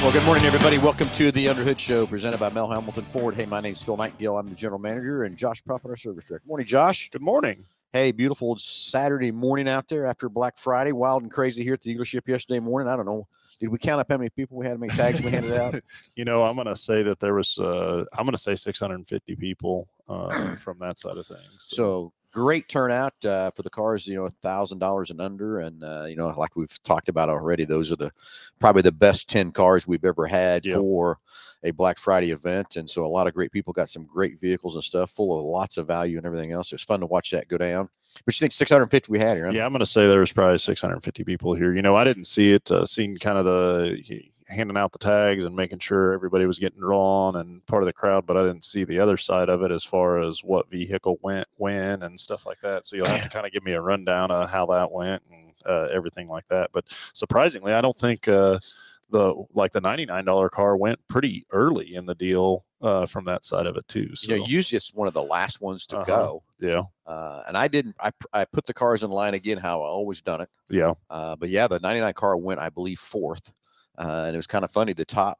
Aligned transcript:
Well, 0.00 0.12
good 0.12 0.24
morning, 0.24 0.44
everybody. 0.44 0.78
Welcome 0.78 1.10
to 1.14 1.32
the 1.32 1.48
Underhood 1.48 1.76
Show 1.76 2.06
presented 2.06 2.38
by 2.38 2.50
Mel 2.50 2.68
Hambelton 2.68 3.04
Ford. 3.10 3.34
Hey, 3.34 3.46
my 3.46 3.60
name's 3.60 3.82
Phil 3.82 3.96
Nightingale. 3.96 4.38
I'm 4.38 4.46
the 4.46 4.54
general 4.54 4.78
manager, 4.78 5.24
and 5.24 5.36
Josh 5.36 5.62
Prophet, 5.64 5.88
our 5.88 5.96
service 5.96 6.22
director. 6.22 6.46
Morning, 6.46 6.68
Josh. 6.68 7.10
Good 7.10 7.20
morning. 7.20 7.64
Hey, 7.92 8.12
beautiful 8.12 8.56
Saturday 8.58 9.32
morning 9.32 9.68
out 9.68 9.88
there 9.88 10.06
after 10.06 10.28
Black 10.28 10.56
Friday. 10.56 10.92
Wild 10.92 11.22
and 11.24 11.32
crazy 11.32 11.64
here 11.64 11.74
at 11.74 11.82
the 11.82 11.92
dealership 11.92 12.28
yesterday 12.28 12.60
morning. 12.60 12.88
I 12.88 12.94
don't 12.94 13.06
know. 13.06 13.26
Did 13.58 13.70
we 13.70 13.78
count 13.78 14.00
up 14.00 14.06
how 14.08 14.18
many 14.18 14.30
people 14.30 14.56
we 14.56 14.66
had, 14.66 14.74
how 14.74 14.78
many 14.78 14.94
tags 14.94 15.20
we 15.20 15.32
handed 15.32 15.54
out? 15.54 15.74
You 16.14 16.24
know, 16.24 16.44
I'm 16.44 16.54
going 16.54 16.68
to 16.68 16.76
say 16.76 17.02
that 17.02 17.18
there 17.18 17.34
was, 17.34 17.58
uh, 17.58 18.04
I'm 18.16 18.24
going 18.24 18.32
to 18.32 18.38
say 18.38 18.54
650 18.54 19.34
people 19.34 19.88
uh, 20.08 20.54
from 20.56 20.78
that 20.78 20.98
side 20.98 21.18
of 21.18 21.26
things. 21.26 21.56
So 21.58 22.12
great 22.38 22.68
turnout 22.68 23.14
uh, 23.24 23.50
for 23.50 23.62
the 23.62 23.70
cars, 23.70 24.06
you 24.06 24.14
know, 24.16 24.26
a 24.26 24.30
thousand 24.30 24.78
dollars 24.78 25.10
and 25.10 25.20
under, 25.20 25.58
and 25.60 25.82
uh, 25.82 26.04
you 26.08 26.14
know, 26.16 26.28
like 26.36 26.54
we've 26.56 26.82
talked 26.84 27.08
about 27.08 27.28
already, 27.28 27.64
those 27.64 27.90
are 27.90 27.96
the 27.96 28.10
probably 28.60 28.82
the 28.82 28.92
best 28.92 29.28
ten 29.28 29.50
cars 29.50 29.86
we've 29.86 30.04
ever 30.04 30.26
had 30.26 30.64
Yep. 30.64 30.76
for 30.78 31.18
a 31.64 31.72
Black 31.72 31.98
Friday 31.98 32.30
event, 32.30 32.76
and 32.76 32.88
so 32.88 33.04
a 33.04 33.08
lot 33.08 33.26
of 33.26 33.34
great 33.34 33.50
people 33.50 33.72
got 33.72 33.88
some 33.88 34.04
great 34.04 34.38
vehicles 34.40 34.76
and 34.76 34.84
stuff, 34.84 35.10
full 35.10 35.36
of 35.38 35.44
lots 35.44 35.76
of 35.76 35.86
value 35.88 36.16
and 36.16 36.26
everything 36.26 36.52
else. 36.52 36.70
It 36.70 36.76
was 36.76 36.82
fun 36.84 37.00
to 37.00 37.06
watch 37.06 37.32
that 37.32 37.48
go 37.48 37.58
down. 37.58 37.88
But 38.24 38.34
you 38.34 38.44
think 38.44 38.52
650 38.52 39.10
we 39.10 39.18
had 39.18 39.36
here? 39.36 39.46
huh? 39.46 39.52
yeah, 39.52 39.66
I'm 39.66 39.72
going 39.72 39.80
to 39.80 39.86
say 39.86 40.06
there 40.06 40.20
was 40.20 40.32
probably 40.32 40.58
650 40.58 41.24
people 41.24 41.54
here. 41.54 41.74
You 41.74 41.82
know, 41.82 41.96
I 41.96 42.04
didn't 42.04 42.24
see 42.24 42.52
it, 42.52 42.70
uh, 42.70 42.86
seen 42.86 43.16
kind 43.16 43.38
of 43.38 43.44
the 43.44 44.00
he- 44.02 44.30
handing 44.48 44.76
out 44.76 44.92
the 44.92 44.98
tags 44.98 45.44
and 45.44 45.54
making 45.54 45.78
sure 45.78 46.12
everybody 46.12 46.46
was 46.46 46.58
getting 46.58 46.80
drawn 46.80 47.36
and 47.36 47.64
part 47.66 47.82
of 47.82 47.86
the 47.86 47.92
crowd, 47.92 48.26
but 48.26 48.36
I 48.36 48.42
didn't 48.42 48.64
see 48.64 48.84
the 48.84 48.98
other 48.98 49.16
side 49.16 49.48
of 49.48 49.62
it 49.62 49.70
as 49.70 49.84
far 49.84 50.20
as 50.20 50.42
what 50.42 50.70
vehicle 50.70 51.18
went 51.22 51.46
when 51.56 52.02
and 52.02 52.18
stuff 52.18 52.46
like 52.46 52.60
that. 52.60 52.86
So 52.86 52.96
you'll 52.96 53.06
have 53.08 53.22
to 53.22 53.28
kind 53.28 53.46
of 53.46 53.52
give 53.52 53.64
me 53.64 53.72
a 53.72 53.80
rundown 53.80 54.30
of 54.30 54.50
how 54.50 54.66
that 54.66 54.90
went 54.90 55.22
and 55.30 55.52
uh, 55.66 55.88
everything 55.92 56.28
like 56.28 56.48
that. 56.48 56.70
But 56.72 56.84
surprisingly, 57.12 57.72
I 57.74 57.80
don't 57.82 57.96
think 57.96 58.26
uh, 58.26 58.58
the 59.10 59.34
like 59.54 59.72
the 59.72 59.80
$99 59.82 60.50
car 60.50 60.76
went 60.76 60.98
pretty 61.08 61.44
early 61.50 61.94
in 61.94 62.06
the 62.06 62.14
deal 62.14 62.64
uh, 62.80 63.04
from 63.06 63.24
that 63.24 63.44
side 63.44 63.66
of 63.66 63.76
it 63.76 63.86
too. 63.88 64.14
So 64.16 64.32
You 64.32 64.38
know, 64.40 64.46
usually 64.46 64.76
it's 64.76 64.94
one 64.94 65.08
of 65.08 65.14
the 65.14 65.22
last 65.22 65.60
ones 65.60 65.86
to 65.88 65.96
Uh-huh. 65.98 66.04
go. 66.06 66.42
yeah, 66.60 66.82
Uh, 67.06 67.42
and 67.48 67.56
I 67.56 67.68
didn't. 67.68 67.96
I 68.00 68.12
I 68.32 68.44
put 68.44 68.66
the 68.66 68.74
cars 68.74 69.02
in 69.02 69.10
line 69.10 69.34
again, 69.34 69.58
how 69.58 69.82
I 69.82 69.86
always 69.88 70.22
done 70.22 70.40
it. 70.42 70.48
yeah. 70.70 70.94
Uh, 71.10 71.36
but 71.36 71.48
yeah, 71.48 71.66
the 71.68 71.80
99 71.80 72.12
car 72.14 72.36
went, 72.36 72.60
I 72.60 72.68
believe, 72.70 72.98
fourth. 72.98 73.52
Uh, 73.98 74.24
and 74.26 74.34
it 74.34 74.38
was 74.38 74.46
kind 74.46 74.64
of 74.64 74.70
funny. 74.70 74.92
The 74.92 75.04
top, 75.04 75.38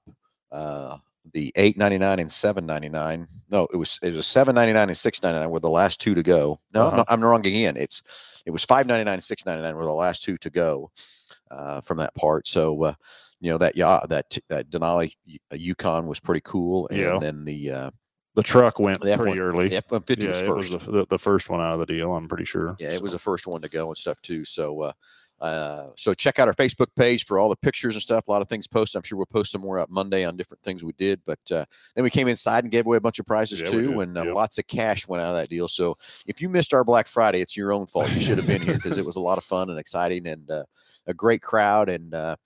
uh, 0.50 0.96
the 1.32 1.52
899 1.56 2.18
and 2.20 2.32
799. 2.32 3.28
No, 3.50 3.66
it 3.72 3.76
was 3.76 3.98
it 4.02 4.14
was 4.14 4.26
799 4.26 4.88
and 4.88 4.96
699 4.96 5.50
were 5.50 5.60
the 5.60 5.70
last 5.70 6.00
two 6.00 6.14
to 6.14 6.22
go. 6.22 6.60
No, 6.74 6.86
Uh-huh. 6.86 6.96
no 6.98 7.04
I'm 7.08 7.22
wrong 7.22 7.46
again. 7.46 7.76
It's 7.76 8.02
it 8.46 8.50
was 8.50 8.64
599 8.64 9.14
and 9.14 9.22
699 9.22 9.76
were 9.76 9.84
the 9.84 9.92
last 9.94 10.22
two 10.22 10.36
to 10.38 10.50
go 10.50 10.90
uh, 11.50 11.80
from 11.82 11.98
that 11.98 12.14
part. 12.14 12.46
So 12.46 12.82
uh, 12.84 12.94
you 13.40 13.50
know 13.50 13.58
that 13.58 13.76
yeah 13.76 14.00
that 14.08 14.38
that 14.48 14.70
Denali 14.70 15.12
uh, 15.52 15.56
Yukon 15.56 16.06
was 16.06 16.18
pretty 16.20 16.40
cool, 16.44 16.88
and 16.88 16.98
Yeah. 16.98 17.18
then 17.20 17.44
the 17.44 17.70
uh, 17.70 17.90
The 18.34 18.42
truck 18.42 18.78
went 18.80 19.00
The 19.02 19.16
pretty 19.16 19.38
F1 19.38 19.42
early. 19.42 19.68
the 19.68 19.76
F 19.76 19.84
one 19.90 20.02
fifty 20.02 20.24
yeah, 20.24 20.30
was 20.30 20.40
first. 20.42 20.72
was 20.72 20.84
the, 20.86 20.92
the, 20.92 21.06
the 21.06 21.18
first 21.18 21.48
one 21.50 21.60
out 21.60 21.74
of 21.74 21.78
the 21.78 21.86
deal. 21.86 22.14
I'm 22.14 22.26
pretty 22.28 22.44
sure. 22.46 22.74
Yeah, 22.80 22.92
it 22.92 23.02
was 23.02 23.12
the 23.12 23.18
first 23.18 23.46
one 23.46 23.60
to 23.62 23.68
go 23.68 23.88
and 23.88 23.96
stuff 23.96 24.20
too. 24.22 24.44
So, 24.44 24.80
uh, 24.80 24.92
uh, 25.40 25.90
so 25.96 26.14
check 26.14 26.38
out 26.38 26.48
our 26.48 26.54
Facebook 26.54 26.88
page 26.96 27.24
for 27.24 27.38
all 27.38 27.48
the 27.48 27.56
pictures 27.56 27.94
and 27.94 28.02
stuff. 28.02 28.26
A 28.28 28.30
lot 28.30 28.42
of 28.42 28.48
things 28.48 28.66
posted. 28.66 28.98
I'm 28.98 29.04
sure 29.04 29.16
we'll 29.16 29.26
post 29.26 29.52
some 29.52 29.60
more 29.60 29.78
up 29.78 29.88
Monday 29.88 30.24
on 30.24 30.36
different 30.36 30.62
things 30.62 30.82
we 30.82 30.92
did. 30.94 31.20
But 31.24 31.38
uh, 31.50 31.64
then 31.94 32.02
we 32.02 32.10
came 32.10 32.26
inside 32.26 32.64
and 32.64 32.70
gave 32.70 32.86
away 32.86 32.96
a 32.96 33.00
bunch 33.00 33.18
of 33.18 33.26
prizes 33.26 33.60
Yeah, 33.60 33.68
too, 33.68 34.00
and 34.00 34.18
uh, 34.18 34.24
Yep. 34.24 34.34
lots 34.34 34.58
of 34.58 34.66
cash 34.66 35.06
went 35.06 35.22
out 35.22 35.30
of 35.30 35.36
that 35.36 35.48
deal. 35.48 35.68
So 35.68 35.96
if 36.26 36.40
you 36.42 36.48
missed 36.48 36.74
our 36.74 36.82
Black 36.84 37.06
Friday, 37.06 37.40
it's 37.40 37.56
your 37.56 37.72
own 37.72 37.86
fault. 37.86 38.12
You 38.14 38.20
should 38.20 38.38
have 38.38 38.46
been 38.48 38.62
here 38.62 38.74
because 38.74 38.98
it 38.98 39.06
was 39.06 39.16
a 39.16 39.20
lot 39.20 39.38
of 39.38 39.44
fun 39.44 39.70
and 39.70 39.78
exciting 39.78 40.26
and 40.26 40.50
uh, 40.50 40.64
a 41.06 41.14
great 41.14 41.40
crowd. 41.42 41.88
And 41.88 42.14
uh, 42.14 42.36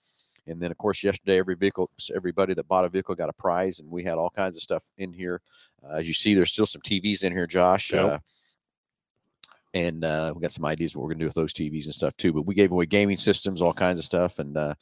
and 0.46 0.60
then 0.60 0.70
of 0.70 0.76
course 0.76 1.02
yesterday, 1.02 1.38
every 1.38 1.54
vehicle, 1.54 1.90
everybody 2.14 2.52
that 2.54 2.68
bought 2.68 2.84
a 2.84 2.88
vehicle 2.88 3.14
got 3.14 3.28
a 3.30 3.32
prize, 3.32 3.78
and 3.78 3.88
we 3.90 4.02
had 4.04 4.18
all 4.18 4.30
kinds 4.30 4.56
of 4.56 4.62
stuff 4.62 4.84
in 4.98 5.12
here. 5.12 5.40
Uh, 5.82 5.94
as 5.94 6.08
you 6.08 6.14
see, 6.14 6.34
there's 6.34 6.50
still 6.50 6.66
some 6.66 6.82
TVs 6.82 7.24
in 7.24 7.32
here, 7.32 7.46
Josh. 7.46 7.92
Yep. 7.92 8.22
And 9.74 10.04
uh, 10.04 10.32
we 10.34 10.42
got 10.42 10.52
some 10.52 10.66
ideas 10.66 10.94
what 10.94 11.02
we're 11.02 11.10
gonna 11.10 11.20
do 11.20 11.26
with 11.26 11.34
those 11.34 11.54
TVs 11.54 11.86
and 11.86 11.94
stuff 11.94 12.16
too. 12.16 12.32
But 12.32 12.46
we 12.46 12.54
gave 12.54 12.72
away 12.72 12.86
gaming 12.86 13.16
systems, 13.16 13.62
all 13.62 13.72
kinds 13.72 13.98
of 13.98 14.04
stuff, 14.04 14.38
and 14.38 14.56
uh, 14.56 14.74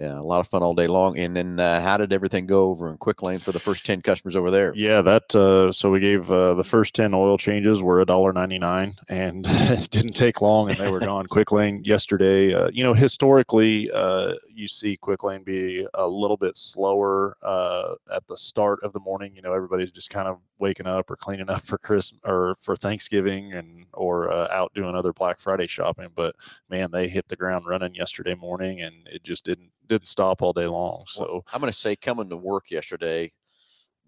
yeah, 0.00 0.18
a 0.18 0.22
lot 0.22 0.40
of 0.40 0.48
fun 0.48 0.62
all 0.62 0.74
day 0.74 0.88
long. 0.88 1.16
And 1.16 1.36
then 1.36 1.60
uh, 1.60 1.80
how 1.80 1.96
did 1.96 2.12
everything 2.12 2.46
go 2.46 2.66
over 2.66 2.90
in 2.90 2.96
Quick 2.96 3.22
Lane 3.22 3.38
for 3.38 3.52
the 3.52 3.60
first 3.60 3.86
ten 3.86 4.02
customers 4.02 4.34
over 4.34 4.50
there? 4.50 4.72
Yeah, 4.74 5.02
that. 5.02 5.34
Uh, 5.34 5.70
so 5.70 5.90
we 5.90 6.00
gave 6.00 6.30
uh, 6.32 6.54
the 6.54 6.64
first 6.64 6.94
ten 6.96 7.14
oil 7.14 7.38
changes 7.38 7.80
were 7.80 8.00
a 8.00 8.04
dollar 8.04 8.32
ninety 8.32 8.58
nine, 8.58 8.94
and 9.08 9.46
it 9.48 9.90
didn't 9.90 10.14
take 10.14 10.40
long, 10.40 10.68
and 10.68 10.78
they 10.78 10.90
were 10.90 10.98
gone. 10.98 11.26
Quick 11.26 11.52
Lane 11.52 11.82
yesterday. 11.84 12.52
Uh, 12.52 12.70
you 12.72 12.82
know, 12.82 12.92
historically, 12.92 13.88
uh, 13.92 14.34
you 14.52 14.66
see 14.66 14.96
Quick 14.96 15.22
Lane 15.22 15.44
be 15.44 15.86
a 15.94 16.08
little 16.08 16.36
bit 16.36 16.56
slower 16.56 17.36
uh, 17.42 17.94
at 18.12 18.26
the 18.26 18.36
start 18.36 18.82
of 18.82 18.92
the 18.92 19.00
morning. 19.00 19.36
You 19.36 19.42
know, 19.42 19.52
everybody's 19.52 19.92
just 19.92 20.10
kind 20.10 20.26
of 20.26 20.38
waking 20.58 20.86
up 20.86 21.08
or 21.08 21.14
cleaning 21.14 21.50
up 21.50 21.62
for 21.62 21.78
Christmas 21.78 22.20
or 22.24 22.56
for 22.56 22.74
Thanksgiving, 22.74 23.52
and 23.52 23.86
or 23.92 24.32
out 24.50 24.74
doing 24.74 24.96
other 24.96 25.12
Black 25.12 25.38
Friday 25.38 25.68
shopping. 25.68 26.08
But 26.12 26.34
man, 26.68 26.90
they 26.90 27.08
hit 27.08 27.28
the 27.28 27.36
ground 27.36 27.66
running 27.68 27.94
yesterday 27.94 28.34
morning, 28.34 28.80
and 28.80 28.94
it 29.06 29.22
just 29.22 29.44
didn't 29.44 29.70
didn't 29.88 30.08
stop 30.08 30.42
all 30.42 30.52
day 30.52 30.66
long. 30.66 31.04
So. 31.06 31.22
Well, 31.24 31.46
I'm 31.52 31.60
gonna 31.60 31.72
say 31.72 31.96
coming 31.96 32.28
to 32.30 32.36
work 32.36 32.70
yesterday 32.70 33.32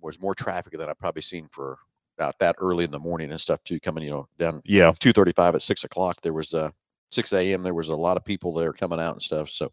was 0.01 0.21
more 0.21 0.35
traffic 0.35 0.73
than 0.75 0.89
I've 0.89 0.99
probably 0.99 1.23
seen 1.23 1.49
for 1.51 1.79
about 2.19 2.39
that 2.39 2.57
early 2.59 2.85
in 2.85 2.91
the 2.91 2.99
morning 2.99 3.31
and 3.31 3.41
stuff 3.41 3.63
too. 3.65 3.79
Coming, 3.81 4.05
you 4.05 4.11
know, 4.11 4.29
down 4.39 4.63
yeah, 4.65 4.91
2:35 4.93 5.55
at 5.57 5.63
six 5.63 5.85
o'clock. 5.85 6.21
There 6.23 6.33
was 6.33 6.55
uh 6.55 6.71
6 7.11 7.33
a.m. 7.35 7.63
There 7.63 7.75
was 7.75 7.89
a 7.89 7.97
lot 7.97 8.17
of 8.17 8.25
people 8.25 8.53
there 8.55 8.73
coming 8.73 9.01
out 9.01 9.13
and 9.13 9.23
stuff. 9.23 9.49
So 9.49 9.71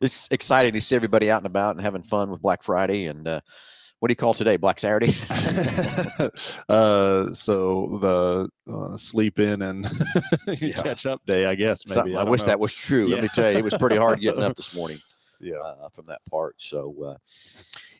it's 0.00 0.28
exciting 0.30 0.72
to 0.72 0.80
see 0.80 0.96
everybody 0.96 1.30
out 1.30 1.38
and 1.38 1.46
about 1.46 1.76
and 1.76 1.84
having 1.84 2.02
fun 2.02 2.30
with 2.30 2.40
Black 2.42 2.62
Friday 2.62 3.06
and 3.06 3.26
uh, 3.28 3.40
what 4.00 4.08
do 4.08 4.12
you 4.12 4.16
call 4.16 4.34
today? 4.34 4.56
Black 4.56 4.78
Saturday. 4.78 5.12
uh, 6.68 7.32
so 7.32 7.98
the 8.00 8.48
uh, 8.72 8.96
sleep 8.96 9.38
in 9.38 9.62
and 9.62 9.86
Yeah. 10.58 10.82
catch 10.82 11.06
up 11.06 11.22
day, 11.26 11.46
I 11.46 11.54
guess. 11.54 11.82
Maybe 11.86 11.94
Something- 11.94 12.16
I, 12.16 12.20
don't 12.22 12.30
wish 12.30 12.40
know. 12.40 12.46
that 12.46 12.60
was 12.60 12.74
true. 12.74 13.08
Let 13.08 13.22
me 13.22 13.28
tell 13.28 13.50
you, 13.50 13.58
it 13.58 13.64
was 13.64 13.74
pretty 13.74 13.96
hard 13.96 14.20
getting 14.20 14.42
up 14.42 14.56
this 14.56 14.74
morning 14.74 14.98
Yeah, 15.40 15.58
uh, 15.58 15.88
from 15.90 16.06
that 16.06 16.20
part. 16.30 16.60
So 16.60 16.94
uh, 17.04 17.16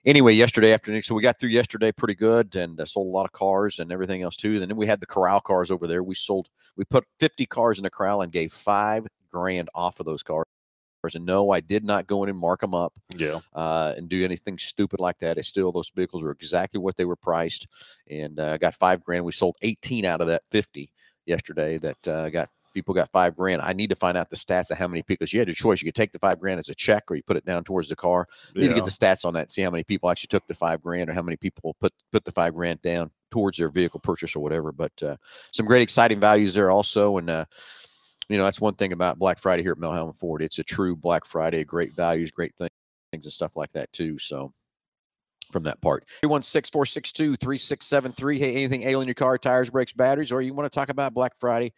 anyway, 0.05 0.35
yesterday 0.35 0.73
afternoon, 0.73 1.03
so 1.03 1.15
we 1.15 1.23
got 1.23 1.39
through 1.39 1.51
yesterday 1.51 1.93
pretty 1.93 2.15
good 2.15 2.55
and 2.57 2.81
uh, 2.81 2.85
sold 2.85 3.07
a 3.07 3.11
lot 3.11 3.27
of 3.27 3.33
cars 3.33 3.79
and 3.79 3.93
everything 3.93 4.23
else 4.23 4.37
too. 4.37 4.61
And 4.61 4.71
then 4.71 4.77
we 4.77 4.87
had 4.87 5.01
the 5.01 5.07
corral 5.07 5.41
cars 5.41 5.71
over 5.71 5.87
there. 5.87 6.03
We 6.03 6.15
sold, 6.15 6.49
we 6.77 6.85
put 6.85 7.05
50 7.21 7.47
cars 7.47 7.79
in 7.79 7.85
the 7.85 7.91
corral 7.91 8.23
and 8.23 8.33
gave 8.33 8.53
five 8.53 9.07
grand 9.31 9.69
off 9.75 10.01
of 10.01 10.07
those 10.07 10.23
cars. 10.23 10.47
And 11.15 11.27
no, 11.27 11.51
I 11.51 11.61
did 11.61 11.85
not 11.85 12.07
go 12.07 12.23
in 12.23 12.31
and 12.31 12.39
mark 12.39 12.63
them 12.63 12.73
up 12.73 12.95
yeah, 13.15 13.41
uh, 13.53 13.93
and 13.95 14.09
do 14.09 14.25
anything 14.25 14.57
stupid 14.57 15.01
like 15.01 15.19
that. 15.19 15.37
It's 15.37 15.49
still 15.49 15.71
those 15.71 15.93
vehicles 15.95 16.23
were 16.23 16.31
exactly 16.31 16.81
what 16.81 16.97
they 16.97 17.05
were 17.05 17.17
priced, 17.17 17.67
and 18.09 18.41
uh, 18.41 18.57
got 18.57 18.73
five 18.73 19.05
grand. 19.05 19.23
We 19.23 19.33
sold 19.33 19.57
18 19.61 20.07
out 20.07 20.23
of 20.23 20.29
that 20.29 20.45
50 20.51 20.91
yesterday. 21.27 21.77
That 21.77 22.09
uh, 22.09 22.31
got 22.31 22.49
people 22.75 22.95
got 22.95 23.11
five 23.11 23.37
grand. 23.37 23.63
I 23.63 23.73
need 23.73 23.91
to 23.91 23.97
find 23.97 24.17
out 24.17 24.31
the 24.31 24.37
stats 24.37 24.71
of 24.71 24.79
how 24.79 24.89
many 24.89 25.03
people. 25.03 25.27
You 25.31 25.39
had 25.39 25.49
a 25.49 25.55
choice. 25.55 25.81
You 25.81 25.87
could 25.87 25.95
take 25.95 26.13
the 26.13 26.19
five 26.19 26.39
grand 26.41 26.61
as 26.61 26.69
a 26.69 26.75
check, 26.75 27.11
or 27.11 27.15
you 27.15 27.23
put 27.23 27.37
it 27.37 27.47
down 27.47 27.65
towards 27.65 27.89
the 27.89 27.97
car. 27.97 28.27
You 28.55 28.63
need 28.63 28.69
to 28.69 28.75
get 28.75 28.85
the 28.85 28.91
stats 28.91 29.25
on 29.25 29.35
that. 29.35 29.45
and 29.45 29.51
See 29.51 29.63
how 29.63 29.71
many 29.71 29.85
people 29.85 30.11
actually 30.11 30.29
took 30.29 30.47
the 30.47 30.55
five 30.55 30.83
grand, 30.83 31.09
or 31.09 31.15
how 31.15 31.23
many 31.23 31.37
people 31.37 31.75
put 31.81 31.93
put 32.13 32.25
the 32.25 32.33
five 32.33 32.55
grand 32.55 32.83
down 32.83 33.11
towards 33.31 33.57
their 33.59 33.71
vehicle 33.71 34.01
purchase 34.01 34.37
or 34.37 34.41
whatever. 34.41 34.73
But 34.73 34.93
uh, 35.03 35.17
some 35.53 35.67
great 35.67 35.83
exciting 35.83 36.21
values 36.21 36.55
there 36.55 36.71
also, 36.71 37.19
and. 37.19 37.31
Uh, 37.31 37.45
you 38.31 38.39
know 38.39 38.45
that's 38.45 38.59
one 38.59 38.73
thing 38.73 38.95
about 38.95 39.19
Black 39.19 39.39
Friday 39.39 39.63
here 39.63 39.73
at 39.73 39.79
Mel 39.79 39.91
Hambelton 39.91 40.15
Ford. 40.19 40.41
It's 40.41 40.59
a 40.59 40.65
true 40.65 40.97
Black 40.97 41.27
Friday, 41.27 41.63
great 41.63 41.95
values, 41.95 42.31
great 42.31 42.55
things 42.57 42.71
things 43.15 43.27
and 43.27 43.33
stuff 43.33 43.57
like 43.57 43.73
that 43.73 43.93
too. 43.93 44.19
So 44.19 44.53
from 45.55 45.63
that 45.63 45.81
part. 45.81 46.05
316-462-3673. 46.25 48.39
Hey, 48.39 48.57
anything 48.57 48.83
ailing 48.83 49.07
your 49.07 49.15
car, 49.15 49.39
tires, 49.39 49.71
brakes, 49.71 49.93
batteries, 49.93 50.33
or 50.33 50.43
you 50.43 50.53
want 50.53 50.71
to 50.71 50.77
talk 50.77 50.89
about 50.89 51.15
Black 51.15 51.37
Friday, 51.37 51.73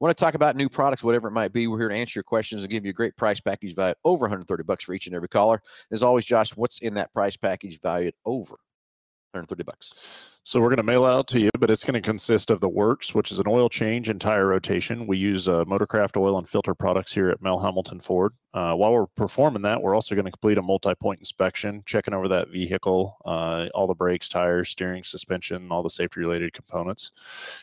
want 0.00 0.14
to 0.16 0.24
talk 0.24 0.34
about 0.34 0.54
new 0.54 0.68
products, 0.68 1.02
whatever 1.02 1.28
it 1.28 1.32
might 1.32 1.52
be, 1.52 1.66
we're 1.66 1.78
here 1.78 1.88
to 1.88 1.94
answer 1.94 2.18
your 2.18 2.24
questions 2.24 2.62
and 2.62 2.70
give 2.70 2.84
you 2.84 2.90
a 2.90 2.92
great 2.92 3.16
price 3.16 3.40
package 3.40 3.74
valued 3.74 3.96
over 4.04 4.24
130 4.24 4.62
bucks 4.64 4.84
for 4.84 4.92
each 4.92 5.06
and 5.06 5.16
every 5.16 5.28
caller. 5.28 5.62
As 5.90 6.02
always, 6.02 6.26
Josh, 6.26 6.54
what's 6.56 6.78
in 6.80 6.92
that 6.94 7.12
price 7.14 7.36
package 7.36 7.80
valued 7.80 8.14
over 8.26 8.58
130 9.32 9.64
bucks? 9.64 10.40
So 10.44 10.60
we're 10.60 10.70
going 10.70 10.78
to 10.78 10.82
mail 10.82 11.04
out 11.04 11.28
to 11.28 11.38
you, 11.38 11.50
but 11.60 11.70
it's 11.70 11.84
going 11.84 11.94
to 11.94 12.00
consist 12.00 12.50
of 12.50 12.58
the 12.58 12.68
works, 12.68 13.14
which 13.14 13.30
is 13.30 13.38
an 13.38 13.46
oil 13.46 13.68
change 13.68 14.08
and 14.08 14.20
tire 14.20 14.48
rotation. 14.48 15.06
We 15.06 15.16
use 15.16 15.46
uh, 15.46 15.64
Motorcraft 15.66 16.20
oil 16.20 16.36
and 16.36 16.48
filter 16.48 16.74
products 16.74 17.14
here 17.14 17.28
at 17.30 17.40
Mel 17.40 17.60
Hambelton 17.60 18.02
Ford. 18.02 18.32
Uh, 18.52 18.74
while 18.74 18.92
we're 18.92 19.06
performing 19.06 19.62
that, 19.62 19.80
we're 19.80 19.94
also 19.94 20.16
going 20.16 20.24
to 20.24 20.32
complete 20.32 20.58
a 20.58 20.62
multi-point 20.62 21.20
inspection, 21.20 21.84
checking 21.86 22.12
over 22.12 22.26
that 22.26 22.48
vehicle, 22.48 23.18
uh, 23.24 23.68
all 23.72 23.86
the 23.86 23.94
brakes, 23.94 24.28
tires, 24.28 24.68
steering, 24.68 25.04
suspension, 25.04 25.70
all 25.70 25.84
the 25.84 25.88
safety-related 25.88 26.52
components. 26.52 27.12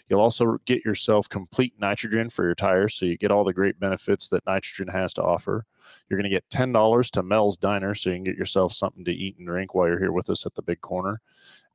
You'll 0.07 0.21
also 0.21 0.57
get 0.65 0.85
yourself 0.85 1.27
complete 1.27 1.73
nitrogen 1.79 2.29
for 2.29 2.45
your 2.45 2.55
tires, 2.55 2.95
so 2.95 3.05
you 3.05 3.17
get 3.17 3.29
all 3.29 3.43
the 3.43 3.53
great 3.53 3.77
benefits 3.77 4.29
that 4.29 4.45
nitrogen 4.47 4.87
has 4.87 5.13
to 5.15 5.21
offer. 5.21 5.65
You're 6.09 6.17
going 6.17 6.31
to 6.31 6.35
get 6.35 6.49
ten 6.49 6.71
dollars 6.71 7.11
to 7.11 7.23
Mel's 7.23 7.57
Diner, 7.57 7.93
so 7.93 8.09
you 8.09 8.15
can 8.15 8.23
get 8.23 8.37
yourself 8.37 8.71
something 8.71 9.03
to 9.03 9.11
eat 9.11 9.37
and 9.37 9.45
drink 9.45 9.75
while 9.75 9.87
you're 9.87 9.99
here 9.99 10.13
with 10.13 10.29
us 10.29 10.45
at 10.45 10.55
the 10.55 10.61
big 10.61 10.79
corner. 10.79 11.21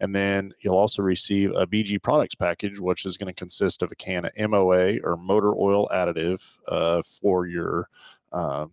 And 0.00 0.14
then 0.14 0.52
you'll 0.60 0.76
also 0.76 1.02
receive 1.02 1.50
a 1.52 1.66
BG 1.66 2.02
products 2.02 2.34
package, 2.34 2.80
which 2.80 3.06
is 3.06 3.16
going 3.16 3.32
to 3.32 3.38
consist 3.38 3.82
of 3.82 3.92
a 3.92 3.96
can 3.96 4.24
of 4.24 4.32
MOA 4.50 4.98
or 5.02 5.16
motor 5.16 5.54
oil 5.54 5.88
additive 5.92 6.40
uh, 6.68 7.02
for 7.02 7.46
your 7.46 7.88
uh, 8.32 8.66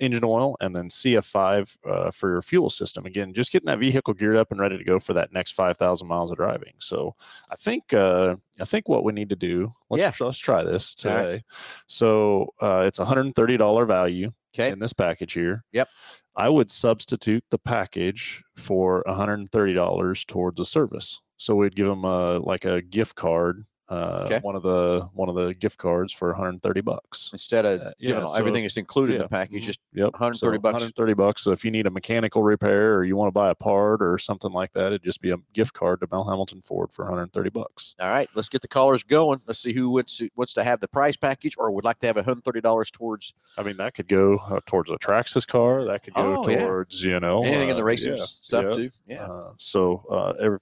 engine 0.00 0.24
oil 0.24 0.56
and 0.60 0.74
then 0.74 0.88
CF5 0.88 1.76
uh, 1.88 2.10
for 2.10 2.30
your 2.30 2.42
fuel 2.42 2.68
system. 2.70 3.06
Again, 3.06 3.32
just 3.32 3.52
getting 3.52 3.66
that 3.66 3.78
vehicle 3.78 4.12
geared 4.14 4.36
up 4.36 4.50
and 4.50 4.60
ready 4.60 4.76
to 4.76 4.84
go 4.84 4.98
for 4.98 5.12
that 5.14 5.32
next 5.32 5.52
5,000 5.52 6.06
miles 6.08 6.30
of 6.30 6.36
driving. 6.36 6.74
So 6.78 7.14
I 7.50 7.56
think 7.56 7.92
uh, 7.94 8.36
I 8.60 8.64
think 8.64 8.88
what 8.88 9.04
we 9.04 9.12
need 9.12 9.28
to 9.30 9.36
do 9.36 9.72
let's 9.90 10.00
Yeah. 10.20 10.26
let's 10.26 10.38
try 10.38 10.62
this 10.64 10.94
All 11.04 11.14
right. 11.14 11.22
today. 11.22 11.42
So 11.86 12.52
uh, 12.60 12.84
it's 12.86 12.98
$130 12.98 13.86
value 13.86 14.32
Okay. 14.54 14.70
in 14.70 14.78
this 14.78 14.92
package 14.92 15.32
here. 15.32 15.64
Yep. 15.72 15.88
I 16.36 16.48
would 16.48 16.70
substitute 16.70 17.44
the 17.50 17.58
package 17.58 18.42
for 18.56 19.02
$130 19.06 20.26
towards 20.26 20.60
a 20.60 20.64
service. 20.64 21.20
So 21.36 21.54
we'd 21.56 21.74
give 21.76 21.88
them 21.88 22.04
a 22.04 22.38
like 22.38 22.64
a 22.64 22.80
gift 22.82 23.16
card, 23.16 23.64
uh, 23.94 24.22
Okay. 24.24 24.38
one 24.40 24.56
of 24.56 24.62
the 24.62 25.08
one 25.14 25.28
of 25.28 25.34
the 25.34 25.54
gift 25.54 25.78
cards 25.78 26.12
for 26.12 26.28
130 26.28 26.80
bucks. 26.80 27.30
Instead 27.32 27.64
of 27.64 27.80
Uh, 27.80 27.90
yeah, 27.98 28.20
all- 28.20 28.28
so 28.28 28.38
everything 28.38 28.62
that's 28.64 28.76
included 28.76 29.14
in 29.16 29.22
the 29.22 29.28
package, 29.28 29.62
mhm, 29.62 29.66
just 29.66 29.80
Yep, 29.92 30.12
130 30.14 30.56
so 30.56 30.60
bucks. 30.60 30.72
130 30.74 31.14
bucks. 31.14 31.42
So 31.42 31.50
if 31.52 31.64
you 31.64 31.70
need 31.70 31.86
a 31.86 31.90
mechanical 31.90 32.42
repair 32.42 32.94
or 32.96 33.04
you 33.04 33.16
want 33.16 33.28
to 33.28 33.32
buy 33.32 33.50
a 33.50 33.54
part 33.54 34.02
or 34.02 34.18
something 34.18 34.52
like 34.52 34.72
that, 34.72 34.86
it'd 34.86 35.02
just 35.04 35.20
be 35.20 35.30
a 35.30 35.36
gift 35.52 35.72
card 35.74 36.00
to 36.00 36.08
Mel 36.10 36.24
Hambelton 36.24 36.64
Ford 36.64 36.92
for 36.92 37.04
130 37.04 37.50
bucks. 37.50 37.94
all 38.00 38.08
right. 38.10 38.28
Let's 38.34 38.48
get 38.48 38.62
the 38.62 38.68
callers 38.68 39.02
going. 39.02 39.40
Let's 39.46 39.60
see 39.60 39.72
who 39.72 39.90
wants 39.90 40.18
to, 40.18 40.28
wants 40.36 40.54
to 40.54 40.64
have 40.64 40.80
the 40.80 40.88
price 40.88 41.16
package 41.16 41.54
or 41.58 41.70
would 41.70 41.84
like 41.84 41.98
to 42.00 42.06
have 42.06 42.16
$130 42.16 42.90
towards 42.90 43.34
I 43.56 43.62
mean, 43.62 43.76
that 43.76 43.94
could 43.94 44.08
go 44.08 44.36
uh, 44.50 44.60
towards 44.66 44.90
a 44.90 44.96
Traxxas 44.96 45.46
car. 45.46 45.84
That 45.84 46.02
could 46.02 46.14
go 46.14 46.44
Oh, 46.44 46.48
yeah. 46.48 46.58
towards 46.58 47.04
you 47.04 47.20
know 47.20 47.42
anything 47.44 47.68
in 47.68 47.76
the 47.76 47.82
uh, 47.82 47.86
racing 47.86 48.16
yeah, 48.16 48.24
stuff 48.24 48.64
yeah. 48.68 48.72
too. 48.74 48.90
Yeah. 49.06 49.26
Uh, 49.26 49.52
so 49.58 50.04
uh, 50.10 50.32
every, 50.40 50.58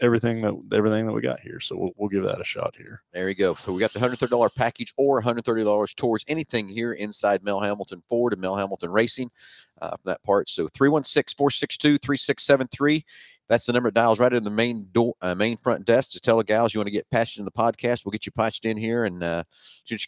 everything 0.00 0.40
that 0.42 0.54
everything 0.72 1.06
that 1.06 1.12
we 1.12 1.20
got 1.20 1.40
here. 1.40 1.60
So 1.60 1.76
we'll, 1.76 1.90
we'll 1.96 2.08
give 2.08 2.24
that 2.24 2.40
a 2.40 2.44
shot 2.44 2.74
here. 2.76 3.02
There 3.12 3.28
you 3.28 3.34
go. 3.34 3.54
So 3.54 3.72
we 3.72 3.80
got 3.80 3.92
the 3.92 4.00
hundred 4.00 4.18
thirty 4.18 4.30
dollar 4.30 4.50
package 4.50 4.92
or 4.96 5.20
hundred 5.20 5.44
thirty 5.44 5.64
dollars 5.64 5.94
towards 5.94 6.24
anything 6.28 6.68
here 6.68 6.92
inside 6.92 7.42
Mel 7.42 7.60
Hambelton 7.60 8.02
Ford 8.08 8.32
and 8.32 8.40
Mel 8.40 8.54
Hambelton 8.54 8.92
Racing 8.92 9.32
uh, 9.80 9.90
from 9.90 10.00
that 10.04 10.22
part. 10.22 10.48
So 10.48 10.68
316-462-3673. 10.68 13.02
That's 13.48 13.66
the 13.66 13.72
number 13.72 13.88
that 13.90 13.94
dials 13.94 14.20
right 14.20 14.32
in 14.32 14.44
the 14.44 14.50
main 14.50 14.86
door, 14.92 15.14
uh, 15.20 15.34
main 15.34 15.58
front 15.58 15.84
desk 15.84 16.12
to 16.12 16.20
tell 16.20 16.38
the 16.38 16.44
gals 16.44 16.72
you 16.72 16.78
want 16.78 16.86
to 16.86 16.92
get 16.92 17.10
patched 17.10 17.38
in 17.38 17.44
the 17.44 17.50
podcast. 17.50 18.06
We'll 18.06 18.12
get 18.12 18.24
you 18.24 18.32
patched 18.32 18.64
in 18.64 18.78
here 18.78 19.04
and 19.04 19.22
uh, 19.22 19.42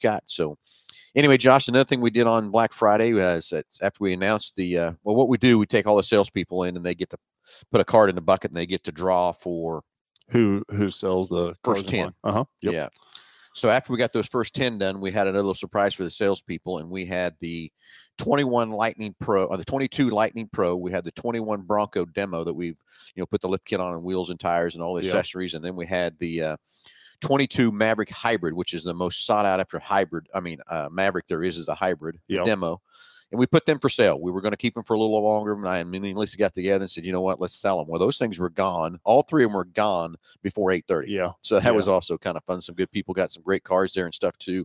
got. 0.00 0.22
So 0.26 0.56
anyway, 1.14 1.37
Josh, 1.37 1.69
another 1.69 1.84
thing 1.84 2.00
we 2.00 2.11
did 2.11 2.26
on 2.26 2.50
Black 2.50 2.72
Friday 2.72 3.12
was 3.12 3.52
after 3.82 3.99
we 4.00 4.14
announced 4.14 4.56
the 4.56 4.78
uh, 4.78 4.93
well, 5.02 5.16
what 5.16 5.28
we 5.28 5.37
do, 5.37 5.58
we 5.58 5.66
take 5.66 5.87
all 5.87 5.96
the 5.96 6.02
salespeople 6.02 6.62
in 6.64 6.75
and 6.76 6.87
they 6.87 6.94
get 6.94 7.11
to 7.11 7.19
put 7.70 7.81
a 7.81 7.85
card 7.85 8.08
in 8.11 8.14
the 8.14 8.23
bucket 8.23 8.50
and 8.50 8.56
they 8.56 8.67
get 8.67 8.85
to 8.85 8.93
draw 8.93 9.32
for 9.32 9.82
Who 10.31 10.64
who 10.70 10.91
sells 10.91 11.29
the 11.29 11.55
First 11.64 11.88
10. 11.88 12.14
Uh 12.25 12.32
huh. 12.32 12.44
Yep. 12.62 12.73
Yeah. 12.73 12.88
So 13.55 13.70
after 13.70 13.93
we 13.93 13.99
got 13.99 14.12
those 14.12 14.26
first 14.26 14.52
10 14.55 14.79
done, 14.79 15.00
we 15.00 15.12
had 15.12 15.26
another 15.29 15.38
little 15.44 15.55
surprise 15.55 15.94
for 15.94 16.02
the 16.02 16.11
salespeople, 16.11 16.79
and 16.79 16.91
we 16.91 17.05
had 17.06 17.35
the 17.38 17.70
21 18.19 18.70
Lightning 18.70 19.14
Pro 19.20 19.44
or 19.44 19.56
the 19.56 19.64
22 19.64 20.11
Lightning 20.11 20.49
Pro. 20.52 20.75
We 20.75 20.91
had 20.91 21.05
the 21.05 21.12
21 21.12 21.62
Bronco 21.62 22.05
demo 22.05 22.43
that 22.43 22.55
we've, 22.55 22.79
you 23.14 23.20
know, 23.23 23.26
put 23.26 23.41
the 23.41 23.49
lift 23.49 23.64
kit 23.64 23.79
on 23.81 23.93
and 23.93 24.02
wheels 24.02 24.31
and 24.31 24.40
tires 24.40 24.75
and 24.75 24.82
all 24.82 24.94
the 24.94 25.02
Yeah. 25.02 25.11
accessories. 25.11 25.55
And 25.55 25.64
then 25.64 25.76
we 25.76 25.87
had 25.87 26.19
the 26.19 26.43
uh, 26.43 26.56
22 27.20 27.70
Maverick 27.70 28.11
Hybrid, 28.11 28.55
which 28.55 28.75
is 28.75 28.82
the 28.82 28.94
most 28.94 29.25
sought 29.25 29.47
out 29.47 29.61
after 29.61 29.79
hybrid. 29.79 30.26
I 30.35 30.40
mean, 30.40 30.58
uh, 30.69 30.88
Maverick 30.90 31.26
there 31.29 31.43
is 31.44 31.56
is 31.56 31.69
a 31.69 31.75
hybrid 31.76 32.19
Yep. 32.29 32.47
demo. 32.47 32.82
And 33.34 33.40
we 33.40 33.46
put 33.48 33.66
them 33.66 33.81
for 33.81 33.88
sale. 33.88 34.20
We 34.20 34.31
were 34.31 34.40
going 34.40 34.52
to 34.52 34.56
keep 34.56 34.75
them 34.75 34.84
for 34.84 34.94
a 34.94 34.98
little 35.00 35.20
longer. 35.20 35.54
And 35.54 35.69
I 35.69 35.78
and 35.78 35.90
me 35.90 35.98
and 35.98 36.16
Lisa 36.16 36.36
got 36.36 36.54
together 36.54 36.84
and 36.84 36.90
said, 36.90 37.04
you 37.04 37.10
know 37.10 37.20
what, 37.20 37.40
let's 37.40 37.56
sell 37.56 37.78
them. 37.78 37.88
Well, 37.88 37.98
those 37.98 38.16
things 38.16 38.38
were 38.38 38.48
gone. 38.48 39.00
All 39.02 39.22
three 39.22 39.42
of 39.42 39.50
them 39.50 39.56
were 39.56 39.64
gone 39.64 40.14
before 40.44 40.70
8:30. 40.70 41.08
Yeah. 41.08 41.32
So 41.42 41.58
that 41.58 41.64
Yeah. 41.64 41.70
was 41.75 41.88
also 41.88 42.16
kind 42.16 42.36
of 42.36 42.44
fun. 42.44 42.60
Some 42.60 42.76
good 42.76 42.92
people 42.92 43.12
got 43.12 43.32
some 43.32 43.42
great 43.42 43.64
cars 43.64 43.92
there 43.92 44.04
and 44.04 44.14
stuff 44.14 44.38
too 44.38 44.64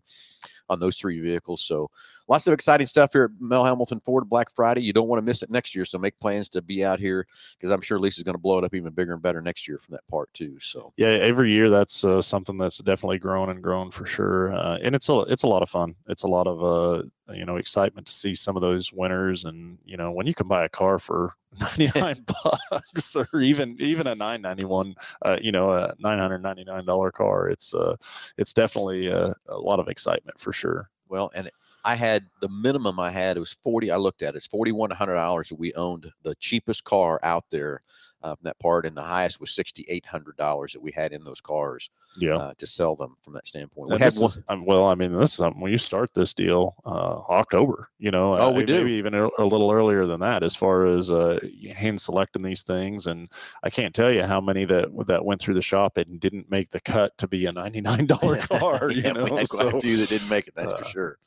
on 0.70 0.80
those 0.80 0.98
three 0.98 1.20
vehicles. 1.20 1.62
So 1.62 1.90
lots 2.28 2.48
of 2.48 2.54
exciting 2.54 2.88
stuff 2.88 3.12
here 3.14 3.26
at 3.26 3.32
Mel 3.40 3.64
Hambelton 3.64 4.04
Ford 4.04 4.30
Black 4.30 4.50
Friday. 4.56 4.82
You 4.82 4.94
don't 4.94 5.08
want 5.08 5.20
to 5.20 5.26
miss 5.26 5.42
it 5.42 5.50
next 5.50 5.76
year. 5.76 5.86
So 5.86 5.98
make 5.98 6.20
plans 6.20 6.50
to 6.50 6.62
be 6.62 6.86
out 6.86 7.00
here 7.00 7.28
because 7.58 7.72
I'm 7.72 7.82
sure 7.82 8.00
Lisa's 8.00 8.24
going 8.24 8.36
to 8.36 8.40
blow 8.40 8.58
it 8.58 8.64
up 8.64 8.74
even 8.74 8.94
bigger 8.94 9.14
and 9.14 9.22
better 9.22 9.42
next 9.42 9.68
year 9.68 9.78
from 9.78 9.94
that 9.94 10.08
part 10.08 10.32
too. 10.34 10.58
So 10.60 10.94
Yeah, 10.98 11.08
every 11.08 11.52
year 11.52 11.70
that's 11.70 12.04
uh, 12.04 12.22
something 12.22 12.58
that's 12.58 12.80
definitely 12.80 13.20
grown 13.20 13.50
and 13.50 13.62
grown 13.62 13.92
for 13.92 14.06
sure, 14.06 14.54
uh, 14.54 14.78
and 14.82 14.96
it's 14.96 15.10
a 15.10 15.20
it's 15.22 15.44
a 15.44 15.48
lot 15.48 15.64
of 15.64 15.70
fun. 15.70 15.96
It's 16.08 16.24
a 16.24 16.28
lot 16.28 16.48
of 16.48 16.64
uh, 16.64 17.04
you 17.34 17.46
know 17.46 17.58
excitement 17.58 18.08
to 18.08 18.14
see 18.14 18.36
some 18.36 18.56
of 18.56 18.62
those 18.62 18.94
winners, 18.94 19.46
and 19.46 19.78
you 19.86 19.98
know 19.98 20.12
when 20.12 20.28
you 20.28 20.34
can 20.34 20.48
buy 20.48 20.66
a 20.66 20.70
car 20.70 21.00
for 21.00 21.36
ninety 21.60 21.92
nine 22.00 22.26
bucks 22.72 23.16
or 23.16 23.28
even 23.40 23.76
even 23.80 24.08
a 24.08 24.16
nine 24.16 24.42
ninety 24.42 24.66
one, 24.66 24.96
uh, 25.24 25.38
you 25.42 25.52
know 25.52 25.72
a 25.72 25.94
nine 26.00 26.20
hundred 26.20 26.44
ninety 26.44 26.64
nine 26.64 26.86
dollar 26.86 27.12
car. 27.12 27.50
It's 27.50 27.74
uh 27.74 27.96
it's 28.38 28.54
definitely 28.54 29.12
uh, 29.12 29.34
a 29.48 29.58
lot 29.58 29.80
of 29.80 29.88
excitement 29.88 30.40
for 30.40 30.54
sure. 30.54 30.90
well, 31.08 31.32
and 31.34 31.50
I 31.86 31.96
had 31.96 32.26
the 32.42 32.50
minimum 32.50 33.00
I 33.00 33.10
had 33.10 33.38
it 33.38 33.40
was 33.40 33.54
40. 33.54 33.90
I 33.90 33.98
looked 33.98 34.22
at 34.22 34.36
it, 34.36 34.38
it's 34.38 34.48
$4,100 34.50 35.50
that 35.50 35.60
we 35.60 35.74
owned 35.76 36.12
the 36.24 36.36
cheapest 36.36 36.84
car 36.84 37.20
out 37.24 37.46
there 37.52 37.82
uh, 38.22 38.36
from 38.36 38.44
that 38.44 38.60
part, 38.60 38.86
and 38.86 38.96
the 38.96 39.02
highest 39.02 39.40
was 39.40 39.50
$6,800 39.52 40.74
that 40.74 40.82
we 40.82 40.92
had 40.92 41.14
in 41.14 41.24
those 41.24 41.42
cars 41.42 41.90
Yeah. 42.18 42.36
uh, 42.38 42.54
to 42.58 42.68
sell 42.68 42.96
them 42.96 43.16
from 43.24 43.34
that 43.34 43.48
standpoint. 43.48 43.90
We 43.90 43.96
And 43.96 44.04
had 44.04 44.14
one. 44.16 44.30
is- 44.32 44.40
um, 44.50 44.66
well, 44.66 44.88
I 44.88 44.96
mean, 44.96 45.14
this 45.14 45.32
is 45.32 45.38
something 45.38 45.62
when 45.62 45.72
you 45.72 45.78
start 45.78 46.14
this 46.14 46.34
deal, 46.34 46.76
uh, 46.86 47.20
October, 47.30 47.90
you 47.98 48.12
know, 48.12 48.36
Oh, 48.38 48.48
uh, 48.50 48.52
we 48.52 48.66
do. 48.66 48.74
maybe 48.80 48.94
even 48.94 49.14
a, 49.14 49.30
a 49.38 49.46
little 49.46 49.72
earlier 49.72 50.06
than 50.06 50.20
that, 50.22 50.44
as 50.44 50.56
far 50.56 50.86
as 50.86 51.12
uh, 51.12 51.40
hand 51.76 52.00
selecting 52.02 52.44
these 52.44 52.64
things. 52.64 53.08
And 53.08 53.30
I 53.64 53.70
can't 53.70 53.94
tell 53.96 54.12
you 54.12 54.24
how 54.24 54.42
many 54.42 54.66
that 54.66 54.90
that 55.08 55.24
went 55.26 55.40
through 55.42 55.56
the 55.56 55.62
shop 55.62 55.98
and 55.98 56.20
didn't 56.20 56.50
make 56.52 56.70
the 56.70 56.80
cut 56.82 57.18
to 57.20 57.28
be 57.28 57.46
a 57.46 57.52
ninety 57.52 57.82
nine 57.82 58.06
dollar 58.06 58.36
car. 58.38 58.92
yeah, 58.92 59.08
you 59.08 59.14
know, 59.14 59.24
we 59.26 59.30
had 59.38 59.50
quite 59.50 59.72
so 59.72 59.78
a 59.78 59.82
few 59.82 59.98
that 59.98 60.10
didn't 60.10 60.30
make 60.30 60.48
it. 60.48 60.56
That's 60.56 60.74
for 60.74 60.86
uh, 60.86 60.88
sure. 60.88 61.18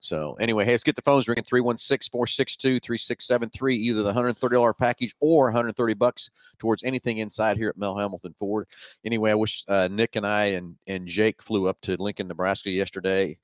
So 0.00 0.34
anyway, 0.40 0.64
hey, 0.64 0.72
let's 0.72 0.82
get 0.82 0.96
the 0.96 1.02
phones 1.02 1.28
ringing 1.28 1.44
316-462-3673, 1.44 3.74
either 3.74 4.02
the 4.02 4.12
$130 4.12 4.78
package 4.78 5.14
or 5.20 5.44
130 5.44 5.94
bucks 5.94 6.30
towards 6.58 6.82
anything 6.82 7.18
inside 7.18 7.58
here 7.58 7.68
at 7.68 7.76
Mel 7.76 7.94
Hambelton 7.94 8.34
Ford. 8.36 8.66
Anyway, 9.04 9.30
I 9.30 9.34
wish 9.34 9.62
uh, 9.68 9.88
Nick 9.90 10.16
and 10.16 10.26
I 10.26 10.46
and, 10.46 10.76
and 10.86 11.06
Jake 11.06 11.42
flew 11.42 11.68
up 11.68 11.78
to 11.82 11.96
Lincoln, 11.96 12.28
Nebraska 12.28 12.70
yesterday. 12.70 13.36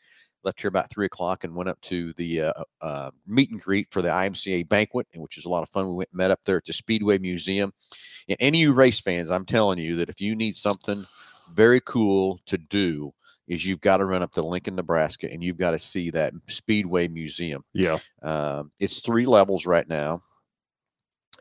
Left 0.44 0.60
here 0.60 0.68
about 0.68 0.90
three 0.90 1.06
o'clock 1.06 1.44
and 1.44 1.54
went 1.54 1.68
up 1.68 1.80
to 1.82 2.12
the 2.14 2.42
uh, 2.42 2.52
uh, 2.80 3.10
meet 3.26 3.50
and 3.50 3.60
greet 3.60 3.88
for 3.90 4.00
the 4.00 4.08
IMCA 4.08 4.68
banquet, 4.68 5.08
which 5.14 5.36
is 5.38 5.44
a 5.44 5.48
lot 5.48 5.62
of 5.62 5.68
fun. 5.68 5.88
We 5.88 5.94
went 5.94 6.14
met 6.14 6.30
up 6.30 6.42
there 6.44 6.58
at 6.58 6.64
the 6.64 6.72
Speedway 6.72 7.18
Museum. 7.18 7.72
And 8.28 8.36
any 8.40 8.60
you 8.60 8.72
race 8.72 9.00
fans, 9.00 9.30
I'm 9.30 9.44
telling 9.44 9.78
you 9.78 9.96
that 9.96 10.08
if 10.08 10.20
you 10.20 10.36
need 10.36 10.56
something 10.56 11.04
very 11.52 11.80
cool 11.80 12.40
to 12.46 12.58
do, 12.58 13.12
is 13.48 13.64
you've 13.64 13.80
got 13.80 13.98
to 13.98 14.04
run 14.04 14.22
up 14.22 14.32
to 14.32 14.42
Lincoln, 14.42 14.74
Nebraska, 14.76 15.30
and 15.30 15.42
you've 15.42 15.56
got 15.56 15.70
to 15.70 15.78
see 15.78 16.10
that 16.10 16.32
Speedway 16.48 17.08
Museum. 17.08 17.62
yeah, 17.72 17.98
Um, 18.22 18.72
it's 18.78 19.00
three 19.00 19.26
levels 19.26 19.66
right 19.66 19.88
now. 19.88 20.22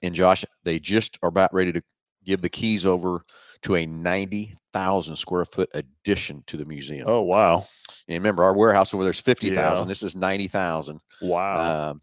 And 0.03 0.13
Josh, 0.13 0.45
they 0.63 0.77
just 0.79 1.17
are 1.23 1.29
about 1.29 1.53
ready 1.53 1.71
to 1.71 1.81
give 2.23 2.41
the 2.41 2.49
keys 2.49 2.85
over 2.85 3.23
to 3.63 3.75
a 3.75 3.85
90,000 3.85 5.15
square 5.15 5.45
foot 5.45 5.69
addition 5.73 6.43
to 6.47 6.57
the 6.57 6.65
museum. 6.65 7.07
oh 7.07 7.21
wow, 7.21 7.65
And 8.07 8.17
remember, 8.17 8.43
our 8.43 8.53
warehouse 8.53 8.93
over 8.93 9.03
there's 9.03 9.19
50,000. 9.21 9.87
This 9.87 10.03
is 10.03 10.15
90,000. 10.15 10.99
wow, 11.21 11.89
Um, 11.91 12.01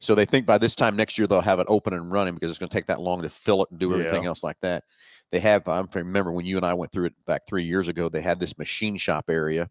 so 0.00 0.14
they 0.14 0.24
think 0.24 0.46
by 0.46 0.58
this 0.58 0.76
time 0.76 0.96
next 0.96 1.18
year 1.18 1.26
they'll 1.26 1.40
have 1.40 1.60
it 1.60 1.66
open 1.68 1.92
and 1.92 2.10
running 2.10 2.34
because 2.34 2.50
it's 2.50 2.58
going 2.58 2.68
to 2.68 2.76
take 2.76 2.86
that 2.86 3.00
long 3.00 3.22
to 3.22 3.28
fill 3.28 3.62
it 3.62 3.70
and 3.70 3.78
do 3.78 3.92
everything 3.92 4.22
Yeah. 4.24 4.28
else 4.30 4.42
like 4.44 4.60
that. 4.60 4.84
They 5.30 5.40
have. 5.40 5.68
I 5.68 5.82
remember 5.94 6.32
when 6.32 6.46
you 6.46 6.56
and 6.56 6.64
I 6.64 6.74
went 6.74 6.92
through 6.92 7.06
it 7.06 7.14
back 7.26 7.42
three 7.46 7.64
years 7.64 7.88
ago. 7.88 8.08
They 8.08 8.20
had 8.22 8.38
this 8.40 8.58
machine 8.58 8.96
shop 8.96 9.26
area. 9.28 9.68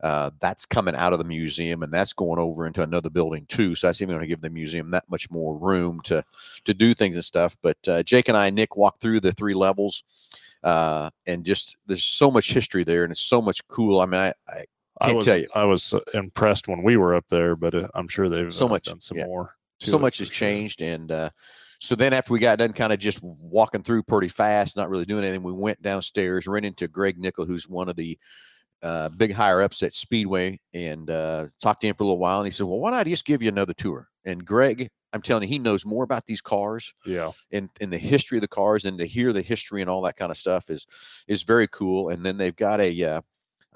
Uh, 0.00 0.30
that's 0.40 0.66
coming 0.66 0.94
out 0.94 1.12
of 1.14 1.18
the 1.18 1.24
museum 1.24 1.82
and 1.82 1.92
that's 1.92 2.12
going 2.12 2.38
over 2.38 2.66
into 2.66 2.82
another 2.82 3.08
building 3.08 3.46
too. 3.48 3.74
So 3.74 3.86
that's 3.86 4.02
even 4.02 4.14
going 4.14 4.20
to 4.20 4.28
give 4.28 4.42
the 4.42 4.50
museum 4.50 4.90
that 4.90 5.10
much 5.10 5.30
more 5.30 5.58
room 5.58 6.00
to 6.02 6.22
to 6.66 6.74
do 6.74 6.92
things 6.94 7.16
and 7.16 7.24
stuff. 7.24 7.56
But 7.62 7.78
uh, 7.88 8.02
Jake 8.02 8.28
and 8.28 8.36
I, 8.36 8.50
Nick, 8.50 8.76
walked 8.76 9.00
through 9.00 9.20
the 9.20 9.32
three 9.32 9.54
levels, 9.54 10.04
uh, 10.62 11.10
and 11.26 11.44
just 11.44 11.76
there's 11.86 12.04
so 12.04 12.30
much 12.30 12.52
history 12.52 12.84
there, 12.84 13.04
and 13.04 13.10
it's 13.10 13.20
so 13.22 13.40
much 13.40 13.66
cool. 13.68 14.00
I 14.00 14.06
mean, 14.06 14.20
I, 14.20 14.32
I 14.48 14.64
I 15.00 15.06
can't 15.06 15.16
was 15.16 15.24
tell 15.24 15.36
you. 15.36 15.48
I 15.54 15.64
was 15.64 15.92
uh, 15.94 16.00
impressed 16.14 16.68
when 16.68 16.82
we 16.82 16.96
were 16.96 17.14
up 17.14 17.26
there, 17.28 17.54
but 17.56 17.74
uh, 17.74 17.88
I'm 17.94 18.08
sure 18.08 18.28
they've 18.28 18.52
So 18.52 18.66
uh, 18.66 18.70
much, 18.70 18.84
done 18.84 19.00
some 19.00 19.18
yeah. 19.18 19.26
more. 19.26 19.54
so 19.80 19.98
much 19.98 20.18
has 20.18 20.28
sure. 20.28 20.48
changed 20.48 20.80
and 20.80 21.12
uh 21.12 21.30
so 21.78 21.94
then 21.94 22.14
after 22.14 22.32
we 22.32 22.38
got 22.38 22.58
done 22.58 22.72
kind 22.72 22.92
of 22.94 22.98
just 22.98 23.22
walking 23.22 23.82
through 23.82 24.02
pretty 24.02 24.28
fast 24.28 24.76
not 24.76 24.88
really 24.88 25.04
doing 25.04 25.22
anything 25.22 25.42
we 25.42 25.52
went 25.52 25.80
downstairs 25.82 26.46
ran 26.46 26.64
into 26.64 26.88
greg 26.88 27.18
nickel 27.18 27.44
who's 27.44 27.68
one 27.68 27.88
of 27.88 27.96
the 27.96 28.18
uh, 28.82 29.08
big 29.10 29.32
higher 29.32 29.62
ups 29.62 29.82
at 29.82 29.94
speedway 29.94 30.58
and 30.74 31.10
uh, 31.10 31.46
talked 31.60 31.80
to 31.80 31.86
him 31.88 31.94
for 31.94 32.04
a 32.04 32.06
little 32.06 32.18
while 32.18 32.38
and 32.38 32.46
he 32.46 32.50
said 32.50 32.66
well 32.66 32.78
why 32.78 32.90
not 32.90 33.06
just 33.06 33.24
give 33.24 33.42
you 33.42 33.48
another 33.48 33.74
tour 33.74 34.08
and 34.24 34.44
greg 34.44 34.88
i'm 35.12 35.22
telling 35.22 35.42
you 35.42 35.48
he 35.48 35.58
knows 35.58 35.84
more 35.84 36.04
about 36.04 36.24
these 36.26 36.40
cars 36.40 36.92
Yeah, 37.04 37.32
and, 37.52 37.70
and 37.80 37.92
the 37.92 37.98
history 37.98 38.38
of 38.38 38.42
the 38.42 38.48
cars 38.48 38.84
and 38.84 38.98
to 38.98 39.06
hear 39.06 39.32
the 39.32 39.42
history 39.42 39.80
and 39.80 39.90
all 39.90 40.02
that 40.02 40.16
kind 40.16 40.30
of 40.30 40.36
stuff 40.36 40.70
is 40.70 40.86
is 41.26 41.42
very 41.42 41.68
cool 41.68 42.10
and 42.10 42.24
then 42.24 42.36
they've 42.36 42.56
got 42.56 42.80
a 42.80 43.04
uh, 43.04 43.20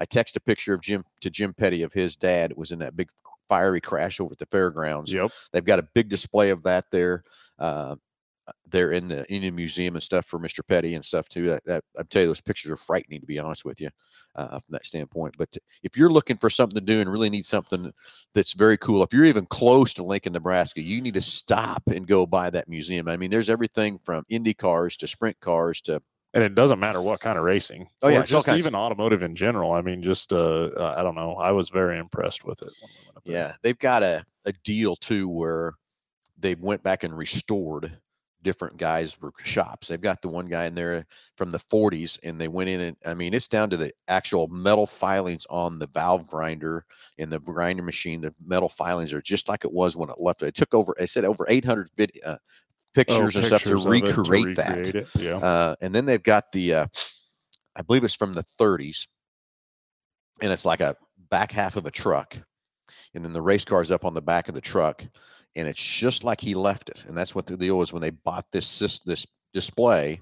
i 0.01 0.05
text 0.05 0.37
a 0.37 0.41
picture 0.41 0.75
of 0.75 0.81
jim 0.81 1.05
to 1.21 1.31
jim 1.31 1.53
petty 1.53 1.83
of 1.83 1.93
his 1.93 2.17
dad 2.17 2.53
was 2.57 2.73
in 2.73 2.79
that 2.79 2.97
big 2.97 3.09
fiery 3.49 3.81
crash 3.81 4.21
over 4.21 4.33
at 4.33 4.39
the 4.39 4.47
fairgrounds 4.47 5.13
yep. 5.13 5.31
They've 5.53 5.65
got 5.65 5.81
a 5.81 5.89
big 5.95 6.09
display 6.09 6.51
of 6.51 6.63
that 6.63 6.85
there. 6.91 7.25
Uh, 7.59 7.97
there 8.69 8.93
in 8.93 9.09
the 9.09 9.31
Indian 9.31 9.55
Museum 9.55 9.95
and 9.95 10.03
stuff 10.03 10.25
for 10.27 10.39
Mr. 10.39 10.67
Petty 10.67 10.95
and 10.95 11.05
stuff 11.05 11.29
too. 11.29 11.47
That, 11.47 11.65
that 11.65 11.85
I 11.99 12.03
tell 12.05 12.23
you, 12.23 12.29
those 12.29 12.41
pictures 12.41 12.71
are 12.71 12.77
frightening 12.77 13.21
to 13.21 13.27
be 13.27 13.39
honest 13.39 13.65
with 13.65 13.81
you, 13.81 13.91
uh, 14.37 14.49
from 14.49 14.71
that 14.71 14.87
standpoint. 14.87 15.35
But 15.39 15.57
if 15.83 15.97
you're 15.97 16.11
looking 16.11 16.37
for 16.37 16.51
something 16.51 16.75
to 16.75 16.81
do 16.81 17.01
and 17.01 17.11
really 17.11 17.31
need 17.31 17.45
something 17.45 17.93
that's 18.35 18.55
very 18.55 18.77
cool, 18.77 19.03
if 19.03 19.13
you're 19.13 19.25
even 19.25 19.47
close 19.47 19.95
to 19.95 20.03
Lincoln, 20.03 20.33
Nebraska, 20.33 20.81
you 20.81 21.01
need 21.01 21.15
to 21.15 21.21
stop 21.21 21.83
and 21.89 22.07
go 22.07 22.27
by 22.27 22.51
that 22.51 22.69
museum. 22.69 23.09
I 23.09 23.17
mean, 23.17 23.31
there's 23.31 23.51
everything 23.51 23.99
from 24.05 24.25
Indy 24.29 24.55
cars 24.55 24.97
to 24.99 25.07
sprint 25.07 25.39
cars 25.41 25.81
to 25.83 26.03
and 26.35 26.45
it 26.45 26.55
doesn't 26.55 26.79
matter 26.79 27.03
what 27.03 27.21
kind 27.21 27.39
of 27.39 27.45
racing. 27.45 27.89
Oh 28.03 28.09
yeah, 28.09 28.23
just 28.23 28.49
even 28.49 28.75
automotive 28.75 29.23
in 29.23 29.35
general. 29.35 29.73
I 29.73 29.83
mean, 29.83 30.03
just 30.03 30.33
uh, 30.33 30.71
uh, 30.77 30.95
I 30.97 31.03
don't 31.03 31.15
know. 31.15 31.35
I 31.35 31.51
was 31.53 31.71
very 31.71 31.99
impressed 31.99 32.45
with 32.45 32.63
it. 32.63 32.73
We 33.25 33.35
yeah, 33.35 33.55
they've 33.63 33.79
got 33.79 34.03
a 34.03 34.25
a 34.47 34.53
deal 34.65 34.97
too 34.97 35.29
where 35.29 35.75
they 36.39 36.55
went 36.55 36.83
back 36.83 37.05
and 37.05 37.17
restored 37.17 37.99
different 38.43 38.79
guys 38.79 39.17
shops. 39.43 39.89
They've 39.89 40.01
got 40.01 40.23
the 40.23 40.29
one 40.29 40.47
guy 40.47 40.65
in 40.65 40.75
there 40.75 41.05
from 41.37 41.51
the 41.51 41.59
40s, 41.59 42.19
and 42.23 42.41
they 42.41 42.49
went 42.49 42.71
in 42.71 42.81
and 42.81 42.97
I 43.05 43.15
mean, 43.15 43.35
it's 43.35 43.49
down 43.49 43.71
to 43.71 43.77
the 43.77 43.93
actual 44.09 44.49
metal 44.49 44.87
filings 44.87 45.47
on 45.51 45.79
the 45.79 45.87
valve 45.89 46.27
grinder 46.27 46.85
in 47.19 47.29
the 47.29 47.41
grinder 47.41 47.83
machine. 47.83 48.21
The 48.21 48.35
metal 48.43 48.69
filings 48.69 49.13
are 49.13 49.23
just 49.23 49.49
like 49.49 49.65
it 49.65 49.73
was 49.73 49.97
when 49.97 50.11
it 50.11 50.21
left. 50.21 50.43
It 50.43 50.55
took 50.55 50.75
over. 50.75 50.95
I 51.01 51.05
said 51.05 51.25
over 51.25 51.45
800 51.49 51.91
vid, 51.97 52.13
uh, 52.25 52.39
pictures 52.95 53.37
oh, 53.37 53.39
and 53.39 53.47
stuff 53.47 53.63
to 53.63 53.77
recreate, 53.77 54.15
to 54.15 54.23
recreate, 54.23 54.57
that. 54.57 54.95
It, 54.95 55.09
yeah. 55.19 55.37
Uh, 55.37 55.77
and 55.81 55.95
then 55.95 56.07
they've 56.07 56.23
got 56.23 56.53
the, 56.53 56.75
uh, 56.75 56.87
I 57.77 57.83
believe 57.83 58.05
it's 58.05 58.15
from 58.15 58.35
the 58.35 58.43
30s, 58.43 59.07
and 60.43 60.53
it's 60.53 60.65
like 60.65 60.81
a 60.81 60.97
back 61.31 61.53
half 61.53 61.77
of 61.77 61.87
a 61.87 61.91
truck, 61.91 62.37
and 63.15 63.25
then 63.25 63.33
the 63.33 63.43
race 63.43 63.65
car's 63.65 63.91
up 63.91 64.05
on 64.05 64.15
the 64.15 64.23
back 64.23 64.49
of 64.49 64.55
the 64.55 64.61
truck, 64.61 65.05
and 65.57 65.69
it's 65.69 65.83
just 65.83 66.25
like 66.25 66.41
he 66.41 66.55
left 66.55 66.89
it. 66.89 67.05
And 67.07 67.17
that's 67.17 67.35
what 67.35 67.47
the 67.47 67.57
deal 67.57 67.79
was 67.79 67.93
when 67.93 68.03
they 68.03 68.11
bought 68.11 68.47
this 68.53 68.79
this 69.05 69.27
display. 69.53 70.21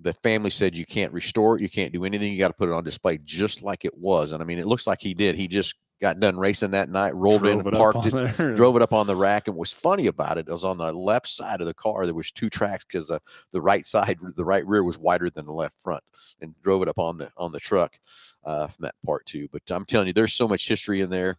The 0.00 0.12
family 0.12 0.50
said 0.50 0.76
you 0.76 0.86
can't 0.86 1.12
restore 1.12 1.56
it, 1.56 1.62
you 1.62 1.68
can't 1.68 1.92
do 1.92 2.04
anything. 2.04 2.32
You 2.32 2.38
got 2.38 2.48
to 2.48 2.54
put 2.54 2.68
it 2.68 2.74
on 2.74 2.84
display 2.84 3.18
just 3.24 3.62
like 3.62 3.84
it 3.84 3.96
was. 3.96 4.32
And 4.32 4.42
I 4.42 4.46
mean, 4.46 4.58
it 4.58 4.66
looks 4.66 4.86
like 4.86 5.00
he 5.00 5.12
did. 5.12 5.34
He 5.34 5.48
just 5.48 5.74
got 6.00 6.20
done 6.20 6.38
racing 6.38 6.70
that 6.72 6.88
night, 6.88 7.14
rolled 7.14 7.42
drove 7.42 7.66
in, 7.66 7.72
parked 7.72 8.06
it, 8.06 8.36
drove 8.56 8.76
it 8.76 8.82
up 8.82 8.92
on 8.92 9.06
the 9.06 9.16
rack. 9.16 9.48
And 9.48 9.56
what's 9.56 9.72
funny 9.72 10.06
about 10.06 10.38
it, 10.38 10.48
it 10.48 10.52
was 10.52 10.64
on 10.64 10.78
the 10.78 10.92
left 10.92 11.26
side 11.26 11.60
of 11.60 11.66
the 11.66 11.74
car. 11.74 12.06
There 12.06 12.14
was 12.14 12.30
two 12.30 12.50
tracks 12.50 12.84
because 12.84 13.08
the, 13.08 13.20
the 13.50 13.60
right 13.60 13.84
side, 13.84 14.18
the 14.36 14.44
right 14.44 14.66
rear 14.66 14.84
was 14.84 14.98
wider 14.98 15.30
than 15.30 15.46
the 15.46 15.52
left 15.52 15.76
front, 15.82 16.04
and 16.40 16.54
drove 16.62 16.82
it 16.82 16.88
up 16.88 16.98
on 16.98 17.16
the 17.16 17.30
on 17.36 17.52
the 17.52 17.60
truck 17.60 17.98
uh, 18.44 18.68
from 18.68 18.84
that 18.84 18.94
part 19.04 19.26
too. 19.26 19.48
But 19.52 19.62
I'm 19.70 19.84
telling 19.84 20.06
you, 20.06 20.12
there's 20.12 20.34
so 20.34 20.48
much 20.48 20.68
history 20.68 21.00
in 21.00 21.10
there. 21.10 21.38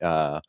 Uh, 0.00 0.40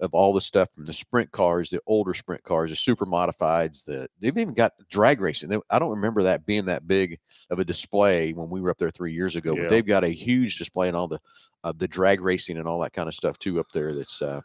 of 0.00 0.14
all 0.14 0.32
the 0.32 0.40
stuff 0.40 0.68
from 0.74 0.84
the 0.84 0.92
sprint 0.92 1.30
cars, 1.32 1.70
the 1.70 1.80
older 1.86 2.14
sprint 2.14 2.42
cars, 2.42 2.70
the 2.70 2.76
super 2.76 3.06
modifieds, 3.06 3.84
the 3.84 4.08
they've 4.20 4.36
even 4.36 4.54
got 4.54 4.72
drag 4.88 5.20
racing. 5.20 5.48
They, 5.48 5.58
I 5.70 5.78
don't 5.78 5.90
remember 5.90 6.22
that 6.24 6.46
being 6.46 6.66
that 6.66 6.86
big 6.86 7.18
of 7.50 7.58
a 7.58 7.64
display 7.64 8.32
when 8.32 8.48
we 8.48 8.60
were 8.60 8.70
up 8.70 8.78
there 8.78 8.90
three 8.90 9.12
years 9.12 9.36
ago, 9.36 9.54
yeah. 9.54 9.62
but 9.62 9.70
they've 9.70 9.86
got 9.86 10.04
a 10.04 10.08
huge 10.08 10.58
display 10.58 10.88
and 10.88 10.96
all 10.96 11.08
the 11.08 11.20
uh, 11.64 11.72
the 11.76 11.88
drag 11.88 12.20
racing 12.20 12.58
and 12.58 12.68
all 12.68 12.80
that 12.80 12.92
kind 12.92 13.08
of 13.08 13.14
stuff 13.14 13.38
too 13.38 13.58
up 13.58 13.66
there. 13.72 13.94
That's 13.94 14.22
uh, 14.22 14.40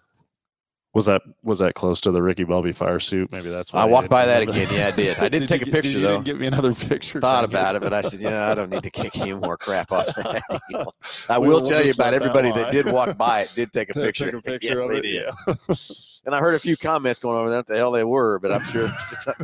was 0.94 1.06
that 1.06 1.24
was 1.42 1.60
that 1.60 1.74
close 1.74 2.00
to 2.02 2.12
the 2.12 2.22
Ricky 2.22 2.44
Bobby 2.44 2.72
fire 2.72 3.00
suit? 3.00 3.32
Maybe 3.32 3.50
that's 3.50 3.74
why 3.74 3.82
I 3.82 3.86
walked 3.86 4.10
by 4.10 4.28
that 4.28 4.44
again. 4.44 4.68
Yeah, 4.72 4.88
I 4.88 4.92
did. 4.92 5.18
I 5.18 5.22
didn't 5.30 5.48
did 5.48 5.60
take 5.60 5.68
a 5.68 5.72
picture 5.72 6.00
though. 6.00 6.22
Give 6.22 6.40
me 6.40 6.46
another 6.46 6.74
picture. 6.74 7.20
Thought 7.20 7.46
about 7.46 7.76
it, 7.76 7.82
but 7.82 7.94
I 7.94 8.02
said, 8.02 8.22
yeah, 8.22 8.52
I 8.52 8.56
don't 8.56 8.70
need 8.70 8.84
to 8.84 8.92
kick 8.92 9.18
any 9.18 9.34
more 9.34 9.58
crap 9.58 9.92
off 9.92 10.06
that 10.16 10.62
deal. 10.70 10.94
I 11.30 11.40
will 11.40 11.62
tell 11.62 11.84
you 11.84 11.94
about 11.94 12.14
everybody 12.14 12.52
that, 12.52 12.72
that, 12.72 12.72
did 12.72 12.86
walk 12.86 13.18
by 13.18 13.42
it 13.42 13.52
did 13.56 13.74
take 13.74 13.90
a 13.90 13.94
picture. 14.00 14.26
Take 14.26 14.34
a 14.36 14.42
picture 14.42 14.68
yes, 14.68 14.88
they 14.88 14.98
it, 14.98 15.02
did. 15.02 15.26
Yeah. 15.26 15.76
and 16.26 16.36
I 16.36 16.40
heard 16.40 16.54
a 16.54 16.60
few 16.60 16.78
comments 16.78 17.20
going 17.20 17.38
over 17.38 17.50
there. 17.50 17.60
What 17.60 17.68
the 17.68 17.78
hell 17.78 17.92
they 17.92 18.04
were, 18.04 18.38
but 18.38 18.52
I'm 18.52 18.64
sure 18.64 18.88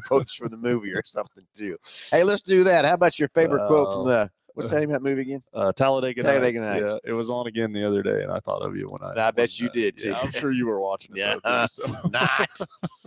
quotes 0.05 0.33
from 0.33 0.49
the 0.49 0.57
movie 0.57 0.93
or 0.93 1.01
something 1.03 1.45
too. 1.55 1.77
Hey, 2.11 2.23
let's 2.23 2.43
do 2.43 2.63
that. 2.65 2.85
How 2.85 2.93
about 2.93 3.17
your 3.17 3.29
favorite 3.29 3.63
uh, 3.63 3.67
quote 3.67 3.91
from 3.91 4.05
the 4.05 4.29
What's 4.59 4.71
the 4.71 4.79
name 4.79 4.89
of 4.89 5.01
that 5.01 5.07
movie 5.07 5.21
again? 5.21 5.43
Uh, 5.53 5.71
Talladega, 5.71 6.21
Talladega 6.21 6.59
Nights. 6.59 6.81
Nights. 6.81 6.99
Yeah, 7.05 7.11
it 7.11 7.13
was 7.13 7.29
on 7.29 7.47
again 7.47 7.71
the 7.71 7.85
other 7.85 8.03
day, 8.03 8.23
and 8.23 8.31
I 8.31 8.39
thought 8.39 8.61
of 8.61 8.75
you 8.75 8.87
when 8.89 9.17
I. 9.17 9.27
I 9.27 9.31
bet 9.31 9.57
you 9.59 9.69
did 9.69 9.97
too. 9.97 10.09
Yeah, 10.09 10.19
I'm 10.21 10.31
sure 10.31 10.51
you 10.51 10.67
were 10.67 10.81
watching 10.81 11.11
it. 11.15 11.19
yeah, 11.45 11.65
so. 11.65 11.85
not. 12.11 12.49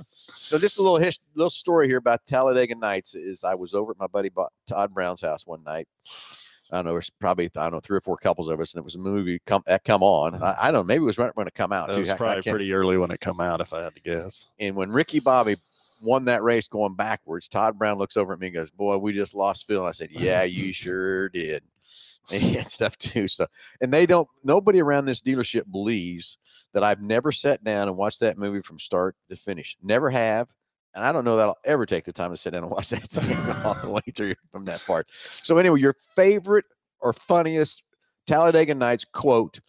so 0.06 0.58
just 0.58 0.78
a 0.78 0.82
little 0.82 0.96
his, 0.96 1.20
little 1.34 1.50
story 1.50 1.88
here 1.88 1.98
about 1.98 2.24
Talladega 2.24 2.74
Nights 2.74 3.14
is 3.14 3.44
I 3.44 3.54
was 3.54 3.74
over 3.74 3.92
at 3.92 3.98
my 3.98 4.06
buddy 4.06 4.30
Todd 4.66 4.94
Brown's 4.94 5.20
house 5.20 5.46
one 5.46 5.62
night. 5.62 5.88
I 6.70 6.76
don't 6.76 6.86
know, 6.86 6.92
there's 6.92 7.10
probably 7.10 7.50
I 7.54 7.64
don't 7.64 7.72
know 7.74 7.80
three 7.80 7.98
or 7.98 8.00
four 8.00 8.16
couples 8.16 8.48
of 8.48 8.58
us, 8.58 8.72
and 8.72 8.80
it 8.80 8.84
was 8.84 8.94
a 8.94 8.98
movie 8.98 9.40
come 9.44 9.62
that 9.66 9.84
come 9.84 10.02
on. 10.02 10.42
I, 10.42 10.56
I, 10.58 10.64
don't 10.70 10.72
know, 10.72 10.84
maybe 10.84 11.02
it 11.02 11.06
was 11.06 11.18
right 11.18 11.36
when 11.36 11.46
it 11.46 11.52
come 11.52 11.70
out. 11.70 11.90
It 11.90 11.98
was 11.98 12.10
probably 12.14 12.50
pretty 12.50 12.72
early 12.72 12.96
when 12.96 13.10
it 13.10 13.20
come 13.20 13.40
out, 13.40 13.60
if 13.60 13.74
I 13.74 13.82
had 13.82 13.94
to 13.94 14.00
guess. 14.00 14.52
And 14.58 14.74
when 14.74 14.90
Ricky 14.90 15.20
Bobby 15.20 15.56
won 16.02 16.26
that 16.26 16.42
race 16.42 16.68
going 16.68 16.94
backwards, 16.96 17.48
Todd 17.48 17.78
Brown 17.78 17.98
looks 17.98 18.16
over 18.16 18.32
at 18.32 18.40
me 18.40 18.48
and 18.48 18.54
goes, 18.54 18.70
"Boy, 18.70 18.96
we 18.98 19.12
just 19.12 19.34
lost 19.34 19.66
Phil." 19.66 19.80
And 19.80 19.88
I 19.88 19.92
said, 19.92 20.10
"Yeah, 20.10 20.42
you 20.42 20.72
sure 20.72 21.28
did." 21.28 21.62
and 22.32 22.64
stuff 22.64 22.96
too. 22.98 23.26
So, 23.26 23.46
and 23.80 23.92
they 23.92 24.06
don't. 24.06 24.28
Nobody 24.44 24.80
around 24.80 25.06
this 25.06 25.22
dealership 25.22 25.70
believes 25.70 26.38
that 26.72 26.84
I've 26.84 27.02
never 27.02 27.32
sat 27.32 27.64
down 27.64 27.88
and 27.88 27.96
watched 27.96 28.20
that 28.20 28.38
movie 28.38 28.62
from 28.62 28.78
start 28.78 29.16
to 29.28 29.36
finish. 29.36 29.76
Never 29.82 30.08
have, 30.08 30.48
and 30.94 31.04
I 31.04 31.12
don't 31.12 31.24
know 31.24 31.36
that 31.36 31.48
I'll 31.48 31.58
ever 31.64 31.84
take 31.84 32.04
the 32.04 32.12
time 32.12 32.30
to 32.30 32.36
sit 32.36 32.52
down 32.52 32.62
and 32.62 32.70
watch 32.70 32.90
that 32.90 33.62
all 33.64 33.74
the 33.74 33.90
way 33.90 34.02
through 34.14 34.34
from 34.50 34.64
that 34.66 34.84
part. 34.86 35.08
So, 35.42 35.58
anyway, 35.58 35.80
your 35.80 35.94
favorite 36.14 36.64
or 37.00 37.12
funniest 37.12 37.82
Talladega 38.26 38.74
Nights 38.74 39.04
quote 39.04 39.60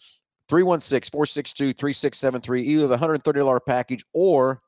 316 0.47 1.09
462 1.11 1.73
3673, 1.73 2.61
either 2.61 2.87
the 2.87 2.97
$130 2.97 3.59
package 3.65 4.03
or 4.13 4.61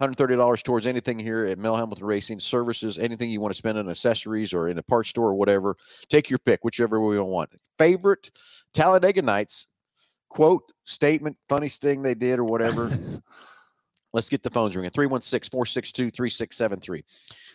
$130 0.00 0.62
towards 0.62 0.86
anything 0.86 1.18
here 1.18 1.44
at 1.44 1.58
Mel 1.58 1.74
Hambelton 1.74 2.02
Racing 2.02 2.38
services, 2.38 2.98
anything 2.98 3.30
you 3.30 3.40
want 3.40 3.52
to 3.52 3.58
spend 3.58 3.78
on 3.78 3.88
accessories 3.88 4.54
or 4.54 4.68
in 4.68 4.78
a 4.78 4.82
parts 4.82 5.08
store 5.10 5.28
or 5.28 5.34
whatever. 5.34 5.76
Take 6.08 6.30
your 6.30 6.38
pick, 6.38 6.60
whichever 6.62 7.00
way 7.00 7.16
you 7.16 7.24
want. 7.24 7.50
Favorite 7.78 8.30
Talladega 8.72 9.22
Nights 9.22 9.66
quote, 10.28 10.72
statement, 10.84 11.36
funniest 11.48 11.80
thing 11.80 12.02
they 12.02 12.14
did 12.14 12.38
or 12.38 12.44
whatever. 12.44 12.90
Let's 14.12 14.28
get 14.28 14.42
the 14.42 14.50
phones 14.50 14.74
ringing 14.74 14.90
316 14.90 15.50
462 15.50 16.10
3673. 16.10 17.04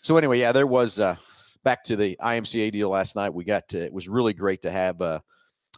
So, 0.01 0.17
anyway, 0.17 0.39
yeah, 0.39 0.51
there 0.51 0.67
was 0.67 1.00
uh, 1.00 1.15
back 1.63 1.83
to 1.85 1.95
the 1.95 2.17
IMCA 2.21 2.71
deal 2.71 2.89
last 2.89 3.15
night. 3.15 3.33
We 3.33 3.43
got 3.43 3.69
to, 3.69 3.79
it 3.83 3.93
was 3.93 4.07
really 4.07 4.33
great 4.33 4.62
to 4.63 4.71
have. 4.71 5.01
Uh, 5.01 5.19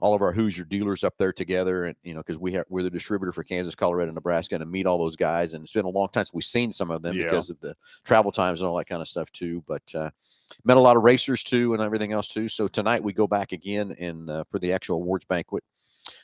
all 0.02 0.14
of 0.14 0.22
our 0.22 0.34
Hoosier 0.34 0.66
dealers 0.66 1.04
up 1.04 1.18
there 1.18 1.32
together, 1.32 1.86
and 1.86 1.96
you 2.04 2.14
know, 2.14 2.20
because 2.20 2.38
we 2.38 2.52
have 2.54 2.66
we're 2.70 2.84
the 2.84 2.90
distributor 2.90 3.32
for 3.32 3.44
Kansas, 3.44 3.76
Colorado, 3.76 4.12
Nebraska, 4.12 4.56
and 4.56 4.62
to 4.62 4.66
meet 4.66 4.86
all 4.86 4.98
those 4.98 5.16
guys, 5.16 5.54
and 5.54 5.64
it's 5.64 5.74
been 5.74 5.86
a 5.86 5.90
long 5.90 6.10
time 6.10 6.26
since 6.26 6.34
we've 6.34 6.44
seen 6.44 6.72
some 6.72 6.92
of 6.92 7.02
them 7.02 7.16
yeah. 7.16 7.24
because 7.24 7.50
of 7.50 7.60
the 7.62 7.76
travel 8.04 8.32
times 8.32 8.62
and 8.62 8.68
all 8.68 8.78
that 8.78 8.88
kind 8.88 9.02
of 9.02 9.08
stuff 9.08 9.32
too. 9.32 9.64
But 9.68 9.84
uh, 9.96 10.10
met 10.66 10.78
a 10.78 10.82
lot 10.82 10.98
of 10.98 11.04
racers 11.04 11.44
too, 11.44 11.74
and 11.74 11.82
everything 11.82 12.12
else 12.12 12.28
too. 12.28 12.48
So 12.48 12.68
tonight 12.68 13.04
we 13.04 13.14
go 13.14 13.28
back 13.28 13.54
again 13.54 13.96
and 14.00 14.30
uh, 14.30 14.44
for 14.50 14.60
the 14.60 14.74
actual 14.74 14.98
awards 14.98 15.26
banquet, 15.26 15.64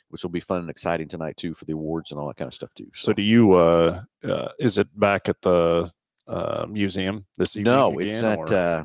which 0.08 0.22
will 0.22 0.30
be 0.30 0.40
fun 0.40 0.60
and 0.60 0.70
exciting 0.70 1.08
tonight 1.08 1.38
too 1.38 1.54
for 1.54 1.64
the 1.64 1.72
awards 1.72 2.10
and 2.10 2.20
all 2.20 2.28
that 2.28 2.36
kind 2.36 2.48
of 2.48 2.54
stuff 2.54 2.74
too. 2.74 2.90
So, 2.92 3.06
so 3.06 3.12
do 3.14 3.22
you? 3.22 3.52
Uh, 3.52 4.02
uh, 4.22 4.48
is 4.58 4.76
it 4.76 4.88
back 5.00 5.30
at 5.30 5.40
the 5.40 5.90
uh, 6.28 6.66
museum 6.68 7.24
this 7.38 7.56
evening? 7.56 7.74
No, 7.74 7.98
again, 7.98 8.08
it's 8.08 8.22
at. 8.22 8.52
Uh, 8.52 8.84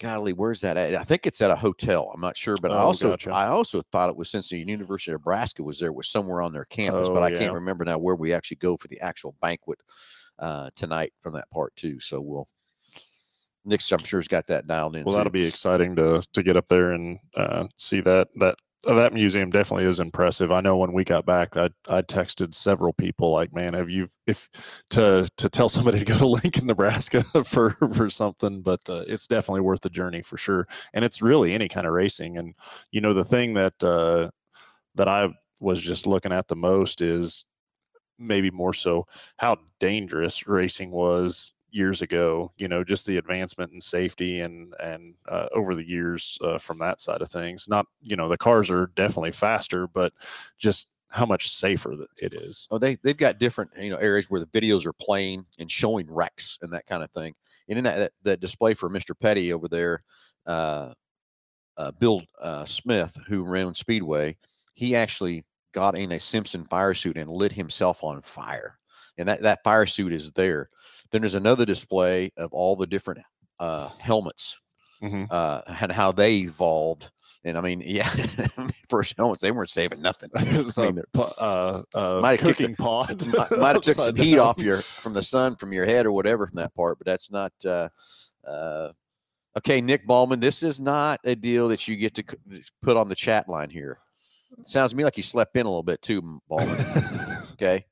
golly, 0.00 0.32
where's 0.32 0.60
that 0.62 0.76
at? 0.76 0.94
I 0.94 1.04
think 1.04 1.26
it's 1.26 1.40
at 1.40 1.50
a 1.50 1.56
hotel. 1.56 2.10
I'm 2.14 2.20
not 2.20 2.36
sure, 2.36 2.56
but 2.60 2.70
oh, 2.70 2.74
I 2.74 2.78
also 2.78 3.10
gotcha. 3.10 3.32
I 3.32 3.48
also 3.48 3.82
thought 3.92 4.10
it 4.10 4.16
was 4.16 4.30
since 4.30 4.48
the 4.48 4.58
University 4.58 5.12
of 5.12 5.20
Nebraska 5.20 5.62
was 5.62 5.78
there 5.78 5.92
was 5.92 6.08
somewhere 6.08 6.40
on 6.40 6.52
their 6.52 6.64
campus, 6.64 7.08
oh, 7.08 7.14
but 7.14 7.22
I 7.22 7.28
yeah. 7.28 7.38
can't 7.38 7.54
remember 7.54 7.84
now 7.84 7.98
where 7.98 8.14
we 8.14 8.32
actually 8.32 8.58
go 8.58 8.76
for 8.76 8.88
the 8.88 9.00
actual 9.00 9.34
banquet 9.40 9.78
uh, 10.38 10.70
tonight 10.76 11.12
from 11.20 11.34
that 11.34 11.50
part 11.50 11.74
too. 11.76 12.00
So 12.00 12.20
we'll 12.20 12.48
Nick's 13.64 13.90
I'm 13.92 14.04
sure 14.04 14.20
has 14.20 14.28
got 14.28 14.46
that 14.48 14.66
dialed 14.66 14.96
in. 14.96 15.04
Well, 15.04 15.12
too. 15.12 15.18
that'll 15.18 15.32
be 15.32 15.46
exciting 15.46 15.96
to 15.96 16.22
to 16.32 16.42
get 16.42 16.56
up 16.56 16.68
there 16.68 16.92
and 16.92 17.18
uh, 17.36 17.66
see 17.76 18.00
that 18.02 18.28
that 18.36 18.56
that 18.84 19.12
museum 19.12 19.50
definitely 19.50 19.84
is 19.84 20.00
impressive. 20.00 20.52
I 20.52 20.60
know 20.60 20.76
when 20.76 20.92
we 20.92 21.04
got 21.04 21.26
back, 21.26 21.56
I 21.56 21.70
I 21.88 22.02
texted 22.02 22.54
several 22.54 22.92
people 22.92 23.32
like, 23.32 23.52
"Man, 23.54 23.74
have 23.74 23.90
you 23.90 24.08
if 24.26 24.48
to 24.90 25.28
to 25.36 25.48
tell 25.48 25.68
somebody 25.68 25.98
to 26.00 26.04
go 26.04 26.18
to 26.18 26.26
Lincoln, 26.42 26.66
Nebraska 26.66 27.22
for 27.44 27.70
for 27.94 28.10
something?" 28.10 28.62
But 28.62 28.80
uh, 28.88 29.04
it's 29.06 29.26
definitely 29.26 29.62
worth 29.62 29.80
the 29.82 29.90
journey 29.90 30.22
for 30.22 30.36
sure. 30.36 30.66
And 30.92 31.04
it's 31.04 31.22
really 31.22 31.54
any 31.54 31.68
kind 31.68 31.86
of 31.86 31.92
racing. 31.92 32.38
And 32.38 32.54
you 32.92 33.00
know, 33.00 33.12
the 33.14 33.24
thing 33.24 33.54
that 33.54 33.82
uh, 33.82 34.30
that 34.96 35.08
I 35.08 35.28
was 35.60 35.80
just 35.82 36.06
looking 36.06 36.32
at 36.32 36.48
the 36.48 36.56
most 36.56 37.00
is 37.00 37.46
maybe 38.18 38.50
more 38.50 38.72
so 38.74 39.06
how 39.38 39.56
dangerous 39.80 40.46
racing 40.46 40.90
was 40.90 41.52
years 41.74 42.02
ago 42.02 42.52
you 42.56 42.68
know 42.68 42.84
just 42.84 43.06
the 43.06 43.16
advancement 43.16 43.72
in 43.72 43.80
safety 43.80 44.40
and 44.40 44.74
and 44.82 45.14
uh, 45.28 45.46
over 45.54 45.74
the 45.74 45.86
years 45.86 46.38
uh, 46.42 46.58
from 46.58 46.78
that 46.78 47.00
side 47.00 47.22
of 47.22 47.28
things. 47.28 47.68
Not 47.68 47.86
you 48.00 48.16
know 48.16 48.28
the 48.28 48.36
cars 48.36 48.70
are 48.70 48.90
definitely 48.96 49.32
faster 49.32 49.86
but 49.86 50.12
just 50.58 50.88
how 51.08 51.26
much 51.26 51.50
safer 51.50 51.94
it 52.18 52.34
is. 52.34 52.66
Oh 52.70 52.78
they 52.78 52.96
they've 52.96 53.16
got 53.16 53.38
different 53.38 53.70
you 53.78 53.90
know 53.90 53.96
areas 53.96 54.30
where 54.30 54.40
the 54.40 54.46
videos 54.46 54.86
are 54.86 54.92
playing 54.92 55.44
and 55.58 55.70
showing 55.70 56.10
wrecks 56.10 56.58
and 56.62 56.72
that 56.72 56.86
kind 56.86 57.02
of 57.02 57.10
thing. 57.10 57.34
And 57.68 57.78
in 57.78 57.84
that 57.84 57.96
that, 57.96 58.12
that 58.22 58.40
display 58.40 58.74
for 58.74 58.88
mr 58.90 59.18
petty 59.18 59.52
over 59.52 59.68
there 59.68 60.02
uh, 60.46 60.92
uh 61.76 61.92
bill 61.92 62.22
uh, 62.40 62.64
smith 62.64 63.18
who 63.26 63.44
ran 63.44 63.74
speedway 63.74 64.36
he 64.74 64.94
actually 64.94 65.44
got 65.74 65.96
in 65.98 66.12
a 66.12 66.20
simpson 66.20 66.64
fire 66.64 66.94
suit 66.94 67.18
and 67.18 67.28
lit 67.28 67.52
himself 67.52 68.02
on 68.02 68.22
fire. 68.22 68.78
And 69.18 69.28
that 69.28 69.42
that 69.42 69.62
fire 69.62 69.86
suit 69.86 70.12
is 70.12 70.30
there 70.32 70.70
then 71.10 71.20
there's 71.22 71.34
another 71.34 71.64
display 71.64 72.30
of 72.36 72.52
all 72.52 72.76
the 72.76 72.86
different 72.86 73.20
uh, 73.60 73.88
helmets 73.98 74.58
Mhm. 75.02 75.26
uh, 75.30 75.60
and 75.80 75.92
how 75.92 76.12
they 76.12 76.36
evolved. 76.38 77.10
And 77.44 77.58
I 77.58 77.60
mean, 77.60 77.82
yeah, 77.84 78.08
first 78.88 79.14
helmets 79.18 79.42
they 79.42 79.50
weren't 79.52 79.68
saving 79.70 80.00
nothing. 80.00 80.30
It's 80.36 80.78
I 80.78 80.90
mean, 80.90 81.02
uh, 81.14 81.82
uh, 81.94 82.20
Might 82.22 82.40
have 82.40 82.56
cooking 82.56 82.74
pot. 82.74 83.26
might, 83.36 83.50
might 83.58 83.72
have 83.74 83.82
took 83.82 83.96
some 83.96 84.08
upside 84.10 84.16
heat 84.24 84.38
off 84.38 84.58
your 84.58 84.78
from 84.82 85.12
the 85.12 85.22
sun 85.22 85.56
from 85.56 85.72
your 85.72 85.84
head 85.84 86.06
or 86.06 86.12
whatever 86.12 86.46
from 86.46 86.56
that 86.56 86.74
part, 86.74 86.98
but 86.98 87.06
that's 87.06 87.30
not. 87.30 87.52
Uh, 87.64 87.88
uh, 88.48 88.92
okay, 89.58 89.80
Nick 89.82 90.06
Ballman, 90.06 90.40
this 90.40 90.62
is 90.62 90.80
not 90.80 91.20
a 91.24 91.34
deal 91.36 91.68
that 91.68 91.86
you 91.86 91.96
get 91.96 92.14
to 92.14 92.24
put 92.82 92.96
on 92.96 93.08
the 93.08 93.14
chat 93.14 93.46
line 93.48 93.68
here. 93.70 93.98
sounds 94.64 94.92
to 94.92 94.96
me 94.96 95.04
like 95.04 95.16
you 95.18 95.22
slept 95.22 95.54
in 95.56 95.66
a 95.66 95.68
little 95.68 95.82
bit 95.82 96.00
too, 96.02 96.40
Ballman. 96.48 96.78
okay. 97.52 97.84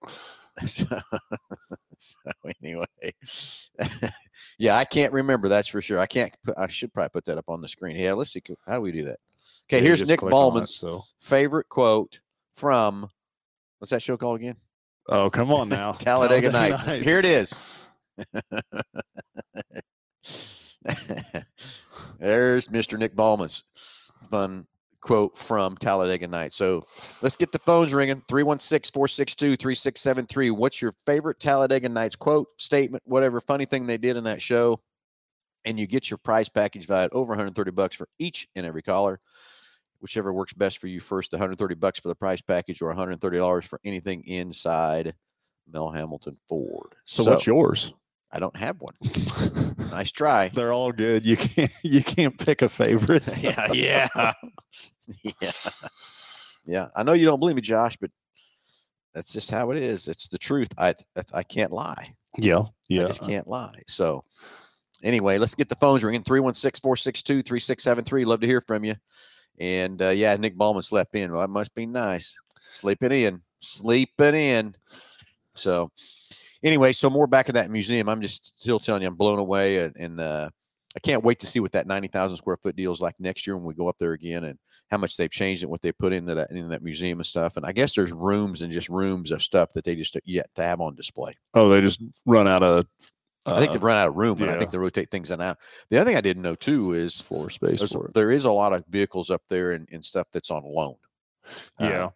so, 2.24 2.32
anyway, 2.62 2.84
yeah, 4.58 4.76
I 4.76 4.84
can't 4.84 5.12
remember. 5.12 5.48
That's 5.48 5.68
for 5.68 5.80
sure. 5.80 5.98
I 5.98 6.06
can't. 6.06 6.32
Put, 6.44 6.58
I 6.58 6.66
should 6.68 6.92
probably 6.92 7.10
put 7.10 7.24
that 7.26 7.38
up 7.38 7.48
on 7.48 7.60
the 7.60 7.68
screen. 7.68 7.96
Yeah, 7.96 8.12
let's 8.14 8.32
see 8.32 8.42
how 8.66 8.80
we 8.80 8.92
do 8.92 9.04
that. 9.04 9.18
Okay, 9.68 9.78
Yeah, 9.78 9.88
here's 9.88 10.08
Nick 10.08 10.22
on 10.22 10.28
it, 10.28 10.32
Ballman's 10.32 10.74
So, 10.74 11.04
favorite 11.20 11.68
quote 11.68 12.20
from 12.52 13.08
what's 13.78 13.90
that 13.90 14.02
show 14.02 14.16
called 14.16 14.40
again? 14.40 14.56
oh 15.08 15.30
come 15.30 15.52
on 15.52 15.68
now, 15.70 15.92
Talladega, 15.92 16.50
Nights. 16.52 16.86
Here 16.86 17.18
it 17.18 17.24
is. 17.24 17.60
There's 22.18 22.68
Mr. 22.68 22.98
Nick 22.98 23.14
Ballman's 23.16 23.64
fun 24.30 24.66
quote 25.02 25.36
from 25.36 25.76
Talladega 25.76 26.26
Nights. 26.26 26.56
So 26.56 26.86
let's 27.20 27.36
get 27.36 27.52
the 27.52 27.58
phones 27.58 27.92
ringing 27.92 28.22
316 28.28 28.92
462 28.92 29.56
3673. 29.56 30.50
What's 30.50 30.80
your 30.80 30.92
favorite 31.04 31.38
Talladega 31.38 31.88
Nights 31.88 32.16
quote, 32.16 32.48
statement, 32.56 33.02
whatever 33.04 33.40
funny 33.40 33.66
thing 33.66 33.86
they 33.86 33.98
did 33.98 34.16
in 34.16 34.24
that 34.24 34.40
show? 34.40 34.80
And 35.64 35.78
you 35.78 35.86
get 35.86 36.10
your 36.10 36.18
prize 36.18 36.48
package 36.48 36.86
valued 36.86 37.12
over 37.12 37.30
130 37.30 37.70
bucks 37.72 37.94
for 37.94 38.08
each 38.18 38.48
and 38.56 38.64
every 38.64 38.82
caller. 38.82 39.20
Whichever 40.00 40.32
works 40.32 40.52
best 40.52 40.78
for 40.78 40.88
you 40.88 40.98
first, 40.98 41.32
130 41.32 41.76
bucks 41.76 42.00
for 42.00 42.08
the 42.08 42.16
prize 42.16 42.42
package 42.42 42.82
or 42.82 42.92
$130 42.92 43.64
for 43.64 43.78
anything 43.84 44.24
inside 44.24 45.14
Mel 45.70 45.92
Hambelton 45.92 46.36
Ford. 46.48 46.96
So, 47.04 47.22
what's 47.22 47.46
yours? 47.46 47.92
I 48.32 48.38
don't 48.38 48.56
have 48.56 48.80
one. 48.80 48.94
Nice 49.92 50.10
try. 50.10 50.48
They're 50.48 50.72
all 50.72 50.90
good. 50.90 51.24
You 51.26 51.36
can't 51.36 51.70
you 51.82 52.02
can't 52.02 52.38
pick 52.38 52.62
a 52.62 52.68
favorite. 52.68 53.28
yeah, 53.42 53.68
yeah, 53.72 54.32
yeah, 55.22 55.50
yeah. 56.64 56.88
I 56.96 57.02
know 57.02 57.12
you 57.12 57.26
don't 57.26 57.40
believe 57.40 57.56
me, 57.56 57.62
Josh, 57.62 57.98
but 57.98 58.10
that's 59.12 59.34
just 59.34 59.50
how 59.50 59.70
it 59.70 59.76
is. 59.76 60.08
It's 60.08 60.28
the 60.28 60.38
truth. 60.38 60.68
I 60.78 60.94
I, 61.14 61.22
I 61.34 61.42
can't 61.42 61.72
lie. 61.72 62.14
yeah, 62.38 62.62
yeah. 62.88 63.04
I 63.04 63.08
just 63.08 63.22
can't 63.22 63.46
lie. 63.46 63.82
So 63.86 64.24
anyway, 65.02 65.36
let's 65.36 65.54
get 65.54 65.68
the 65.68 65.74
phones 65.74 66.02
ringing 66.02 66.22
316-462-3673. 66.22 68.24
Love 68.24 68.40
to 68.40 68.46
hear 68.46 68.62
from 68.62 68.84
you. 68.84 68.94
And 69.60 70.00
uh, 70.00 70.08
yeah, 70.08 70.34
Nick 70.36 70.56
Ballman 70.56 70.82
slept 70.82 71.14
in. 71.14 71.32
Well, 71.32 71.42
that 71.42 71.48
must 71.48 71.74
be 71.74 71.84
nice. 71.84 72.34
Sleeping 72.60 73.12
in. 73.12 73.42
Sleeping 73.60 74.34
in. 74.34 74.74
So 75.54 75.90
anyway, 76.62 76.92
so 76.92 77.10
more 77.10 77.26
back 77.26 77.48
in 77.48 77.54
that 77.54 77.70
museum. 77.70 78.08
I'm 78.08 78.20
just 78.22 78.60
still 78.60 78.78
telling 78.78 79.02
you, 79.02 79.08
I'm 79.08 79.14
blown 79.14 79.38
away 79.38 79.84
and, 79.84 79.96
and 79.96 80.20
uh 80.20 80.50
I 80.94 81.00
can't 81.00 81.24
wait 81.24 81.38
to 81.40 81.46
see 81.46 81.58
what 81.60 81.72
that 81.72 81.86
90,000 81.86 82.36
square 82.36 82.58
foot 82.58 82.76
deal 82.76 82.92
is 82.92 83.00
like 83.00 83.14
next 83.18 83.46
year 83.46 83.56
when 83.56 83.64
we 83.64 83.74
go 83.74 83.88
up 83.88 83.96
there 83.98 84.12
again 84.12 84.44
and 84.44 84.58
how 84.90 84.98
much 84.98 85.16
they've 85.16 85.30
changed 85.30 85.62
and 85.62 85.70
what 85.70 85.80
they 85.80 85.90
put 85.90 86.12
into 86.12 86.34
that 86.34 86.50
into 86.50 86.68
that 86.68 86.82
museum 86.82 87.18
and 87.18 87.26
stuff. 87.26 87.56
And 87.56 87.64
I 87.64 87.72
guess 87.72 87.94
there's 87.94 88.12
rooms 88.12 88.60
and 88.60 88.70
just 88.72 88.90
rooms 88.90 89.30
of 89.30 89.42
stuff 89.42 89.70
that 89.74 89.84
they 89.84 89.96
just 89.96 90.18
yet 90.24 90.50
to 90.56 90.62
have 90.62 90.80
on 90.80 90.94
display. 90.94 91.32
Oh, 91.54 91.70
they 91.70 91.80
just 91.80 92.02
run 92.26 92.46
out 92.46 92.62
of. 92.62 92.86
Uh, 93.46 93.54
I 93.54 93.58
think 93.58 93.72
they've 93.72 93.82
run 93.82 93.96
out 93.96 94.06
of 94.08 94.14
room, 94.14 94.40
and 94.40 94.50
I 94.50 94.58
think 94.58 94.70
they 94.70 94.78
rotate 94.78 95.10
things 95.10 95.30
in 95.30 95.34
and 95.34 95.42
out. 95.42 95.58
The 95.90 95.96
other 95.96 96.10
thing 96.10 96.16
I 96.16 96.20
didn't 96.20 96.42
know 96.42 96.54
too 96.54 96.92
is 96.92 97.20
floor 97.20 97.50
space 97.50 97.80
there 98.14 98.30
is 98.30 98.44
a 98.44 98.52
lot 98.52 98.72
of 98.72 98.84
vehicles 98.86 99.30
up 99.30 99.42
there 99.48 99.72
and, 99.72 99.88
and 99.90 100.04
stuff 100.04 100.28
that's 100.32 100.50
on 100.50 100.62
loan. 100.64 100.96
uh, 101.46 101.48
Yeah, 101.80 102.10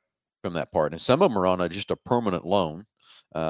from 0.45 0.53
that 0.53 0.71
part, 0.71 0.93
and 0.93 1.01
some 1.01 1.23
of 1.23 1.31
them 1.31 1.39
are 1.39 1.47
on 1.47 1.61
a, 1.61 1.69
just 1.69 1.91
a 1.91 1.97
permanent 1.97 2.47
loan 2.47 2.87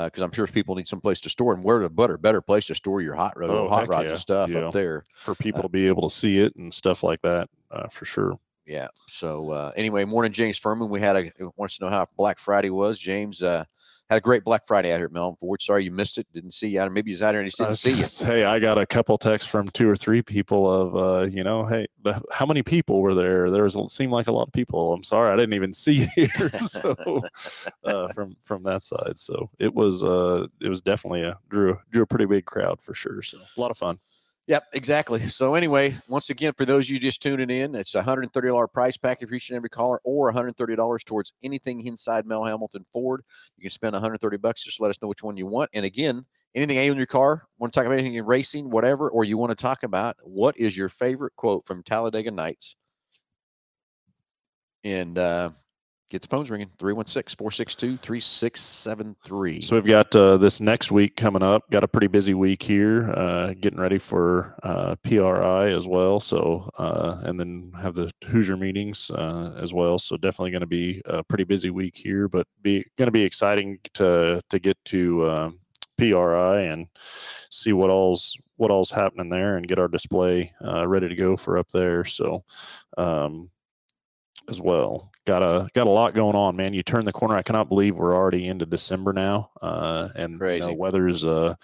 because 0.06 0.22
I'm 0.22 0.32
sure 0.32 0.46
people 0.46 0.74
need 0.74 0.88
some 0.88 1.00
place 1.00 1.20
to 1.22 1.28
store. 1.30 1.54
And 1.54 1.62
where 1.62 1.78
to 1.80 1.88
better 1.88 2.18
better 2.18 2.40
place 2.40 2.66
to 2.66 2.74
store 2.74 3.00
your 3.00 3.14
hot 3.14 3.34
rod, 3.36 3.50
Oh, 3.50 3.68
hot 3.68 3.88
rods 3.88 4.06
yeah, 4.06 4.10
and 4.10 4.18
stuff 4.18 4.50
yeah. 4.50 4.58
up 4.66 4.72
there. 4.72 5.04
for 5.16 5.34
people 5.34 5.62
to 5.62 5.68
be 5.68 5.86
able 5.86 6.08
to 6.08 6.14
see 6.14 6.38
it 6.40 6.54
and 6.56 6.72
stuff 6.74 7.02
like 7.02 7.22
that, 7.22 7.48
uh, 7.70 7.88
for 7.88 8.04
sure. 8.04 8.38
Yeah. 8.66 8.88
So 9.06 9.50
uh, 9.50 9.72
anyway, 9.76 10.04
morning, 10.04 10.32
James 10.32 10.58
Furman. 10.58 10.88
We 10.88 11.00
had 11.00 11.16
a 11.16 11.30
wants 11.56 11.78
to 11.78 11.84
know 11.84 11.90
how 11.90 12.06
Black 12.16 12.38
Friday 12.38 12.70
was. 12.70 12.98
James 12.98 13.42
uh, 13.42 13.64
had 14.08 14.18
a 14.18 14.20
great 14.20 14.44
Black 14.44 14.64
Friday 14.64 14.92
out 14.92 14.98
here 14.98 15.06
at 15.06 15.12
Mel 15.12 15.32
Hambelton 15.32 15.38
Ford. 15.38 15.62
Sorry 15.62 15.84
you 15.84 15.90
missed 15.90 16.18
it. 16.18 16.26
Didn't 16.32 16.52
see 16.52 16.68
you 16.68 16.80
out. 16.80 16.90
Maybe 16.92 17.10
you 17.10 17.14
was 17.14 17.22
out 17.22 17.34
here 17.34 17.40
and 17.40 17.46
he 17.46 17.50
just 17.50 17.58
didn't 17.58 17.76
see 17.76 17.92
you. 17.92 18.06
say, 18.06 18.44
I 18.44 18.58
got 18.58 18.78
a 18.78 18.86
couple 18.86 19.16
texts 19.18 19.50
from 19.50 19.68
two 19.68 19.88
or 19.88 19.96
three 19.96 20.22
people 20.22 20.70
of, 20.70 20.96
uh, 20.96 21.26
you 21.26 21.42
know, 21.42 21.64
hey, 21.64 21.86
the, 22.02 22.20
how 22.32 22.46
many 22.46 22.62
people 22.62 23.02
were 23.02 23.14
there? 23.14 23.50
There 23.50 23.64
was 23.64 23.76
seemed 23.88 24.12
like 24.12 24.28
a 24.28 24.32
lot 24.32 24.46
of 24.46 24.52
people. 24.52 24.92
I'm 24.92 25.02
sorry, 25.02 25.32
I 25.32 25.36
didn't 25.36 25.54
even 25.54 25.72
see 25.72 26.06
you 26.16 26.26
here. 26.26 26.50
so 26.66 27.22
uh, 27.84 28.08
from 28.08 28.36
from 28.42 28.62
that 28.64 28.84
side, 28.84 29.18
so 29.18 29.50
it 29.58 29.74
was 29.74 30.04
uh, 30.04 30.46
it 30.60 30.68
was 30.68 30.80
definitely 30.80 31.22
a 31.22 31.38
drew 31.48 31.78
drew 31.90 32.02
a 32.02 32.06
pretty 32.06 32.26
big 32.26 32.44
crowd 32.44 32.80
for 32.80 32.94
sure. 32.94 33.22
So 33.22 33.38
a 33.38 33.60
lot 33.60 33.70
of 33.70 33.78
fun. 33.78 33.98
Yep, 34.48 34.64
exactly. 34.74 35.26
So 35.26 35.54
anyway, 35.56 35.96
once 36.06 36.30
again, 36.30 36.52
for 36.56 36.64
those 36.64 36.86
of 36.86 36.90
you 36.90 37.00
just 37.00 37.20
tuning 37.20 37.50
in, 37.50 37.74
it's 37.74 37.96
a 37.96 38.02
hundred 38.02 38.32
thirty 38.32 38.46
dollar 38.46 38.68
price 38.68 38.96
package 38.96 39.28
for 39.28 39.34
each 39.34 39.50
and 39.50 39.56
every 39.56 39.68
caller, 39.68 40.00
or 40.04 40.26
one 40.26 40.34
hundred 40.34 40.56
thirty 40.56 40.76
dollars 40.76 41.02
towards 41.02 41.32
anything 41.42 41.84
inside 41.84 42.26
Mel 42.26 42.42
Hambelton 42.42 42.84
Ford. 42.92 43.22
You 43.56 43.62
can 43.62 43.70
spend 43.70 43.94
one 43.94 44.02
hundred 44.02 44.20
thirty 44.20 44.36
bucks. 44.36 44.62
Just 44.62 44.80
let 44.80 44.90
us 44.90 45.02
know 45.02 45.08
which 45.08 45.24
one 45.24 45.36
you 45.36 45.48
want. 45.48 45.70
And 45.74 45.84
again, 45.84 46.26
anything 46.54 46.76
in 46.76 46.96
your 46.96 47.06
car, 47.06 47.48
want 47.58 47.72
to 47.72 47.76
talk 47.80 47.86
about 47.86 47.94
anything 47.94 48.14
in 48.14 48.24
racing, 48.24 48.70
whatever, 48.70 49.10
or 49.10 49.24
you 49.24 49.36
want 49.36 49.50
to 49.50 49.60
talk 49.60 49.82
about 49.82 50.16
what 50.22 50.56
is 50.56 50.76
your 50.76 50.88
favorite 50.88 51.34
quote 51.34 51.64
from 51.66 51.82
Talladega 51.82 52.30
Nights, 52.30 52.76
and 54.84 55.18
uh, 55.18 55.50
get 56.08 56.22
the 56.22 56.28
phones 56.28 56.48
ringing 56.50 56.70
316-462-3673. 56.78 59.64
So 59.64 59.76
we've 59.76 59.86
got 59.86 60.14
uh, 60.14 60.36
this 60.36 60.60
next 60.60 60.92
week 60.92 61.16
coming 61.16 61.42
up. 61.42 61.68
Got 61.70 61.82
a 61.84 61.88
pretty 61.88 62.06
busy 62.06 62.34
week 62.34 62.62
here, 62.62 63.10
uh, 63.10 63.54
getting 63.60 63.80
ready 63.80 63.98
for 63.98 64.54
uh, 64.62 64.94
PRI 65.02 65.70
as 65.70 65.88
well. 65.88 66.20
So 66.20 66.70
uh, 66.78 67.22
and 67.24 67.40
then 67.40 67.72
have 67.80 67.94
the 67.94 68.10
Hoosier 68.24 68.56
meetings 68.56 69.10
uh, 69.10 69.58
as 69.60 69.74
well. 69.74 69.98
So 69.98 70.16
definitely 70.16 70.52
going 70.52 70.60
to 70.60 70.66
be 70.66 71.02
a 71.06 71.24
pretty 71.24 71.42
busy 71.44 71.70
week 71.70 71.96
here, 71.96 72.28
but 72.28 72.46
be 72.62 72.84
going 72.96 73.08
to 73.08 73.12
be 73.12 73.24
exciting 73.24 73.80
to 73.94 74.40
to 74.48 74.58
get 74.58 74.76
to 74.86 75.28
um, 75.28 75.60
PRI 75.98 76.62
and 76.62 76.86
see 77.50 77.72
what 77.72 77.90
all's 77.90 78.36
what 78.56 78.70
all's 78.70 78.92
happening 78.92 79.28
there 79.28 79.56
and 79.56 79.66
get 79.66 79.78
our 79.78 79.88
display 79.88 80.52
uh, 80.64 80.86
ready 80.86 81.08
to 81.08 81.16
go 81.16 81.36
for 81.36 81.58
up 81.58 81.68
there. 81.70 82.04
So. 82.04 82.44
Um, 82.96 83.50
as 84.48 84.60
well. 84.60 85.10
Got 85.26 85.42
a 85.42 85.68
got 85.74 85.86
a 85.86 85.90
lot 85.90 86.14
going 86.14 86.36
on, 86.36 86.54
man. 86.56 86.72
You 86.72 86.82
turn 86.84 87.04
the 87.04 87.12
corner. 87.12 87.34
I 87.36 87.42
cannot 87.42 87.68
believe 87.68 87.96
we're 87.96 88.14
already 88.14 88.46
into 88.46 88.64
December 88.64 89.12
now, 89.12 89.50
uh, 89.60 90.08
and 90.14 90.34
you 90.34 90.38
know, 90.38 90.44
Crazy. 90.46 90.76
weather's. 90.76 91.24
Uh, 91.24 91.54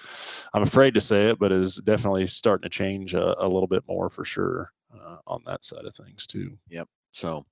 I'm 0.52 0.62
afraid 0.62 0.94
to 0.94 1.00
say 1.00 1.28
it, 1.30 1.38
but 1.38 1.52
is 1.52 1.76
definitely 1.76 2.26
starting 2.26 2.64
to 2.64 2.68
change 2.68 3.14
a, 3.14 3.40
a 3.40 3.46
little 3.46 3.68
bit 3.68 3.84
more 3.86 4.08
for 4.10 4.24
sure 4.24 4.72
uh, 4.92 5.18
on 5.28 5.42
that 5.46 5.62
side 5.62 5.84
of 5.84 5.94
things 5.94 6.26
too. 6.26 6.58
Yep. 6.70 6.88
So, 7.12 7.46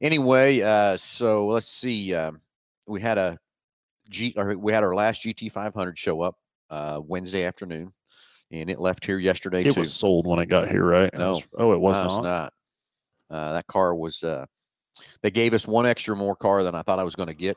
anyway, 0.00 0.60
uh, 0.60 0.96
so 0.98 1.46
let's 1.46 1.66
see. 1.68 2.14
Um, 2.14 2.42
we 2.86 3.00
had 3.00 3.16
a 3.16 3.38
G, 4.10 4.34
or 4.36 4.56
we 4.58 4.72
had 4.72 4.82
our 4.84 4.94
last 4.94 5.22
GT 5.22 5.50
500 5.50 5.96
show 5.98 6.20
up 6.20 6.36
uh, 6.68 7.00
Wednesday 7.02 7.44
afternoon, 7.44 7.92
and 8.50 8.68
it 8.68 8.80
left 8.80 9.06
here 9.06 9.18
yesterday 9.18 9.62
It 9.64 9.72
too. 9.72 9.80
was 9.80 9.94
sold 9.94 10.26
when 10.26 10.40
it 10.40 10.50
got 10.50 10.68
here, 10.70 10.84
right? 10.84 11.10
No. 11.14 11.32
was- 11.34 11.42
oh, 11.56 11.72
it 11.72 11.80
was 11.80 11.96
No, 11.96 12.04
not. 12.04 12.22
not. 12.22 12.52
Uh, 13.32 13.52
that 13.52 13.66
car 13.66 13.94
was. 13.94 14.22
Uh, 14.22 14.46
they 15.22 15.30
gave 15.30 15.54
us 15.54 15.66
one 15.66 15.86
extra 15.86 16.14
more 16.14 16.36
car 16.36 16.62
than 16.62 16.74
I 16.74 16.82
thought 16.82 16.98
I 16.98 17.04
was 17.04 17.16
going 17.16 17.28
to 17.28 17.34
get, 17.34 17.56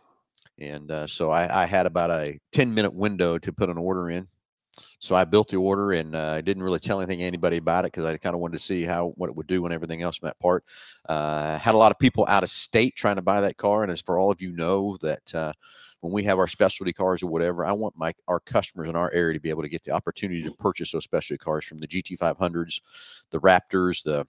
and 0.58 0.90
uh, 0.90 1.08
so 1.08 1.32
I, 1.32 1.64
I 1.64 1.66
had 1.66 1.86
about 1.86 2.10
a 2.10 2.40
10 2.54 2.74
minute 2.74 2.94
window 2.94 3.38
to 3.38 3.52
put 3.52 3.70
an 3.70 3.78
order 3.78 4.10
in. 4.10 4.28
So 5.00 5.16
I 5.16 5.26
built 5.26 5.50
the 5.50 5.58
order 5.58 5.94
and 5.94 6.16
uh, 6.16 6.34
I 6.38 6.42
didn't 6.42 6.64
really 6.64 6.80
tell 6.80 7.00
anything 7.00 7.22
anybody 7.22 7.58
about 7.58 7.86
it 7.86 7.94
because 7.94 8.06
I 8.06 8.18
kind 8.18 8.34
of 8.34 8.42
wanted 8.42 8.58
to 8.58 8.64
see 8.64 8.84
how 8.84 9.14
what 9.16 9.30
it 9.30 9.36
would 9.36 9.48
do 9.48 9.66
and 9.66 9.74
everything 9.74 10.02
else 10.02 10.18
from 10.18 10.28
that 10.28 10.40
part. 10.40 10.66
Uh, 11.08 11.58
had 11.58 11.76
a 11.76 11.78
lot 11.78 11.92
of 11.92 12.00
people 12.00 12.26
out 12.28 12.44
of 12.44 12.50
state 12.50 12.96
trying 12.96 13.16
to 13.16 13.22
buy 13.22 13.42
that 13.42 13.58
car, 13.58 13.84
and 13.84 13.92
as 13.92 14.02
for 14.02 14.18
all 14.18 14.32
of 14.32 14.42
you 14.42 14.52
know 14.52 14.98
that 15.02 15.36
uh, 15.36 15.54
when 16.02 16.12
we 16.12 16.24
have 16.24 16.40
our 16.40 16.48
specialty 16.48 16.94
cars 16.94 17.24
or 17.24 17.28
whatever, 17.28 17.66
I 17.66 17.72
want 17.72 17.98
my 17.98 18.14
our 18.28 18.40
customers 18.40 18.90
in 18.90 18.96
our 18.96 19.12
area 19.12 19.34
to 19.34 19.40
be 19.40 19.50
able 19.50 19.64
to 19.64 19.70
get 19.70 19.84
the 19.84 19.92
opportunity 19.92 20.44
to 20.44 20.52
purchase 20.52 20.92
those 20.92 21.04
specialty 21.04 21.38
cars 21.38 21.66
from 21.66 21.80
the 21.80 21.88
GT500s, 21.88 22.82
the 23.32 23.40
Raptors, 23.40 24.04
the 24.04 24.28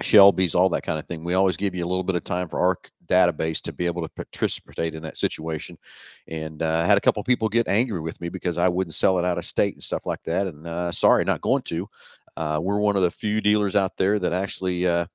Shelby's, 0.00 0.54
all 0.54 0.68
that 0.70 0.82
kind 0.82 0.98
of 0.98 1.06
thing. 1.06 1.24
We 1.24 1.34
always 1.34 1.56
give 1.56 1.74
you 1.74 1.84
a 1.84 1.88
little 1.88 2.04
bit 2.04 2.16
of 2.16 2.24
time 2.24 2.48
for 2.48 2.60
our 2.60 2.76
database 3.06 3.60
to 3.62 3.72
be 3.72 3.86
able 3.86 4.02
to 4.02 4.08
participate 4.08 4.94
in 4.94 5.02
that 5.02 5.16
situation. 5.16 5.78
And 6.26 6.62
uh, 6.62 6.82
I 6.84 6.86
had 6.86 6.98
a 6.98 7.00
couple 7.00 7.22
people 7.22 7.48
get 7.48 7.68
angry 7.68 8.00
with 8.00 8.20
me 8.20 8.28
because 8.28 8.58
I 8.58 8.68
wouldn't 8.68 8.94
sell 8.94 9.18
it 9.18 9.24
out 9.24 9.38
of 9.38 9.44
state 9.44 9.74
and 9.74 9.82
stuff 9.82 10.06
like 10.06 10.22
that. 10.24 10.46
And 10.46 10.66
uh, 10.66 10.92
sorry, 10.92 11.24
not 11.24 11.40
going 11.40 11.62
to. 11.62 11.88
Uh, 12.36 12.60
we're 12.62 12.78
one 12.80 12.96
of 12.96 13.02
the 13.02 13.10
few 13.10 13.40
dealers 13.40 13.76
out 13.76 13.96
there 13.96 14.18
that 14.18 14.32
actually 14.32 14.86
uh, 14.86 15.06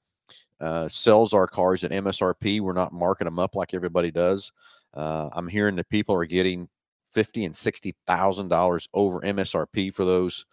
uh, 0.62 0.88
sells 0.88 1.34
our 1.34 1.48
cars 1.48 1.84
at 1.84 1.92
MSRP. 1.92 2.62
We're 2.62 2.74
not 2.74 2.94
marking 2.94 3.26
them 3.26 3.40
up 3.40 3.56
like 3.56 3.74
everybody 3.74 4.12
does. 4.12 4.52
Uh, 4.94 5.30
I'm 5.34 5.48
hearing 5.48 5.76
that 5.76 5.90
people 5.90 6.16
are 6.16 6.26
getting 6.26 6.70
fifty 7.12 7.46
and 7.46 7.56
sixty 7.56 7.96
thousand 8.08 8.48
dollars 8.48 8.88
over 8.94 9.20
MSRP 9.20 9.94
for 9.94 10.06
those 10.06 10.46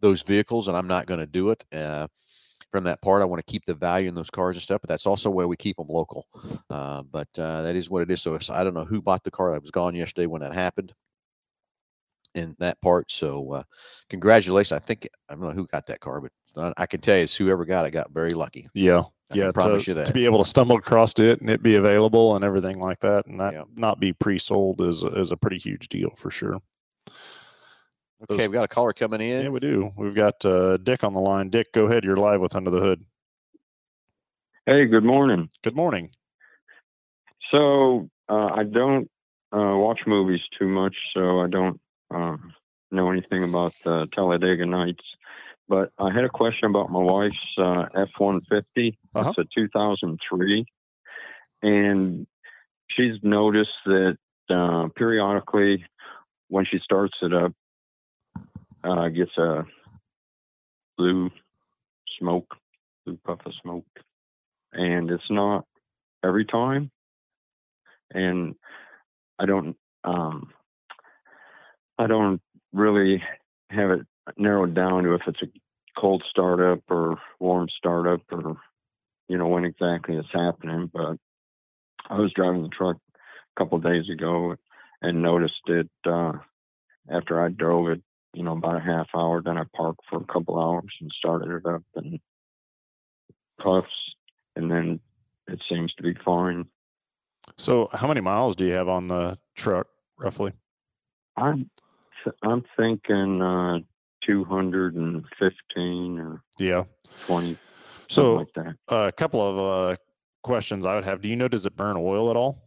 those 0.00 0.22
vehicles, 0.22 0.68
and 0.68 0.76
I'm 0.76 0.86
not 0.86 1.06
going 1.06 1.20
to 1.20 1.26
do 1.26 1.50
it. 1.50 1.64
From 2.70 2.84
that 2.84 3.00
part, 3.00 3.22
I 3.22 3.24
want 3.24 3.44
to 3.44 3.50
keep 3.50 3.64
the 3.64 3.74
value 3.74 4.08
in 4.08 4.14
those 4.14 4.28
cars 4.30 4.56
and 4.56 4.62
stuff, 4.62 4.82
but 4.82 4.88
that's 4.88 5.06
also 5.06 5.30
where 5.30 5.48
we 5.48 5.56
keep 5.56 5.78
them 5.78 5.86
local. 5.88 6.26
Uh, 6.68 7.02
but 7.02 7.28
uh, 7.38 7.62
that 7.62 7.76
is 7.76 7.88
what 7.88 8.02
it 8.02 8.10
is. 8.10 8.20
So 8.20 8.38
I 8.50 8.62
don't 8.62 8.74
know 8.74 8.84
who 8.84 9.00
bought 9.00 9.24
the 9.24 9.30
car. 9.30 9.54
I 9.54 9.58
was 9.58 9.70
gone 9.70 9.94
yesterday 9.94 10.26
when 10.26 10.42
that 10.42 10.52
happened 10.52 10.92
in 12.34 12.54
that 12.58 12.80
part. 12.82 13.10
So 13.10 13.52
uh, 13.52 13.62
congratulations. 14.10 14.72
I 14.72 14.84
think 14.84 15.08
I 15.28 15.34
don't 15.34 15.42
know 15.42 15.50
who 15.50 15.66
got 15.66 15.86
that 15.86 16.00
car, 16.00 16.20
but 16.20 16.74
I 16.76 16.84
can 16.86 17.00
tell 17.00 17.16
you 17.16 17.24
it's 17.24 17.36
whoever 17.36 17.64
got 17.64 17.86
it 17.86 17.90
got 17.92 18.10
very 18.12 18.30
lucky. 18.30 18.68
Yeah. 18.74 19.04
I 19.30 19.34
yeah, 19.34 19.52
promise 19.52 19.84
to, 19.84 19.90
you 19.90 19.94
that. 19.96 20.06
to 20.06 20.12
be 20.14 20.24
able 20.24 20.42
to 20.42 20.48
stumble 20.48 20.76
across 20.76 21.12
it 21.18 21.42
and 21.42 21.50
it 21.50 21.62
be 21.62 21.76
available 21.76 22.34
and 22.34 22.42
everything 22.42 22.78
like 22.78 23.00
that, 23.00 23.26
and 23.26 23.38
that 23.40 23.52
Yeah. 23.52 23.64
not 23.76 24.00
be 24.00 24.14
pre-sold 24.14 24.80
is 24.80 25.02
is 25.02 25.30
a 25.32 25.36
pretty 25.36 25.58
huge 25.58 25.88
deal 25.88 26.10
for 26.16 26.30
sure. 26.30 26.60
Okay, 28.22 28.48
we 28.48 28.54
got 28.54 28.64
a 28.64 28.68
caller 28.68 28.92
coming 28.92 29.20
in. 29.20 29.44
Yeah, 29.44 29.48
we 29.48 29.60
do. 29.60 29.92
We've 29.96 30.14
got 30.14 30.44
uh, 30.44 30.76
Dick 30.78 31.04
on 31.04 31.14
the 31.14 31.20
line. 31.20 31.50
Dick, 31.50 31.72
go 31.72 31.86
ahead. 31.86 32.02
You're 32.02 32.16
live 32.16 32.40
with 32.40 32.56
Under 32.56 32.70
the 32.70 32.80
Hood. 32.80 33.04
Hey, 34.66 34.86
good 34.86 35.04
morning. 35.04 35.48
Good 35.62 35.76
morning. 35.76 36.10
So 37.54 38.10
uh, 38.28 38.48
I 38.54 38.64
don't 38.64 39.08
uh, 39.52 39.76
watch 39.76 40.00
movies 40.06 40.40
too 40.58 40.66
much, 40.68 40.96
so 41.14 41.40
I 41.40 41.48
don't 41.48 41.80
um, 42.10 42.52
know 42.90 43.10
anything 43.10 43.44
about 43.44 43.74
uh, 43.86 44.06
Talladega 44.12 44.66
Nights. 44.66 45.04
But 45.68 45.92
I 45.98 46.12
had 46.12 46.24
a 46.24 46.28
question 46.28 46.70
about 46.70 46.90
my 46.90 46.98
wife's 46.98 47.36
uh, 47.56 47.86
F 47.94 48.08
one 48.18 48.40
fifty. 48.50 48.98
Uh-huh. 49.14 49.28
It's 49.30 49.38
a 49.38 49.44
two 49.54 49.68
thousand 49.68 50.18
three, 50.28 50.66
and 51.62 52.26
she's 52.90 53.14
noticed 53.22 53.70
that 53.86 54.18
uh, 54.50 54.88
periodically, 54.96 55.84
when 56.48 56.64
she 56.64 56.80
starts 56.82 57.14
it 57.22 57.32
up, 57.32 57.52
uh, 58.84 59.08
gets 59.08 59.36
a 59.38 59.64
blue 60.96 61.30
smoke, 62.18 62.54
blue 63.04 63.18
puff 63.24 63.40
of 63.46 63.52
smoke, 63.62 63.86
and 64.72 65.10
it's 65.10 65.30
not 65.30 65.64
every 66.24 66.44
time. 66.44 66.90
And 68.12 68.54
I 69.38 69.46
don't, 69.46 69.76
um, 70.04 70.50
I 71.98 72.06
don't 72.06 72.40
really 72.72 73.22
have 73.70 73.90
it 73.90 74.06
narrowed 74.36 74.74
down 74.74 75.04
to 75.04 75.14
if 75.14 75.22
it's 75.26 75.42
a 75.42 76.00
cold 76.00 76.22
startup 76.30 76.80
or 76.88 77.18
warm 77.40 77.68
startup 77.76 78.20
or, 78.30 78.56
you 79.28 79.36
know, 79.36 79.48
when 79.48 79.64
exactly 79.64 80.16
it's 80.16 80.28
happening. 80.32 80.90
But 80.92 81.16
I 82.08 82.18
was 82.18 82.32
driving 82.34 82.62
the 82.62 82.68
truck 82.68 82.96
a 82.96 83.60
couple 83.60 83.78
days 83.78 84.08
ago 84.08 84.56
and 85.02 85.22
noticed 85.22 85.62
it 85.66 85.90
uh, 86.06 86.32
after 87.10 87.42
I 87.44 87.48
drove 87.48 87.88
it, 87.88 88.02
you 88.34 88.42
know, 88.42 88.52
about 88.52 88.76
a 88.76 88.80
half 88.80 89.08
hour. 89.14 89.42
Then 89.42 89.56
I 89.58 89.64
parked 89.74 90.00
for 90.08 90.20
a 90.20 90.24
couple 90.32 90.58
hours 90.58 90.92
and 91.00 91.10
started 91.16 91.50
it 91.50 91.66
up 91.66 91.82
and 91.94 92.20
puffs, 93.60 93.86
and 94.56 94.70
then 94.70 95.00
it 95.48 95.60
seems 95.68 95.92
to 95.94 96.02
be 96.02 96.14
fine. 96.24 96.66
So, 97.56 97.88
how 97.92 98.06
many 98.06 98.20
miles 98.20 98.56
do 98.56 98.64
you 98.66 98.72
have 98.74 98.88
on 98.88 99.08
the 99.08 99.38
truck, 99.56 99.86
roughly? 100.18 100.52
I'm 101.36 101.70
th- 102.24 102.36
I'm 102.42 102.62
thinking 102.76 103.40
uh, 103.40 103.78
215 104.26 106.18
or 106.18 106.42
Yeah. 106.58 106.84
20, 107.26 107.56
So, 108.08 108.34
like 108.36 108.52
that. 108.54 108.74
uh, 108.88 109.06
a 109.08 109.12
couple 109.12 109.40
of 109.40 109.58
uh, 109.58 109.96
questions 110.42 110.84
I 110.84 110.94
would 110.94 111.04
have. 111.04 111.20
Do 111.20 111.28
you 111.28 111.36
know 111.36 111.48
does 111.48 111.64
it 111.66 111.76
burn 111.76 111.96
oil 111.96 112.30
at 112.30 112.36
all? 112.36 112.62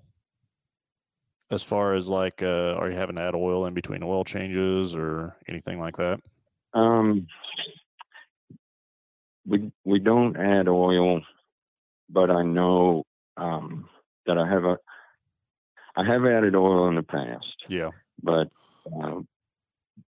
As 1.51 1.63
far 1.63 1.93
as 1.93 2.07
like, 2.07 2.41
uh, 2.41 2.75
are 2.75 2.89
you 2.89 2.95
having 2.95 3.17
to 3.17 3.21
add 3.21 3.35
oil 3.35 3.65
in 3.65 3.73
between 3.73 4.03
oil 4.03 4.23
changes 4.23 4.95
or 4.95 5.35
anything 5.47 5.79
like 5.79 5.97
that? 5.97 6.19
Um, 6.73 7.27
we 9.45 9.71
we 9.83 9.99
don't 9.99 10.37
add 10.37 10.67
oil, 10.67 11.21
but 12.09 12.31
I 12.31 12.43
know 12.43 13.03
um, 13.37 13.89
that 14.25 14.37
I 14.37 14.47
have 14.47 14.63
a 14.63 14.77
I 15.95 16.05
have 16.05 16.25
added 16.25 16.55
oil 16.55 16.87
in 16.87 16.95
the 16.95 17.03
past. 17.03 17.45
Yeah. 17.67 17.89
but 18.23 18.47
uh, 18.85 19.19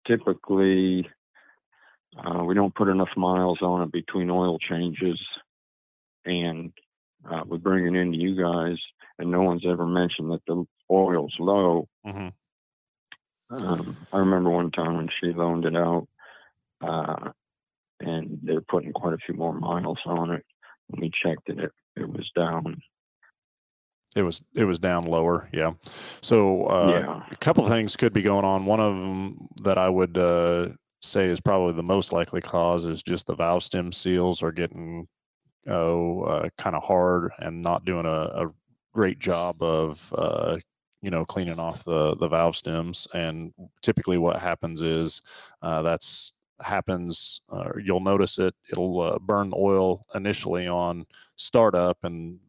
typically 0.08 1.08
uh, 2.18 2.44
we 2.44 2.54
don't 2.54 2.76
put 2.76 2.90
enough 2.90 3.10
miles 3.18 3.60
on 3.62 3.82
it 3.82 3.92
between 3.92 4.30
oil 4.30 4.60
changes, 4.60 5.20
and 6.26 6.72
uh, 7.30 7.42
we 7.48 7.58
bring 7.58 7.88
it 7.88 8.00
into 8.00 8.18
you 8.18 8.36
guys, 8.36 8.78
and 9.18 9.32
no 9.32 9.42
one's 9.42 9.66
ever 9.68 9.88
mentioned 9.88 10.32
that 10.32 10.42
the 10.48 10.66
oil's 10.94 11.36
low. 11.40 11.88
hmm 12.06 12.30
Um, 13.50 13.98
I 14.12 14.18
remember 14.20 14.50
one 14.50 14.72
time 14.72 14.98
when 14.98 15.10
she 15.20 15.34
loaned 15.34 15.66
it 15.66 15.76
out, 15.76 16.08
uh, 16.82 17.32
and 18.00 18.40
they 18.44 18.54
were 18.54 18.62
putting 18.62 18.94
quite 18.94 19.14
a 19.14 19.24
few 19.26 19.36
more 19.36 19.54
miles 19.54 20.00
on 20.06 20.32
it. 20.32 20.46
When 20.88 21.02
we 21.02 21.12
checked 21.12 21.50
it, 21.50 21.60
it, 21.60 21.72
it 21.96 22.10
was 22.10 22.30
down. 22.36 22.82
It 24.16 24.24
was 24.24 24.44
it 24.56 24.66
was 24.66 24.80
down 24.80 25.06
lower. 25.06 25.50
Yeah. 25.52 25.74
So 26.22 26.66
uh, 26.66 27.00
yeah. 27.00 27.24
a 27.32 27.36
couple 27.38 27.64
of 27.64 27.70
things 27.70 27.96
could 27.96 28.14
be 28.14 28.22
going 28.22 28.46
on. 28.46 28.66
One 28.66 28.80
of 28.80 28.96
them 28.96 29.48
that 29.64 29.78
I 29.78 29.90
would 29.90 30.18
uh, 30.18 30.70
say 31.02 31.26
is 31.26 31.42
probably 31.42 31.74
the 31.74 31.84
most 31.84 32.14
likely 32.14 32.42
cause 32.42 32.86
is 32.86 33.04
just 33.04 33.28
the 33.28 33.36
valve 33.36 33.64
stem 33.64 33.92
seals 33.92 34.44
are 34.44 34.52
getting 34.52 35.08
oh 35.68 36.22
uh, 36.24 36.50
kind 36.58 36.76
of 36.76 36.84
hard 36.84 37.32
and 37.40 37.62
not 37.62 37.86
doing 37.86 38.06
a, 38.06 38.10
a 38.10 38.54
great 38.94 39.20
job 39.20 39.62
of 39.64 40.14
uh, 40.18 40.58
you 41.04 41.12
know 41.12 41.26
cleaning 41.26 41.60
off 41.60 41.84
the 41.84 42.16
the 42.16 42.28
valve 42.28 42.56
stems. 42.56 43.08
And 43.14 43.54
typically, 43.82 44.18
what 44.18 44.40
happens 44.40 44.82
is 44.82 45.22
uh, 45.62 45.84
that's 45.84 46.34
happens. 46.62 47.42
Uh, 47.50 47.70
you'll 47.84 48.00
notice 48.00 48.40
it. 48.40 48.56
It'll 48.72 49.02
uh, 49.02 49.20
burn 49.20 49.54
oil 49.56 50.02
initially 50.16 50.68
on 50.68 51.06
startup 51.36 51.98
and 52.04 52.40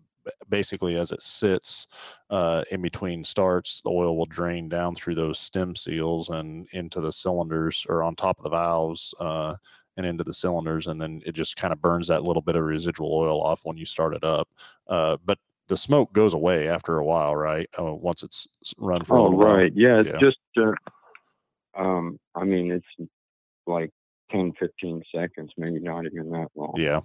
basically 0.48 0.96
as 0.96 1.12
it 1.12 1.22
sits 1.22 1.86
uh, 2.30 2.62
in 2.70 2.80
between 2.82 3.24
starts, 3.24 3.80
the 3.82 3.90
oil 3.90 4.16
will 4.16 4.24
drain 4.26 4.68
down 4.68 4.94
through 4.94 5.14
those 5.14 5.38
stem 5.38 5.74
seals 5.74 6.30
and 6.30 6.66
into 6.72 7.00
the 7.00 7.12
cylinders 7.12 7.86
or 7.88 8.02
on 8.02 8.14
top 8.14 8.38
of 8.38 8.44
the 8.44 8.50
valves 8.50 9.14
uh, 9.20 9.54
and 9.96 10.06
into 10.06 10.24
the 10.24 10.34
cylinders. 10.34 10.86
And 10.86 11.00
then 11.00 11.20
it 11.26 11.32
just 11.32 11.56
kind 11.56 11.72
of 11.72 11.80
burns 11.80 12.08
that 12.08 12.24
little 12.24 12.42
bit 12.42 12.56
of 12.56 12.64
residual 12.64 13.12
oil 13.12 13.42
off 13.42 13.64
when 13.64 13.76
you 13.76 13.84
start 13.84 14.14
it 14.14 14.24
up. 14.24 14.48
Uh, 14.88 15.16
but 15.24 15.38
the 15.68 15.76
smoke 15.76 16.12
goes 16.12 16.34
away 16.34 16.68
after 16.68 16.98
a 16.98 17.04
while, 17.04 17.34
right? 17.34 17.68
Uh, 17.78 17.94
once 17.94 18.22
it's 18.22 18.46
run 18.78 19.04
for 19.04 19.16
a 19.16 19.22
Oh, 19.22 19.36
right. 19.36 19.72
Yeah, 19.74 20.00
it's 20.00 20.10
Yeah. 20.10 20.18
just, 20.20 20.38
uh, 20.58 20.72
um, 21.80 22.18
I 22.34 22.44
mean, 22.44 22.70
it's 22.72 23.10
like 23.66 23.90
10, 24.30 24.52
15 24.58 25.02
seconds, 25.14 25.52
maybe 25.56 25.80
not 25.80 26.06
even 26.06 26.30
that 26.30 26.48
long. 26.54 26.74
Yeah. 26.76 27.00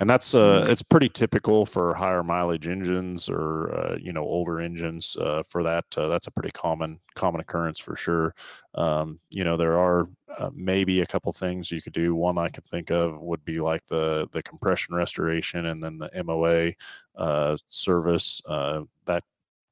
And 0.00 0.08
that's 0.10 0.34
uh 0.34 0.64
Mhm. 0.64 0.68
it's 0.68 0.82
pretty 0.82 1.08
typical 1.08 1.66
for 1.66 1.94
higher 1.94 2.22
mileage 2.22 2.68
engines 2.68 3.28
or 3.28 3.74
uh, 3.74 3.96
you 4.00 4.12
know 4.12 4.22
older 4.22 4.60
engines 4.60 5.16
uh, 5.20 5.42
for 5.48 5.62
that 5.62 5.84
uh, 5.96 6.08
that's 6.08 6.26
a 6.26 6.30
pretty 6.30 6.50
common 6.52 7.00
common 7.14 7.40
occurrence 7.40 7.78
for 7.78 7.96
sure. 7.96 8.34
Um, 8.74 9.20
you 9.30 9.44
know 9.44 9.56
there 9.56 9.78
are 9.78 10.08
uh, 10.38 10.50
maybe 10.54 11.00
a 11.00 11.06
couple 11.06 11.32
things 11.32 11.70
you 11.70 11.82
could 11.82 11.92
do. 11.92 12.14
One 12.14 12.38
I 12.38 12.48
could 12.48 12.64
think 12.64 12.90
of 12.90 13.22
would 13.22 13.44
be 13.44 13.58
like 13.60 13.84
the 13.86 14.28
the 14.32 14.42
compression 14.42 14.94
restoration 14.94 15.66
and 15.66 15.82
then 15.82 15.98
the 15.98 16.14
MOA 16.14 16.74
uh, 17.16 17.56
service 17.66 18.40
uh, 18.46 18.82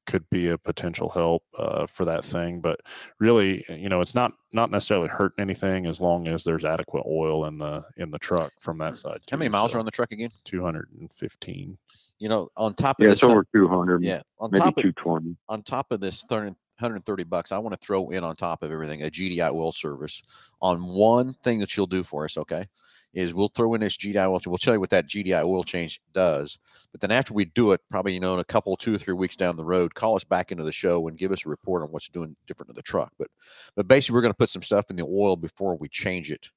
could 0.07 0.29
be 0.29 0.49
a 0.49 0.57
potential 0.57 1.09
help 1.09 1.43
uh, 1.57 1.85
for 1.85 2.05
that 2.05 2.25
thing. 2.25 2.59
But 2.61 2.81
really, 3.19 3.63
you 3.69 3.89
know, 3.89 4.01
it's 4.01 4.15
not 4.15 4.33
not 4.51 4.71
necessarily 4.71 5.07
hurting 5.07 5.41
anything 5.41 5.85
as 5.85 6.01
long 6.01 6.27
as 6.27 6.43
there's 6.43 6.65
adequate 6.65 7.05
oil 7.07 7.45
in 7.45 7.57
the 7.57 7.83
in 7.97 8.11
the 8.11 8.19
truck 8.19 8.51
from 8.59 8.77
that 8.79 8.95
side. 8.97 9.19
How 9.29 9.37
many 9.37 9.49
miles 9.49 9.71
So, 9.71 9.77
are 9.77 9.79
on 9.79 9.85
the 9.85 9.91
truck 9.91 10.11
again? 10.11 10.31
215. 10.43 11.77
You 12.19 12.29
know, 12.29 12.49
on 12.57 12.73
top 12.73 12.99
of 12.99 13.03
Yeah, 13.03 13.09
this, 13.11 13.19
it's 13.19 13.23
over 13.23 13.45
200, 13.55 14.03
yeah, 14.03 14.21
on 14.39 14.49
maybe 14.51 14.61
top 14.61 14.77
of 14.77 14.83
220. 14.83 15.35
on 15.49 15.63
top 15.63 15.91
of 15.91 15.99
this 16.01 16.23
30, 16.29 16.47
130 16.77 17.23
bucks, 17.23 17.51
I 17.51 17.57
want 17.57 17.79
to 17.79 17.85
throw 17.85 18.09
in 18.09 18.23
on 18.23 18.35
top 18.35 18.61
of 18.63 18.71
everything 18.71 19.01
a 19.03 19.07
GDI 19.07 19.51
oil 19.53 19.71
service 19.71 20.21
on 20.61 20.85
one 20.85 21.33
thing 21.43 21.59
that 21.59 21.75
you'll 21.75 21.87
do 21.87 22.03
for 22.03 22.25
us. 22.25 22.37
Okay, 22.37 22.65
is 23.13 23.33
we'll 23.33 23.49
throw 23.49 23.73
in 23.73 23.81
this 23.81 23.97
GDI 23.97 24.27
oil. 24.27 24.41
We'll 24.45 24.57
tell 24.57 24.73
you 24.73 24.79
what 24.79 24.89
that 24.91 25.07
GDI 25.07 25.43
oil 25.43 25.63
change 25.63 25.99
does. 26.13 26.57
But 26.91 27.01
then 27.01 27.11
after 27.11 27.33
we 27.33 27.45
do 27.45 27.71
it, 27.71 27.81
probably 27.89 28.13
you 28.13 28.19
know 28.19 28.33
in 28.33 28.39
a 28.39 28.45
couple, 28.45 28.75
two 28.77 28.95
or 28.95 28.97
three 28.97 29.13
weeks 29.13 29.35
down 29.35 29.57
the 29.57 29.65
road, 29.65 29.95
call 29.95 30.15
us 30.15 30.23
back 30.23 30.51
into 30.51 30.63
the 30.63 30.71
show 30.71 31.07
and 31.07 31.17
give 31.17 31.31
us 31.31 31.45
a 31.45 31.49
report 31.49 31.83
on 31.83 31.89
what's 31.89 32.09
doing 32.09 32.35
different 32.47 32.69
to 32.69 32.73
the 32.73 32.81
truck. 32.81 33.11
But 33.17 33.29
but 33.75 33.87
basically, 33.87 34.15
we're 34.15 34.21
going 34.21 34.33
to 34.33 34.37
put 34.37 34.49
some 34.49 34.61
stuff 34.61 34.89
in 34.89 34.95
the 34.95 35.05
oil 35.05 35.35
before 35.35 35.77
we 35.77 35.89
change 35.89 36.31
it. 36.31 36.49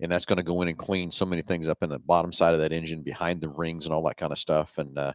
And 0.00 0.12
that's 0.12 0.26
going 0.26 0.36
to 0.36 0.42
go 0.42 0.62
in 0.62 0.68
and 0.68 0.78
clean 0.78 1.10
so 1.10 1.26
many 1.26 1.42
things 1.42 1.66
up 1.66 1.82
in 1.82 1.90
the 1.90 1.98
bottom 1.98 2.32
side 2.32 2.54
of 2.54 2.60
that 2.60 2.72
engine, 2.72 3.02
behind 3.02 3.40
the 3.40 3.48
rings, 3.48 3.84
and 3.84 3.94
all 3.94 4.02
that 4.04 4.16
kind 4.16 4.32
of 4.32 4.38
stuff. 4.38 4.78
And 4.78 4.96
uh, 4.98 5.12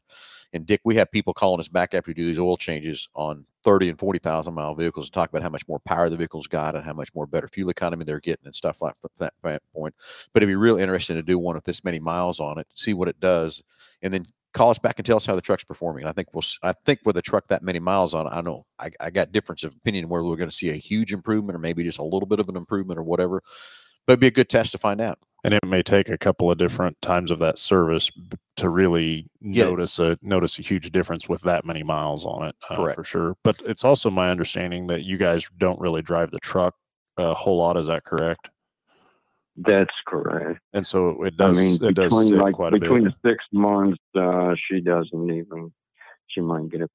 and 0.53 0.65
Dick, 0.65 0.81
we 0.83 0.95
have 0.95 1.11
people 1.11 1.33
calling 1.33 1.59
us 1.59 1.67
back 1.67 1.93
after 1.93 2.09
we 2.09 2.13
do 2.13 2.25
these 2.25 2.39
oil 2.39 2.57
changes 2.57 3.09
on 3.15 3.45
30 3.63 3.89
and 3.89 3.99
40,000 3.99 4.53
mile 4.53 4.75
vehicles 4.75 5.05
to 5.05 5.11
talk 5.11 5.29
about 5.29 5.41
how 5.41 5.49
much 5.49 5.67
more 5.67 5.79
power 5.79 6.09
the 6.09 6.17
vehicles 6.17 6.47
got 6.47 6.75
and 6.75 6.83
how 6.83 6.93
much 6.93 7.13
more 7.15 7.25
better 7.25 7.47
fuel 7.47 7.69
economy 7.69 8.03
they're 8.03 8.19
getting 8.19 8.45
and 8.45 8.53
stuff 8.53 8.81
like 8.81 8.93
that 9.17 9.63
point. 9.73 9.95
But 10.33 10.43
it'd 10.43 10.51
be 10.51 10.55
real 10.55 10.77
interesting 10.77 11.15
to 11.15 11.23
do 11.23 11.39
one 11.39 11.55
with 11.55 11.63
this 11.63 11.83
many 11.83 11.99
miles 11.99 12.39
on 12.39 12.59
it, 12.59 12.67
see 12.75 12.93
what 12.93 13.07
it 13.07 13.19
does, 13.19 13.63
and 14.01 14.13
then 14.13 14.25
call 14.53 14.69
us 14.69 14.79
back 14.79 14.99
and 14.99 15.05
tell 15.05 15.17
us 15.17 15.25
how 15.25 15.35
the 15.35 15.41
truck's 15.41 15.63
performing. 15.63 16.03
And 16.03 16.09
I 16.09 16.13
think 16.13 16.29
we'll, 16.33 16.43
I 16.61 16.73
think 16.85 16.99
with 17.05 17.17
a 17.17 17.21
truck 17.21 17.47
that 17.47 17.63
many 17.63 17.79
miles 17.79 18.13
on 18.13 18.27
I 18.27 18.41
know 18.41 18.65
I, 18.77 18.91
I 18.99 19.09
got 19.09 19.31
difference 19.31 19.63
of 19.63 19.73
opinion 19.73 20.09
where 20.09 20.23
we're 20.23 20.35
going 20.35 20.49
to 20.49 20.55
see 20.55 20.69
a 20.69 20.73
huge 20.73 21.11
improvement 21.11 21.55
or 21.55 21.59
maybe 21.59 21.83
just 21.83 21.99
a 21.99 22.03
little 22.03 22.27
bit 22.27 22.39
of 22.39 22.49
an 22.49 22.55
improvement 22.55 22.99
or 22.99 23.03
whatever. 23.03 23.41
But 24.05 24.13
it'd 24.13 24.19
be 24.21 24.27
a 24.27 24.31
good 24.31 24.49
test 24.49 24.71
to 24.73 24.77
find 24.77 24.99
out. 25.01 25.17
and 25.45 25.53
it 25.53 25.65
may 25.65 25.83
take 25.83 26.09
a 26.09 26.17
couple 26.17 26.49
of 26.51 26.57
different 26.57 27.01
times 27.01 27.29
of 27.31 27.39
that 27.39 27.57
service 27.57 28.09
to 28.57 28.69
really 28.69 29.27
Get 29.51 29.67
it. 29.67 29.69
notice 29.71 29.99
a 29.99 30.17
notice 30.21 30.57
a 30.59 30.61
huge 30.61 30.91
difference 30.91 31.27
with 31.27 31.41
that 31.41 31.65
many 31.65 31.83
miles 31.83 32.25
on 32.25 32.47
it 32.47 32.55
uh, 32.69 32.75
Correct. 32.75 32.95
for 32.95 33.03
sure 33.03 33.35
but 33.43 33.61
it's 33.65 33.83
also 33.83 34.09
my 34.09 34.29
understanding 34.31 34.87
that 34.87 35.03
you 35.03 35.17
guys 35.17 35.49
don't 35.57 35.79
really 35.79 36.01
drive 36.01 36.31
the 36.31 36.39
truck 36.39 36.75
a 37.17 37.33
whole 37.33 37.57
lot 37.57 37.77
is 37.77 37.87
that 37.87 38.03
correct 38.05 38.49
That's 39.57 39.93
correct. 40.07 40.59
and 40.73 40.85
so 40.85 41.23
it 41.23 41.37
does. 41.37 41.57
I 41.59 41.61
does 41.61 41.81
mean, 41.81 41.89
it 41.89 41.93
does 41.95 42.05
between 42.05 42.27
sit 42.29 42.37
like 42.39 42.55
quite 42.55 42.73
a 42.73 42.79
between 42.79 43.03
bit 43.03 43.13
the 43.21 43.29
six 43.29 43.43
months, 43.51 43.99
uh, 44.15 44.55
she 44.67 44.81
doesn't 44.81 45.29
even. 45.29 45.71
She 46.27 46.41
might 46.41 46.67
get 46.71 46.81
a, 46.81 46.89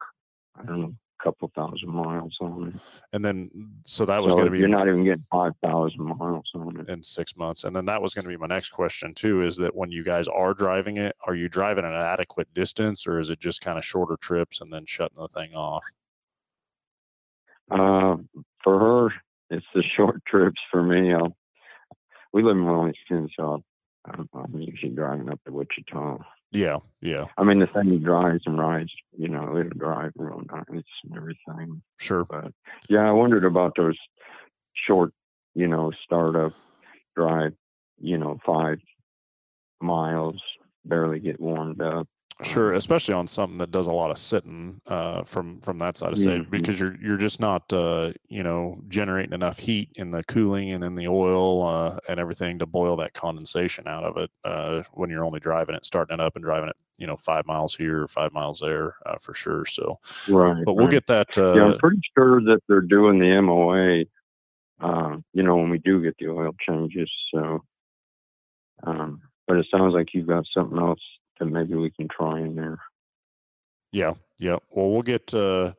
I 0.60 0.64
don't 0.64 0.80
know, 0.80 0.94
couple 1.22 1.50
thousand 1.54 1.88
miles 1.90 2.36
on 2.40 2.68
it. 2.74 2.80
and 3.12 3.24
then 3.24 3.50
so 3.82 4.04
that 4.04 4.22
was 4.22 4.32
So 4.32 4.36
going 4.36 4.46
to 4.46 4.50
be 4.52 4.58
you're 4.58 4.68
not 4.68 4.88
even 4.88 5.04
getting 5.04 5.24
five 5.30 5.52
thousand 5.62 6.04
miles 6.04 6.48
on 6.54 6.80
it. 6.80 6.88
in 6.88 7.02
six 7.02 7.36
months 7.36 7.64
and 7.64 7.74
then 7.74 7.84
that 7.86 8.00
was 8.00 8.14
going 8.14 8.24
to 8.24 8.28
be 8.28 8.36
my 8.36 8.46
next 8.46 8.70
question 8.70 9.14
too 9.14 9.42
is 9.42 9.56
that 9.56 9.74
when 9.74 9.90
you 9.90 10.04
guys 10.04 10.28
are 10.28 10.54
driving 10.54 10.96
it 10.96 11.16
are 11.26 11.34
you 11.34 11.48
driving 11.48 11.84
an 11.84 11.92
adequate 11.92 12.52
distance 12.54 13.06
or 13.06 13.18
is 13.18 13.30
it 13.30 13.38
just 13.40 13.60
kind 13.60 13.78
of 13.78 13.84
shorter 13.84 14.16
trips 14.20 14.60
and 14.60 14.72
then 14.72 14.84
shutting 14.86 15.20
the 15.20 15.28
thing 15.28 15.54
off 15.54 15.84
Uh, 17.70 18.16
for 18.64 18.78
her, 18.78 19.12
it's 19.50 19.66
the 19.74 19.82
short 19.96 20.22
trips. 20.26 20.60
For 20.70 20.82
me, 20.82 21.12
I'll, 21.12 21.36
we 22.32 22.42
live 22.42 22.56
in 22.56 22.64
Wellington, 22.64 23.28
so 23.36 23.62
I'm, 24.06 24.28
I'm 24.34 24.58
usually 24.58 24.92
driving 24.92 25.28
up 25.28 25.40
to 25.46 25.52
Wichita. 25.52 26.18
Yeah 26.50 26.78
yeah 27.00 27.26
I 27.36 27.44
mean, 27.44 27.58
the 27.58 27.66
thing 27.66 27.98
drives 27.98 28.42
and 28.46 28.58
rides, 28.58 28.92
you 29.16 29.28
know, 29.28 29.56
it'll 29.58 29.78
drive 29.78 30.12
real 30.16 30.42
nice 30.50 30.84
and 31.04 31.16
everything. 31.16 31.82
sure 31.98 32.24
But 32.24 32.52
yeah, 32.88 33.08
I 33.08 33.12
wondered 33.12 33.44
about 33.44 33.74
those 33.76 33.98
short, 34.86 35.12
you 35.54 35.68
know, 35.68 35.92
startup 36.04 36.52
drive, 37.16 37.54
you 38.00 38.18
know, 38.18 38.38
five 38.44 38.78
miles, 39.80 40.40
barely 40.84 41.20
get 41.20 41.40
warmed 41.40 41.80
up. 41.80 42.08
Sure, 42.44 42.72
especially 42.74 43.14
on 43.14 43.26
something 43.26 43.58
that 43.58 43.72
does 43.72 43.88
a 43.88 43.92
lot 43.92 44.12
of 44.12 44.18
sitting 44.18 44.80
uh, 44.86 45.24
from 45.24 45.60
from 45.60 45.78
that 45.80 45.96
side 45.96 46.12
of 46.12 46.18
say 46.18 46.38
Mhm. 46.38 46.50
because 46.50 46.78
you're 46.78 46.96
you're 47.02 47.16
just 47.16 47.40
not 47.40 47.72
uh, 47.72 48.12
you 48.28 48.44
know 48.44 48.80
generating 48.86 49.32
enough 49.32 49.58
heat 49.58 49.90
in 49.96 50.12
the 50.12 50.22
cooling 50.22 50.70
and 50.70 50.84
in 50.84 50.94
the 50.94 51.08
oil 51.08 51.66
uh, 51.66 51.98
and 52.08 52.20
everything 52.20 52.56
to 52.60 52.66
boil 52.66 52.94
that 52.96 53.12
condensation 53.12 53.88
out 53.88 54.04
of 54.04 54.16
it 54.18 54.30
uh, 54.44 54.84
when 54.92 55.10
you're 55.10 55.24
only 55.24 55.40
driving 55.40 55.74
it, 55.74 55.84
starting 55.84 56.14
it 56.14 56.20
up 56.20 56.36
and 56.36 56.44
driving 56.44 56.68
it 56.68 56.76
you 56.96 57.08
know 57.08 57.16
five 57.16 57.44
miles 57.44 57.74
here, 57.74 58.06
five 58.06 58.32
miles 58.32 58.60
there 58.60 58.94
uh, 59.04 59.18
for 59.18 59.34
sure. 59.34 59.64
So, 59.64 59.98
Right. 60.28 60.64
but 60.64 60.74
we'll 60.74 60.86
right. 60.86 60.92
get 60.92 61.06
that. 61.08 61.36
yeah, 61.36 61.42
Uh, 61.42 61.72
I'm 61.72 61.78
pretty 61.78 62.00
sure 62.16 62.40
that 62.42 62.60
they're 62.68 62.82
doing 62.82 63.18
the 63.18 63.40
MOA, 63.42 64.04
uh, 64.80 65.16
you 65.32 65.42
know, 65.42 65.56
when 65.56 65.70
we 65.70 65.78
do 65.78 66.00
get 66.02 66.16
the 66.18 66.28
oil 66.28 66.52
changes. 66.64 67.10
So, 67.34 67.64
um, 68.84 69.22
but 69.48 69.56
it 69.56 69.66
sounds 69.72 69.92
like 69.92 70.14
you've 70.14 70.28
got 70.28 70.44
something 70.54 70.78
else 70.78 71.00
that 71.38 71.46
maybe 71.46 71.74
we 71.74 71.90
can 71.90 72.08
try 72.08 72.40
in 72.40 72.54
there. 72.54 72.78
Yeah, 73.92 74.14
yeah. 74.38 74.56
Well, 74.70 74.90
we'll 74.90 75.02
get 75.02 75.32
uh, 75.32 75.72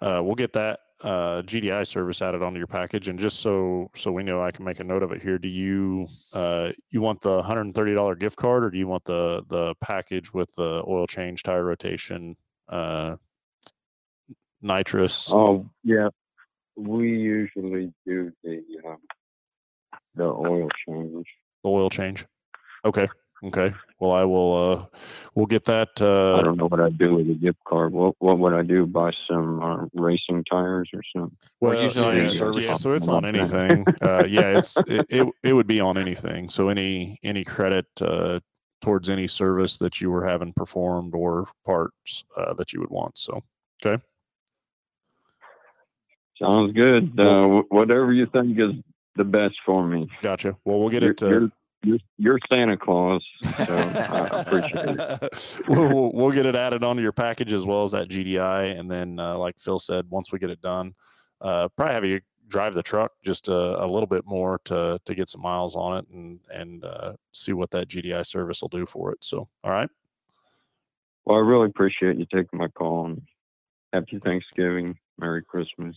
uh, 0.00 0.22
we'll 0.22 0.34
get 0.34 0.52
that 0.52 0.80
uh, 1.02 1.42
GDI 1.42 1.86
service 1.86 2.20
added 2.22 2.42
onto 2.42 2.58
your 2.58 2.66
package, 2.66 3.08
and 3.08 3.18
just 3.18 3.40
so 3.40 3.90
so 3.94 4.12
we 4.12 4.22
know, 4.22 4.42
I 4.42 4.50
can 4.50 4.64
make 4.64 4.80
a 4.80 4.84
note 4.84 5.02
of 5.02 5.12
it 5.12 5.22
here. 5.22 5.38
Do 5.38 5.48
you 5.48 6.06
uh, 6.32 6.72
you 6.90 7.00
want 7.00 7.20
the 7.20 7.42
hundred 7.42 7.62
and 7.62 7.74
thirty 7.74 7.94
dollar 7.94 8.14
gift 8.14 8.36
card, 8.36 8.64
or 8.64 8.70
do 8.70 8.78
you 8.78 8.86
want 8.86 9.04
the 9.04 9.44
the 9.48 9.74
package 9.80 10.32
with 10.32 10.52
the 10.52 10.84
oil 10.86 11.06
change, 11.06 11.42
tire 11.42 11.64
rotation, 11.64 12.36
uh, 12.68 13.16
nitrous? 14.62 15.32
Oh, 15.32 15.68
yeah. 15.82 16.08
We 16.76 17.10
usually 17.10 17.92
do 18.06 18.32
the 18.44 18.62
um, 18.86 18.98
the 20.14 20.24
oil 20.24 20.68
change. 20.86 21.26
The 21.64 21.70
oil 21.70 21.90
change. 21.90 22.26
Okay. 22.84 23.08
Okay. 23.42 23.72
Well, 23.98 24.12
I 24.12 24.24
will. 24.24 24.52
Uh, 24.92 24.98
we'll 25.34 25.46
get 25.46 25.64
that. 25.64 26.00
Uh, 26.00 26.36
I 26.36 26.42
don't 26.42 26.58
know 26.58 26.66
what 26.66 26.80
I'd 26.80 26.98
do 26.98 27.14
with 27.14 27.30
a 27.30 27.34
gift 27.34 27.58
card. 27.64 27.92
What 27.92 28.14
what 28.18 28.38
would 28.38 28.52
I 28.52 28.62
do? 28.62 28.86
Buy 28.86 29.12
some 29.12 29.62
uh, 29.62 29.86
racing 29.94 30.44
tires 30.44 30.90
or 30.92 31.02
something? 31.14 31.36
Well, 31.60 31.82
usually 31.82 32.06
on 32.06 32.16
yeah, 32.16 32.28
service. 32.28 32.66
Yeah, 32.66 32.74
so 32.74 32.92
it's 32.92 33.08
on 33.08 33.22
Something 33.22 33.40
like 33.40 33.50
that. 33.50 33.70
anything. 33.70 33.94
uh, 34.02 34.24
yeah, 34.28 34.58
it's 34.58 34.76
it, 34.86 35.06
it. 35.08 35.28
It 35.42 35.52
would 35.54 35.66
be 35.66 35.80
on 35.80 35.96
anything. 35.96 36.50
So 36.50 36.68
any 36.68 37.18
any 37.22 37.44
credit 37.44 37.86
uh, 38.02 38.40
towards 38.82 39.08
any 39.08 39.26
service 39.26 39.78
that 39.78 40.00
you 40.00 40.10
were 40.10 40.26
having 40.26 40.52
performed 40.52 41.14
or 41.14 41.48
parts 41.64 42.24
uh, 42.36 42.52
that 42.54 42.72
you 42.72 42.80
would 42.80 42.90
want. 42.90 43.16
So 43.16 43.42
okay. 43.84 44.02
Sounds 46.40 46.72
good. 46.72 47.18
Uh, 47.20 47.62
whatever 47.68 48.12
you 48.12 48.26
think 48.26 48.58
is 48.58 48.72
the 49.16 49.24
best 49.24 49.56
for 49.66 49.86
me. 49.86 50.08
gotcha. 50.22 50.56
Well, 50.64 50.80
we'll 50.80 50.88
get 50.88 51.02
You're, 51.02 51.12
it. 51.12 51.22
Uh, 51.22 51.48
you're, 51.82 51.98
you're, 51.98 51.98
you're 52.18 52.38
Santa 52.52 52.76
Claus, 52.76 53.24
so 53.42 53.64
I 53.68 54.40
appreciate 54.40 54.96
it. 54.98 55.60
we'll, 55.68 55.88
we'll, 55.88 56.12
we'll 56.12 56.30
get 56.30 56.46
it 56.46 56.54
added 56.54 56.84
onto 56.84 57.02
your 57.02 57.12
package 57.12 57.52
as 57.52 57.64
well 57.64 57.82
as 57.82 57.92
that 57.92 58.08
GDI, 58.08 58.78
and 58.78 58.90
then 58.90 59.18
uh, 59.18 59.38
like 59.38 59.58
Phil 59.58 59.78
said, 59.78 60.06
once 60.08 60.32
we 60.32 60.38
get 60.38 60.50
it 60.50 60.60
done, 60.60 60.94
uh, 61.40 61.68
probably 61.76 61.94
have 61.94 62.04
you 62.04 62.20
drive 62.50 62.74
the 62.74 62.82
truck 62.82 63.12
just 63.24 63.48
a, 63.48 63.84
a 63.84 63.86
little 63.86 64.06
bit 64.06 64.26
more 64.26 64.60
to 64.64 65.00
to 65.04 65.14
get 65.14 65.28
some 65.28 65.40
miles 65.40 65.76
on 65.76 65.98
it 65.98 66.06
and 66.12 66.40
and 66.52 66.84
uh, 66.84 67.12
see 67.32 67.52
what 67.52 67.70
that 67.70 67.88
GDI 67.88 68.26
service 68.26 68.60
will 68.60 68.68
do 68.68 68.84
for 68.84 69.12
it. 69.12 69.18
So, 69.22 69.48
all 69.64 69.70
right. 69.70 69.88
Well, 71.24 71.38
I 71.38 71.40
really 71.40 71.66
appreciate 71.66 72.16
you 72.16 72.26
taking 72.32 72.58
my 72.58 72.68
call 72.68 73.06
and 73.06 73.22
happy 73.92 74.18
Thanksgiving, 74.22 74.98
Merry 75.18 75.44
Christmas. 75.44 75.96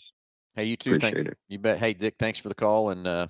Hey, 0.56 0.66
you 0.66 0.76
too. 0.76 1.00
Thank 1.00 1.16
Appreciate 1.16 1.32
it. 1.32 1.38
you. 1.48 1.60
Bet. 1.60 1.80
Hey, 1.80 1.94
Dick, 1.94 2.16
thanks 2.20 2.38
for 2.38 2.50
the 2.50 2.56
call, 2.56 2.92
and 2.92 3.08
uh, 3.08 3.28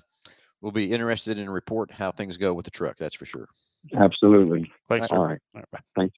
we'll 0.64 0.72
be 0.72 0.90
interested 0.90 1.38
in 1.38 1.46
a 1.46 1.50
report 1.50 1.90
how 1.90 2.10
things 2.10 2.38
go 2.38 2.54
with 2.54 2.64
the 2.64 2.70
truck. 2.70 2.96
That's 2.96 3.14
for 3.14 3.26
sure. 3.26 3.46
Absolutely. 3.94 4.72
Thanks. 4.88 5.12
All 5.12 5.22
right. 5.22 5.38
All 5.54 5.62
right, 5.72 5.84
bye. 5.94 6.08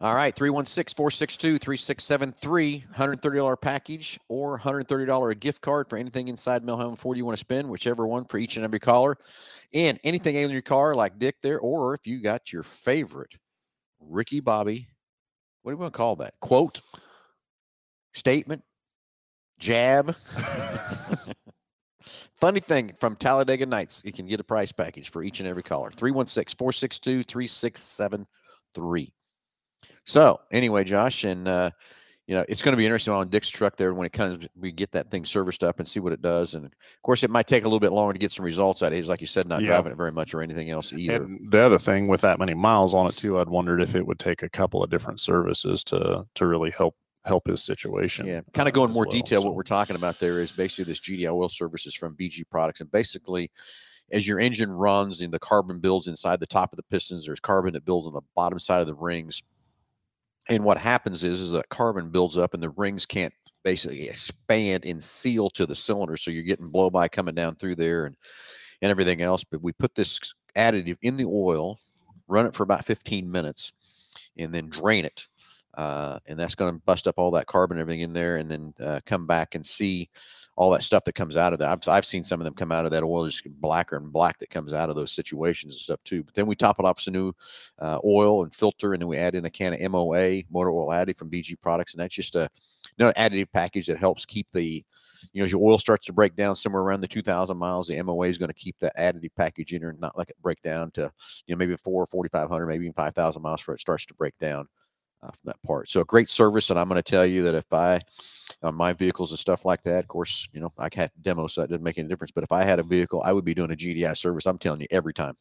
All 0.00 0.14
right, 0.14 0.34
316 0.34 0.96
462 0.96 1.58
3673, 1.58 2.84
$130 2.94 3.60
package 3.60 4.18
or 4.28 4.58
$130 4.58 5.30
a 5.30 5.34
gift 5.34 5.60
card 5.62 5.88
for 5.88 5.98
anything 5.98 6.28
inside 6.28 6.64
Mel 6.64 6.78
Hambelton 6.78 6.98
Ford 6.98 7.16
you 7.16 7.24
want 7.24 7.36
to 7.36 7.40
spend, 7.40 7.68
whichever 7.68 8.06
one 8.06 8.24
for 8.24 8.38
each 8.38 8.56
and 8.56 8.64
every 8.64 8.78
caller. 8.78 9.16
And 9.74 9.98
anything 10.04 10.36
in 10.36 10.50
your 10.50 10.62
car, 10.62 10.94
like 10.94 11.18
Dick 11.18 11.36
there, 11.42 11.58
or 11.58 11.94
if 11.94 12.06
you 12.06 12.20
got 12.20 12.52
your 12.52 12.62
favorite 12.62 13.36
Ricky 14.00 14.40
Bobby, 14.40 14.88
what 15.62 15.72
do 15.72 15.74
you 15.74 15.78
want 15.78 15.92
to 15.92 15.96
call 15.96 16.16
that? 16.16 16.34
Quote, 16.40 16.80
statement, 18.14 18.62
jab. 19.58 20.14
Funny 22.08 22.60
thing 22.60 22.92
from 22.98 23.16
Talladega 23.16 23.66
Nights, 23.66 24.02
you 24.04 24.12
can 24.12 24.26
get 24.26 24.40
a 24.40 24.44
price 24.44 24.72
package 24.72 25.10
for 25.10 25.22
each 25.22 25.40
and 25.40 25.48
every 25.48 25.62
caller 25.62 25.90
316 25.90 26.56
462 26.56 27.22
3673. 27.24 29.12
So 30.04 30.40
anyway, 30.50 30.84
Josh, 30.84 31.24
and 31.24 31.46
uh, 31.46 31.70
you 32.26 32.34
know 32.34 32.44
it's 32.48 32.62
going 32.62 32.72
to 32.72 32.76
be 32.76 32.84
interesting 32.84 33.12
on 33.12 33.28
Dick's 33.28 33.48
truck 33.48 33.76
there 33.76 33.92
when 33.94 34.06
it 34.06 34.12
comes. 34.12 34.46
We 34.56 34.72
get 34.72 34.92
that 34.92 35.10
thing 35.10 35.24
serviced 35.24 35.62
up 35.64 35.78
and 35.78 35.88
see 35.88 36.00
what 36.00 36.12
it 36.12 36.22
does, 36.22 36.54
and 36.54 36.64
of 36.66 36.72
course 37.02 37.22
it 37.22 37.30
might 37.30 37.46
take 37.46 37.64
a 37.64 37.66
little 37.66 37.80
bit 37.80 37.92
longer 37.92 38.12
to 38.14 38.18
get 38.18 38.32
some 38.32 38.44
results 38.44 38.82
out 38.82 38.92
of 38.92 38.98
it. 38.98 39.06
Like 39.06 39.20
you 39.20 39.26
said, 39.26 39.46
not 39.48 39.60
Yeah. 39.60 39.68
driving 39.68 39.92
it 39.92 39.96
very 39.96 40.12
much 40.12 40.34
or 40.34 40.42
anything 40.42 40.70
else 40.70 40.92
either. 40.92 41.24
And 41.24 41.50
the 41.50 41.60
other 41.60 41.78
thing 41.78 42.08
with 42.08 42.22
that 42.22 42.38
many 42.38 42.54
miles 42.54 42.94
on 42.94 43.06
it 43.06 43.16
too, 43.16 43.38
I'd 43.38 43.48
wondered 43.48 43.80
if 43.80 43.94
it 43.94 44.06
would 44.06 44.18
take 44.18 44.42
a 44.42 44.48
couple 44.50 44.82
of 44.82 44.90
different 44.90 45.20
services 45.20 45.84
to 45.84 46.24
to 46.34 46.46
really 46.46 46.70
help 46.70 46.94
help 47.24 47.46
his 47.46 47.62
situation. 47.62 48.26
Yeah, 48.26 48.40
kind 48.52 48.68
of 48.68 48.72
uh, 48.72 48.76
go 48.76 48.84
in 48.84 48.92
more 48.92 49.04
well, 49.04 49.12
detail. 49.12 49.42
so. 49.42 49.46
What 49.46 49.56
we're 49.56 49.62
talking 49.62 49.96
about 49.96 50.18
there 50.18 50.40
is 50.40 50.52
basically 50.52 50.84
this 50.84 51.00
GDI 51.00 51.32
oil 51.32 51.48
services 51.48 51.94
from 51.94 52.16
BG 52.16 52.48
Products, 52.50 52.80
and 52.80 52.90
basically, 52.90 53.50
as 54.10 54.26
your 54.26 54.38
engine 54.38 54.70
runs 54.70 55.20
and 55.20 55.32
the 55.32 55.38
carbon 55.38 55.80
builds 55.80 56.08
inside 56.08 56.40
the 56.40 56.46
top 56.46 56.72
of 56.72 56.76
the 56.76 56.82
pistons, 56.84 57.26
there's 57.26 57.40
carbon 57.40 57.74
that 57.74 57.84
builds 57.84 58.06
on 58.06 58.14
the 58.14 58.22
bottom 58.34 58.58
side 58.58 58.80
of 58.80 58.86
the 58.86 58.94
rings. 58.94 59.42
And 60.48 60.64
what 60.64 60.78
happens 60.78 61.24
is, 61.24 61.40
is 61.40 61.50
that 61.50 61.68
carbon 61.68 62.10
builds 62.10 62.38
up, 62.38 62.54
and 62.54 62.62
the 62.62 62.70
rings 62.70 63.04
can't 63.04 63.34
basically 63.64 64.08
expand 64.08 64.86
and 64.86 65.02
seal 65.02 65.50
to 65.50 65.66
the 65.66 65.74
cylinder, 65.74 66.16
so 66.16 66.30
you're 66.30 66.42
getting 66.42 66.68
blow 66.68 66.88
by 66.90 67.08
coming 67.08 67.34
down 67.34 67.54
through 67.56 67.76
there 67.76 68.06
and 68.06 68.16
and 68.80 68.90
everything 68.90 69.20
else. 69.20 69.44
But 69.44 69.62
we 69.62 69.72
put 69.72 69.94
this 69.94 70.20
additive 70.56 70.96
in 71.02 71.16
the 71.16 71.26
oil, 71.26 71.78
run 72.28 72.46
it 72.46 72.54
for 72.54 72.62
about 72.62 72.84
15 72.84 73.30
minutes, 73.30 73.72
and 74.36 74.54
then 74.54 74.68
drain 74.70 75.04
it 75.04 75.28
uh, 75.78 76.18
and 76.26 76.36
that's 76.36 76.56
going 76.56 76.74
to 76.74 76.82
bust 76.84 77.06
up 77.06 77.14
all 77.18 77.30
that 77.30 77.46
carbon 77.46 77.78
everything 77.78 78.00
in 78.00 78.12
there, 78.12 78.36
and 78.36 78.50
then 78.50 78.74
uh, 78.80 78.98
come 79.06 79.26
back 79.26 79.54
and 79.54 79.64
see 79.64 80.10
all 80.56 80.72
that 80.72 80.82
stuff 80.82 81.04
that 81.04 81.14
comes 81.14 81.36
out 81.36 81.52
of 81.52 81.60
that. 81.60 81.70
I've, 81.70 81.88
I've 81.88 82.04
seen 82.04 82.24
some 82.24 82.40
of 82.40 82.44
them 82.44 82.54
come 82.54 82.72
out 82.72 82.84
of 82.84 82.90
that 82.90 83.04
oil 83.04 83.26
just 83.26 83.48
blacker 83.60 83.96
and 83.96 84.12
black 84.12 84.38
that 84.38 84.50
comes 84.50 84.72
out 84.72 84.90
of 84.90 84.96
those 84.96 85.12
situations 85.12 85.74
and 85.74 85.80
stuff 85.80 86.00
too. 86.02 86.24
But 86.24 86.34
then 86.34 86.46
we 86.46 86.56
top 86.56 86.80
it 86.80 86.84
off 86.84 86.96
with 86.96 87.04
some 87.04 87.14
new 87.14 87.32
uh, 87.78 88.00
oil 88.04 88.42
and 88.42 88.52
filter, 88.52 88.92
and 88.92 89.00
then 89.00 89.08
we 89.08 89.16
add 89.16 89.36
in 89.36 89.44
a 89.44 89.50
can 89.50 89.72
of 89.72 89.92
MOA 89.92 90.42
motor 90.50 90.70
oil 90.70 90.88
additive 90.88 91.16
from 91.16 91.30
BG 91.30 91.60
Products, 91.62 91.94
and 91.94 92.02
that's 92.02 92.16
just 92.16 92.34
a 92.34 92.50
you 92.96 93.06
know, 93.06 93.12
additive 93.12 93.52
package 93.52 93.86
that 93.86 93.98
helps 93.98 94.26
keep 94.26 94.50
the 94.50 94.84
you 95.32 95.40
know 95.40 95.44
as 95.44 95.52
your 95.52 95.62
oil 95.62 95.78
starts 95.78 96.06
to 96.06 96.12
break 96.12 96.34
down 96.34 96.56
somewhere 96.56 96.82
around 96.82 97.02
the 97.02 97.08
2,000 97.08 97.56
miles, 97.56 97.86
the 97.86 98.02
MOA 98.02 98.26
is 98.26 98.38
going 98.38 98.48
to 98.48 98.54
keep 98.54 98.76
that 98.80 98.96
additive 98.96 99.30
package 99.36 99.72
in 99.72 99.80
there 99.80 99.90
and 99.90 100.00
not 100.00 100.18
let 100.18 100.28
it 100.28 100.42
break 100.42 100.60
down 100.62 100.90
to 100.90 101.02
you 101.46 101.54
know 101.54 101.56
maybe 101.56 101.76
four, 101.76 102.04
4,500, 102.06 102.66
maybe 102.66 102.86
even 102.86 102.94
5,000 102.94 103.40
miles 103.40 103.60
before 103.60 103.74
it 103.76 103.80
starts 103.80 104.06
to 104.06 104.14
break 104.14 104.36
down. 104.40 104.66
Uh, 105.22 105.28
from 105.28 105.40
that 105.44 105.62
part. 105.66 105.88
So 105.88 106.00
a 106.00 106.04
great 106.04 106.30
service, 106.30 106.70
and 106.70 106.78
I'm 106.78 106.88
going 106.88 107.02
to 107.02 107.10
tell 107.10 107.26
you 107.26 107.42
that 107.44 107.54
if 107.54 107.72
I 107.72 108.00
on 108.62 108.74
my 108.74 108.92
vehicles 108.92 109.30
and 109.30 109.38
stuff 109.38 109.64
like 109.64 109.82
that, 109.82 110.00
of 110.00 110.08
course, 110.08 110.48
you 110.52 110.60
know 110.60 110.70
I 110.78 110.88
had 110.94 111.10
demos, 111.20 111.54
so 111.54 111.60
that 111.60 111.70
doesn't 111.70 111.82
make 111.82 111.98
any 111.98 112.08
difference. 112.08 112.32
But 112.32 112.44
if 112.44 112.52
I 112.52 112.64
had 112.64 112.78
a 112.78 112.84
vehicle, 112.84 113.22
I 113.24 113.32
would 113.32 113.44
be 113.44 113.54
doing 113.54 113.72
a 113.72 113.76
GDI 113.76 114.16
service. 114.16 114.46
I'm 114.46 114.58
telling 114.58 114.80
you 114.80 114.86
every 114.90 115.14
time, 115.14 115.34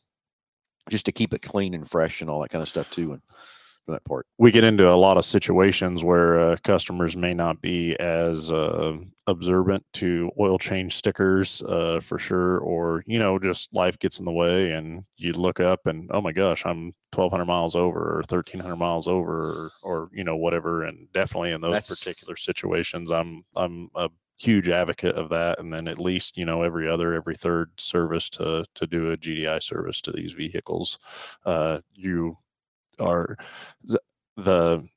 just 0.90 1.06
to 1.06 1.12
keep 1.12 1.34
it 1.34 1.42
clean 1.42 1.74
and 1.74 1.90
fresh 1.90 2.22
and 2.22 2.30
all 2.30 2.42
that 2.42 2.50
kind 2.50 2.62
of 2.62 2.70
stuff 2.70 2.90
too. 2.92 3.14
And 3.14 3.22
that 3.88 4.04
part. 4.06 4.26
We 4.38 4.52
get 4.52 4.64
into 4.64 4.90
a 4.92 4.96
lot 4.96 5.18
of 5.18 5.26
situations 5.26 6.04
where 6.04 6.40
uh, 6.40 6.58
customers 6.64 7.18
may 7.18 7.34
not 7.34 7.62
be 7.62 7.96
as 8.00 8.52
uh, 8.52 8.98
observant 9.26 9.86
to 9.94 10.32
oil 10.40 10.58
change 10.58 10.96
stickers 10.96 11.62
uh, 11.64 12.00
for 12.02 12.18
sure, 12.18 12.60
or 12.60 13.04
you 13.06 13.20
know, 13.20 13.40
just 13.40 13.74
life 13.74 13.98
gets 14.00 14.20
in 14.20 14.26
the 14.26 14.32
way, 14.32 14.72
and 14.72 15.04
you 15.18 15.34
look 15.34 15.60
up 15.60 15.86
and 15.86 16.10
oh 16.14 16.22
my 16.22 16.32
gosh, 16.32 16.66
I'm 16.66 16.94
1,200 17.14 17.46
miles 17.46 17.76
over 17.76 18.00
or 18.00 18.18
1,300 18.18 18.76
miles 18.76 19.08
over, 19.08 19.42
or, 19.44 19.72
or 19.84 20.10
you 20.14 20.24
know 20.24 20.38
whatever. 20.38 20.84
And 20.84 21.12
definitely 21.14 21.52
in 21.52 21.62
those 21.62 21.74
That's- 21.74 22.00
particular 22.00 22.36
situations, 22.36 23.12
I'm 23.12 23.44
I'm 23.56 23.90
a 23.96 24.10
huge 24.40 24.70
advocate 24.70 25.16
of 25.16 25.30
that 25.30 25.60
and 25.60 25.74
then 25.74 25.88
at 25.88 26.00
least 26.00 26.38
you 26.38 26.46
know 26.46 26.62
every 26.62 26.88
other 26.88 27.14
every 27.14 27.34
third 27.34 27.72
service 27.78 28.30
to 28.30 28.64
to 28.76 28.86
do 28.86 29.12
a 29.12 29.18
gdi 29.18 29.64
service 29.64 30.00
to 30.00 30.12
these 30.12 30.34
vehicles 30.34 31.00
uh 31.46 31.80
you 31.96 32.38
are 33.00 33.38
the 34.38 34.88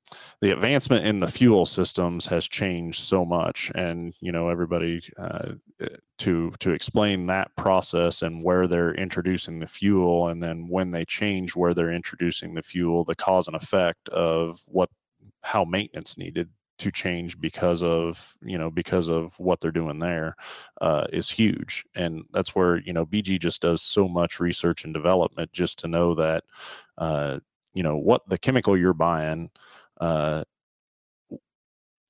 the 0.41 0.53
advancement 0.53 1.05
in 1.05 1.19
the 1.19 1.27
fuel 1.27 1.65
systems 1.65 2.27
has 2.27 2.47
changed 2.47 3.01
so 3.01 3.25
much 3.25 3.71
and 3.75 4.15
you 4.21 4.33
know 4.33 4.49
everybody 4.49 5.01
uh, 5.19 5.53
eh, 5.81 5.89
to 6.19 6.51
to 6.61 6.73
explain 6.73 7.27
that 7.27 7.55
process 7.57 8.23
and 8.23 8.43
where 8.43 8.67
they're 8.67 8.95
introducing 8.95 9.59
the 9.59 9.67
fuel 9.67 10.29
and 10.29 10.43
then 10.43 10.69
when 10.69 10.91
they 10.91 11.05
change 11.05 11.57
where 11.57 11.75
they're 11.75 11.93
introducing 11.93 12.55
the 12.55 12.63
fuel 12.63 13.05
the 13.05 13.15
cause 13.15 13.47
and 13.47 13.57
effect 13.57 14.09
of 14.11 14.61
what 14.69 14.91
how 15.43 15.65
maintenance 15.65 16.19
needed 16.19 16.49
to 16.81 16.91
change 16.91 17.39
because 17.39 17.83
of 17.83 18.35
you 18.43 18.57
know 18.57 18.71
because 18.71 19.11
of 19.11 19.39
what 19.39 19.61
they're 19.61 19.71
doing 19.71 19.99
there 19.99 20.35
uh, 20.81 21.07
is 21.13 21.29
huge. 21.29 21.85
And 21.95 22.25
that's 22.33 22.55
where 22.55 22.79
you 22.79 22.95
know 22.95 23.05
bg 23.05 23.39
just 23.39 23.61
does 23.61 23.83
so 23.83 24.09
much 24.09 24.41
research 24.41 24.85
and 24.85 24.95
development 24.95 25.53
just 25.53 25.79
to 25.81 25.89
know 25.89 26.15
that 26.15 26.45
uh, 26.97 27.39
you 27.75 27.83
know 27.83 27.97
what 27.97 28.29
the 28.29 28.39
chemical 28.39 28.77
you're 28.77 28.95
buying 28.95 29.51
uh, 30.01 30.43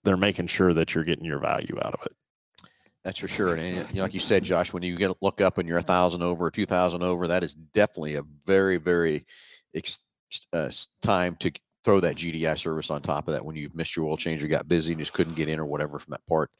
they're 0.04 0.16
making 0.16 0.46
sure 0.46 0.72
that 0.72 0.94
you're 0.94 1.04
getting 1.04 1.24
your 1.24 1.40
value 1.40 1.76
out 1.82 1.94
of 1.94 2.00
it 2.06 2.12
That's 3.04 3.18
for 3.18 3.28
sure. 3.28 3.54
And, 3.54 3.78
and, 3.78 3.88
you 3.90 3.96
know, 3.96 4.02
like 4.02 4.14
you 4.14 4.20
said, 4.20 4.44
Josh, 4.44 4.72
when 4.72 4.82
you 4.82 4.96
get 4.96 5.12
look 5.20 5.40
up 5.40 5.58
and 5.58 5.68
you're 5.68 5.78
a 5.78 5.82
thousand 5.82 6.22
over 6.22 6.46
or 6.46 6.50
two 6.50 6.66
thousand 6.66 7.02
over, 7.02 7.26
that 7.28 7.42
is 7.42 7.54
definitely 7.54 8.16
a 8.16 8.22
very, 8.46 8.76
very 8.76 9.26
ex- 9.74 10.04
uh, 10.52 10.70
time 11.02 11.36
to 11.40 11.50
throw 11.84 12.00
that 12.00 12.16
GDI 12.16 12.58
service 12.58 12.90
on 12.90 13.00
top 13.00 13.26
of 13.26 13.34
that 13.34 13.44
when 13.44 13.56
you 13.56 13.70
missed 13.74 13.96
your 13.96 14.06
oil 14.06 14.16
change 14.16 14.42
or 14.42 14.48
got 14.48 14.68
busy 14.68 14.92
and 14.92 15.00
just 15.00 15.14
couldn't 15.14 15.34
get 15.34 15.48
in 15.48 15.58
or 15.58 15.66
whatever 15.66 15.98
from 15.98 16.12
that 16.12 16.26
part. 16.26 16.50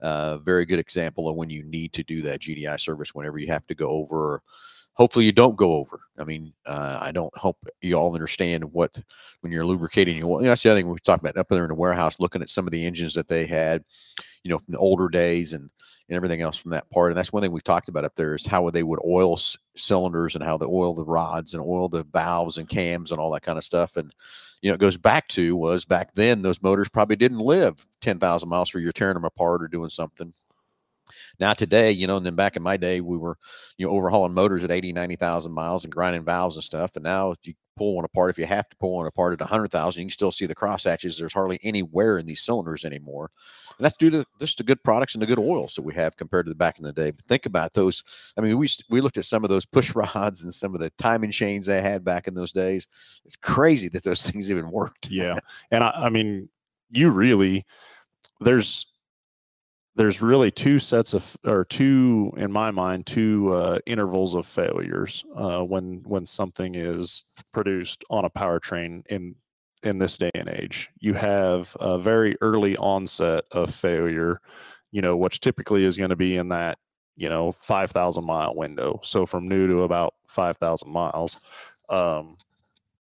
Uh, 0.00 0.38
very 0.38 0.64
good 0.64 0.78
example 0.78 1.28
of 1.28 1.36
when 1.36 1.50
you 1.50 1.62
need 1.64 1.92
to 1.92 2.02
do 2.02 2.22
that 2.22 2.40
GDI 2.40 2.80
service 2.80 3.14
whenever 3.14 3.38
you 3.38 3.48
have 3.48 3.66
to 3.66 3.74
go 3.74 3.88
over. 3.88 4.40
Hopefully 5.00 5.24
you 5.24 5.32
don't 5.32 5.56
go 5.56 5.72
over. 5.72 6.02
I 6.18 6.24
mean, 6.24 6.52
uh, 6.66 6.98
I 7.00 7.10
don't 7.10 7.34
hope 7.34 7.56
you 7.80 7.94
all 7.94 8.12
understand 8.12 8.64
what 8.64 9.00
when 9.40 9.50
you're 9.50 9.64
lubricating 9.64 10.18
your. 10.18 10.42
You 10.42 10.46
that's 10.46 10.62
the 10.62 10.68
other 10.68 10.78
thing 10.78 10.90
we 10.90 10.98
talked 10.98 11.22
about 11.22 11.38
up 11.38 11.48
there 11.48 11.64
in 11.64 11.70
the 11.70 11.74
warehouse, 11.74 12.20
looking 12.20 12.42
at 12.42 12.50
some 12.50 12.66
of 12.66 12.70
the 12.70 12.84
engines 12.84 13.14
that 13.14 13.26
they 13.26 13.46
had, 13.46 13.82
you 14.44 14.50
know, 14.50 14.58
from 14.58 14.72
the 14.72 14.78
older 14.78 15.08
days 15.08 15.54
and 15.54 15.70
and 16.10 16.16
everything 16.16 16.42
else 16.42 16.58
from 16.58 16.72
that 16.72 16.90
part. 16.90 17.12
And 17.12 17.16
that's 17.16 17.32
one 17.32 17.42
thing 17.42 17.50
we 17.50 17.62
talked 17.62 17.88
about 17.88 18.04
up 18.04 18.14
there 18.16 18.34
is 18.34 18.44
how 18.44 18.68
they 18.68 18.82
would 18.82 19.00
oil 19.02 19.38
cylinders 19.74 20.34
and 20.34 20.44
how 20.44 20.58
they 20.58 20.66
oil 20.66 20.92
the 20.92 21.06
rods 21.06 21.54
and 21.54 21.64
oil 21.64 21.88
the 21.88 22.04
valves 22.12 22.58
and 22.58 22.68
cams 22.68 23.10
and 23.10 23.18
all 23.18 23.30
that 23.30 23.42
kind 23.42 23.56
of 23.56 23.64
stuff. 23.64 23.96
And 23.96 24.12
you 24.60 24.70
know, 24.70 24.74
it 24.74 24.80
goes 24.80 24.98
back 24.98 25.28
to 25.28 25.56
was 25.56 25.86
back 25.86 26.12
then 26.12 26.42
those 26.42 26.60
motors 26.60 26.90
probably 26.90 27.16
didn't 27.16 27.38
live 27.38 27.86
ten 28.02 28.18
thousand 28.18 28.50
miles 28.50 28.74
where 28.74 28.82
you're 28.82 28.92
tearing 28.92 29.14
them 29.14 29.24
apart 29.24 29.62
or 29.62 29.68
doing 29.68 29.88
something. 29.88 30.34
Now 31.40 31.54
today, 31.54 31.90
you 31.90 32.06
know, 32.06 32.16
and 32.16 32.26
then 32.26 32.34
back 32.34 32.56
in 32.56 32.62
my 32.62 32.76
day, 32.76 33.00
we 33.00 33.16
were, 33.16 33.36
you 33.78 33.86
know, 33.86 33.92
overhauling 33.92 34.34
motors 34.34 34.62
at 34.62 34.70
80, 34.70 34.92
90,000 34.92 35.52
miles 35.52 35.84
and 35.84 35.92
grinding 35.92 36.24
valves 36.24 36.56
and 36.56 36.64
stuff. 36.64 36.96
And 36.96 37.02
now 37.02 37.30
if 37.30 37.38
you 37.44 37.54
pull 37.76 37.96
one 37.96 38.04
apart, 38.04 38.30
if 38.30 38.38
you 38.38 38.44
have 38.44 38.68
to 38.68 38.76
pull 38.76 38.96
one 38.96 39.06
apart 39.06 39.32
at 39.32 39.40
100,000, 39.40 40.00
you 40.00 40.06
can 40.06 40.12
still 40.12 40.30
see 40.30 40.46
the 40.46 40.54
cross 40.54 40.84
hatches. 40.84 41.18
There's 41.18 41.32
hardly 41.32 41.58
any 41.62 41.82
wear 41.82 42.18
in 42.18 42.26
these 42.26 42.42
cylinders 42.42 42.84
anymore. 42.84 43.30
And 43.78 43.84
that's 43.86 43.96
due 43.96 44.10
to 44.10 44.26
just 44.38 44.58
the 44.58 44.64
good 44.64 44.84
products 44.84 45.14
and 45.14 45.22
the 45.22 45.26
good 45.26 45.38
oils 45.38 45.74
that 45.76 45.82
we 45.82 45.94
have 45.94 46.16
compared 46.16 46.44
to 46.44 46.50
the 46.50 46.56
back 46.56 46.78
in 46.78 46.84
the 46.84 46.92
day. 46.92 47.10
But 47.10 47.24
think 47.24 47.46
about 47.46 47.72
those. 47.72 48.04
I 48.36 48.42
mean, 48.42 48.58
we 48.58 48.68
we 48.90 49.00
looked 49.00 49.16
at 49.16 49.24
some 49.24 49.42
of 49.42 49.48
those 49.48 49.64
push 49.64 49.94
rods 50.14 50.42
and 50.42 50.52
some 50.52 50.74
of 50.74 50.80
the 50.80 50.90
timing 50.98 51.30
chains 51.30 51.64
they 51.66 51.80
had 51.80 52.04
back 52.04 52.28
in 52.28 52.34
those 52.34 52.52
days. 52.52 52.86
It's 53.24 53.36
crazy 53.36 53.88
that 53.88 54.04
those 54.04 54.22
things 54.30 54.50
even 54.50 54.70
worked. 54.70 55.08
yeah 55.10 55.36
and 55.70 55.82
I, 55.82 55.90
I 55.90 56.08
mean 56.10 56.48
you 56.90 57.10
really 57.10 57.64
there's 58.40 58.86
there's 59.96 60.22
really 60.22 60.50
two 60.50 60.78
sets 60.78 61.14
of 61.14 61.36
or 61.44 61.64
two 61.64 62.32
in 62.36 62.52
my 62.52 62.70
mind 62.70 63.06
two 63.06 63.52
uh, 63.52 63.78
intervals 63.86 64.34
of 64.34 64.46
failures 64.46 65.24
uh, 65.34 65.60
when 65.60 66.02
when 66.06 66.24
something 66.24 66.74
is 66.74 67.24
produced 67.52 68.04
on 68.10 68.24
a 68.24 68.30
powertrain 68.30 69.02
in 69.08 69.34
in 69.82 69.98
this 69.98 70.18
day 70.18 70.30
and 70.34 70.48
age. 70.48 70.90
You 70.98 71.14
have 71.14 71.74
a 71.80 71.98
very 71.98 72.36
early 72.40 72.76
onset 72.76 73.44
of 73.52 73.74
failure 73.74 74.40
you 74.92 75.02
know 75.02 75.16
which 75.16 75.40
typically 75.40 75.84
is 75.84 75.96
going 75.96 76.10
to 76.10 76.16
be 76.16 76.36
in 76.36 76.48
that 76.50 76.78
you 77.16 77.28
know 77.28 77.52
5000 77.52 78.24
mile 78.24 78.54
window. 78.54 79.00
So 79.02 79.26
from 79.26 79.48
new 79.48 79.66
to 79.66 79.82
about 79.82 80.14
5000 80.26 80.88
miles 80.88 81.38
um, 81.88 82.36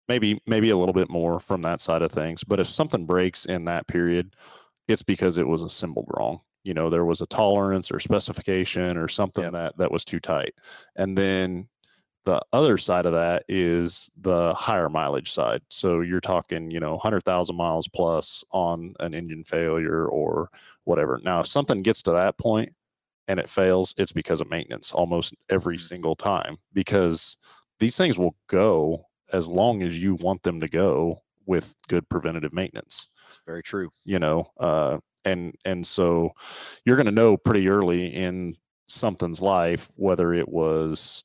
maybe 0.08 0.41
maybe 0.48 0.72
a 0.72 0.78
little 0.78 0.94
bit 0.94 1.10
more 1.10 1.39
from 1.39 1.62
that 1.62 1.80
side 1.80 2.02
of 2.02 2.12
things. 2.12 2.44
But 2.44 2.60
if 2.60 2.67
something 2.67 3.06
breaks 3.06 3.46
in 3.46 3.65
that 3.65 3.88
period 3.88 4.36
it's 4.88 5.04
because 5.04 5.38
it 5.38 5.48
was 5.48 5.62
assembled 5.63 6.10
wrong 6.17 6.41
you 6.63 6.74
know 6.74 6.89
there 6.89 7.06
was 7.06 7.21
a 7.21 7.28
tolerance 7.28 7.91
or 7.91 8.00
specification 8.00 8.97
or 8.97 9.08
something 9.08 9.43
Yep. 9.43 9.54
that 9.54 9.78
that 9.78 9.91
was 9.91 10.06
too 10.06 10.19
tight 10.19 10.54
and 10.95 11.17
then 11.17 11.67
the 12.26 12.41
other 12.54 12.78
side 12.78 13.06
of 13.08 13.13
that 13.13 13.43
is 13.47 14.12
the 14.17 14.54
higher 14.54 14.89
mileage 14.89 15.32
side 15.32 15.62
so 15.69 16.02
you're 16.02 16.21
talking 16.21 16.71
you 16.71 16.80
know 16.80 16.91
100000 16.97 17.56
miles 17.56 17.88
plus 17.88 18.43
on 18.52 18.93
an 19.00 19.13
engine 19.13 19.43
failure 19.43 20.06
or 20.08 20.50
whatever 20.86 21.19
now 21.24 21.39
if 21.39 21.47
something 21.47 21.82
gets 21.82 22.04
to 22.04 22.12
that 22.12 22.38
point 22.38 22.71
and 23.28 23.39
it 23.39 23.50
fails 23.50 23.93
it's 23.97 24.12
because 24.13 24.41
of 24.41 24.50
maintenance 24.50 24.91
almost 24.93 25.34
every 25.50 25.78
Mhm. 25.78 25.80
single 25.80 26.15
time 26.15 26.58
because 26.74 27.38
these 27.80 27.97
things 27.97 28.17
will 28.17 28.36
go 28.47 29.06
as 29.34 29.47
long 29.50 29.84
as 29.84 30.02
you 30.02 30.15
want 30.15 30.43
them 30.43 30.60
to 30.60 30.67
go 30.67 31.24
with 31.45 31.76
good 31.88 32.08
preventative 32.10 32.54
maintenance 32.54 33.08
It's 33.28 33.41
very 33.45 33.63
true. 33.63 33.91
you 34.06 34.19
know 34.19 34.45
uh 34.58 34.97
and 35.25 35.55
and 35.65 35.86
so 35.86 36.31
you're 36.86 36.95
going 36.97 37.05
to 37.05 37.12
know 37.12 37.38
pretty 37.38 37.67
early 37.69 38.07
in 38.07 38.55
something's 38.88 39.41
life 39.41 39.89
whether 39.97 40.34
it 40.34 40.49
was 40.49 41.23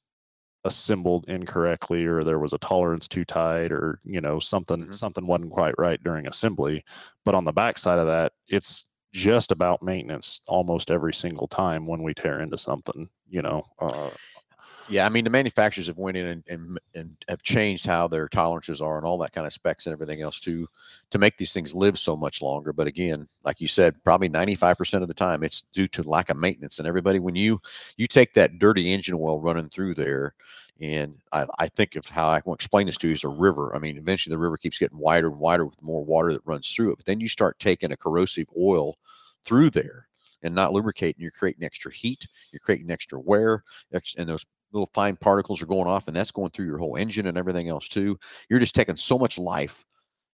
assembled 0.65 1.29
incorrectly 1.29 2.05
or 2.07 2.23
there 2.25 2.41
was 2.41 2.53
a 2.53 2.59
tolerance 2.59 3.07
too 3.07 3.25
tight 3.25 3.71
or 3.71 4.01
you 4.05 4.21
know 4.21 4.41
something 4.41 4.89
Mhm. 4.89 4.93
something 4.93 5.27
wasn't 5.27 5.51
quite 5.53 5.75
right 5.79 6.03
during 6.03 6.27
assembly 6.27 6.83
but 7.25 7.35
on 7.37 7.45
the 7.45 7.53
backside 7.53 7.99
of 8.01 8.07
that 8.07 8.33
it's 8.49 8.91
just 9.13 9.53
about 9.53 9.83
maintenance 9.83 10.41
almost 10.49 10.91
every 10.91 11.15
single 11.15 11.47
time 11.47 11.87
when 11.87 12.03
we 12.03 12.13
tear 12.15 12.41
into 12.41 12.59
something 12.59 13.09
you 13.29 13.41
know 13.43 13.65
uh, 13.81 14.11
Yeah, 14.89 15.05
I 15.05 15.09
mean 15.09 15.25
the 15.25 15.31
manufacturers 15.31 15.89
have 15.89 15.99
went 15.99 16.17
in 16.17 16.27
and, 16.27 16.45
and 16.49 16.81
and 16.95 17.17
have 17.29 17.43
changed 17.43 17.87
how 17.87 18.07
their 18.07 18.29
tolerances 18.29 18.81
are 18.81 18.97
and 18.97 19.05
all 19.05 19.19
that 19.19 19.33
kind 19.33 19.45
of 19.45 19.53
specs 19.53 19.87
and 19.87 19.93
everything 19.93 20.23
else 20.23 20.39
too 20.39 20.69
to 21.11 21.19
make 21.19 21.37
these 21.39 21.53
things 21.53 21.75
live 21.75 21.99
so 21.99 22.17
much 22.17 22.41
longer. 22.41 22.73
But 22.73 22.87
again, 22.87 23.27
like 23.45 23.61
you 23.61 23.67
said, 23.67 24.03
probably 24.05 24.29
ninety 24.29 24.55
five 24.55 24.79
percent 24.79 25.03
of 25.03 25.09
the 25.09 25.15
time 25.15 25.43
it's 25.43 25.63
due 25.73 25.89
to 25.89 26.05
lack 26.05 26.31
of 26.31 26.37
maintenance. 26.37 26.79
And 26.79 26.87
everybody, 26.87 27.19
when 27.19 27.35
you 27.35 27.61
you 27.97 28.07
take 28.07 28.33
that 28.35 28.61
dirty 28.61 28.93
engine 28.93 29.17
oil 29.17 29.41
running 29.41 29.69
through 29.71 29.95
there, 29.97 30.35
and 30.81 31.17
I, 31.33 31.47
I 31.59 31.67
think 31.69 31.97
of 31.97 32.07
how 32.07 32.29
I 32.29 32.41
can 32.41 32.53
explain 32.53 32.87
this 32.87 32.99
to 32.99 33.09
you 33.09 33.15
is 33.15 33.25
a 33.25 33.29
river. 33.29 33.75
I 33.75 33.81
mean, 33.81 33.97
eventually 33.99 34.35
the 34.35 34.39
river 34.39 34.57
keeps 34.57 34.79
getting 34.79 34.99
wider 34.99 35.29
and 35.29 35.39
wider 35.41 35.67
with 35.67 35.83
more 35.83 36.05
water 36.05 36.33
that 36.33 36.47
runs 36.47 36.71
through 36.73 36.93
it. 36.93 36.97
But 36.99 37.07
then 37.07 37.19
you 37.21 37.29
start 37.29 37.59
taking 37.59 37.91
a 37.91 37.97
corrosive 37.97 38.47
oil 38.57 38.97
through 39.43 39.71
there 39.71 40.07
and 40.43 40.55
not 40.55 40.73
lubricating, 40.73 41.21
you're 41.21 41.31
creating 41.31 41.65
extra 41.65 41.93
heat, 41.93 42.29
you're 42.53 42.61
creating 42.61 42.91
extra 42.91 43.19
wear, 43.19 43.65
and 44.19 44.29
those 44.29 44.45
little 44.77 44.91
fine 44.95 45.17
particles 45.17 45.63
are 45.63 45.67
going 45.67 45.89
off 45.89 46.07
and 46.07 46.17
that's 46.17 46.31
going 46.31 46.51
through 46.51 46.67
your 46.67 46.79
whole 46.79 46.97
engine 46.97 47.27
and 47.27 47.39
everything 47.39 47.69
else 47.69 47.89
too 47.89 48.19
you're 48.49 48.61
just 48.61 48.75
taking 48.75 48.97
so 48.97 49.19
much 49.19 49.39
life 49.39 49.85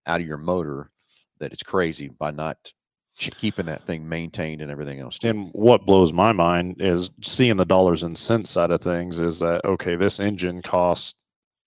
out 0.06 0.20
of 0.20 0.26
your 0.26 0.38
motor 0.38 0.90
that 1.38 1.52
it's 1.52 1.62
crazy 1.62 2.08
by 2.08 2.30
not 2.30 2.72
keeping 3.16 3.66
that 3.66 3.82
thing 3.82 4.08
maintained 4.08 4.60
and 4.60 4.70
everything 4.70 5.00
else 5.00 5.18
too. 5.18 5.28
And 5.28 5.50
what 5.52 5.86
blows 5.86 6.12
my 6.12 6.32
mind 6.32 6.76
is 6.80 7.10
seeing 7.22 7.56
the 7.56 7.64
dollars 7.64 8.02
and 8.02 8.16
cents 8.16 8.50
side 8.50 8.70
of 8.70 8.80
things 8.80 9.20
is 9.20 9.38
that 9.40 9.64
okay, 9.64 9.96
this 9.96 10.18
engine 10.18 10.62
costs, 10.62 11.14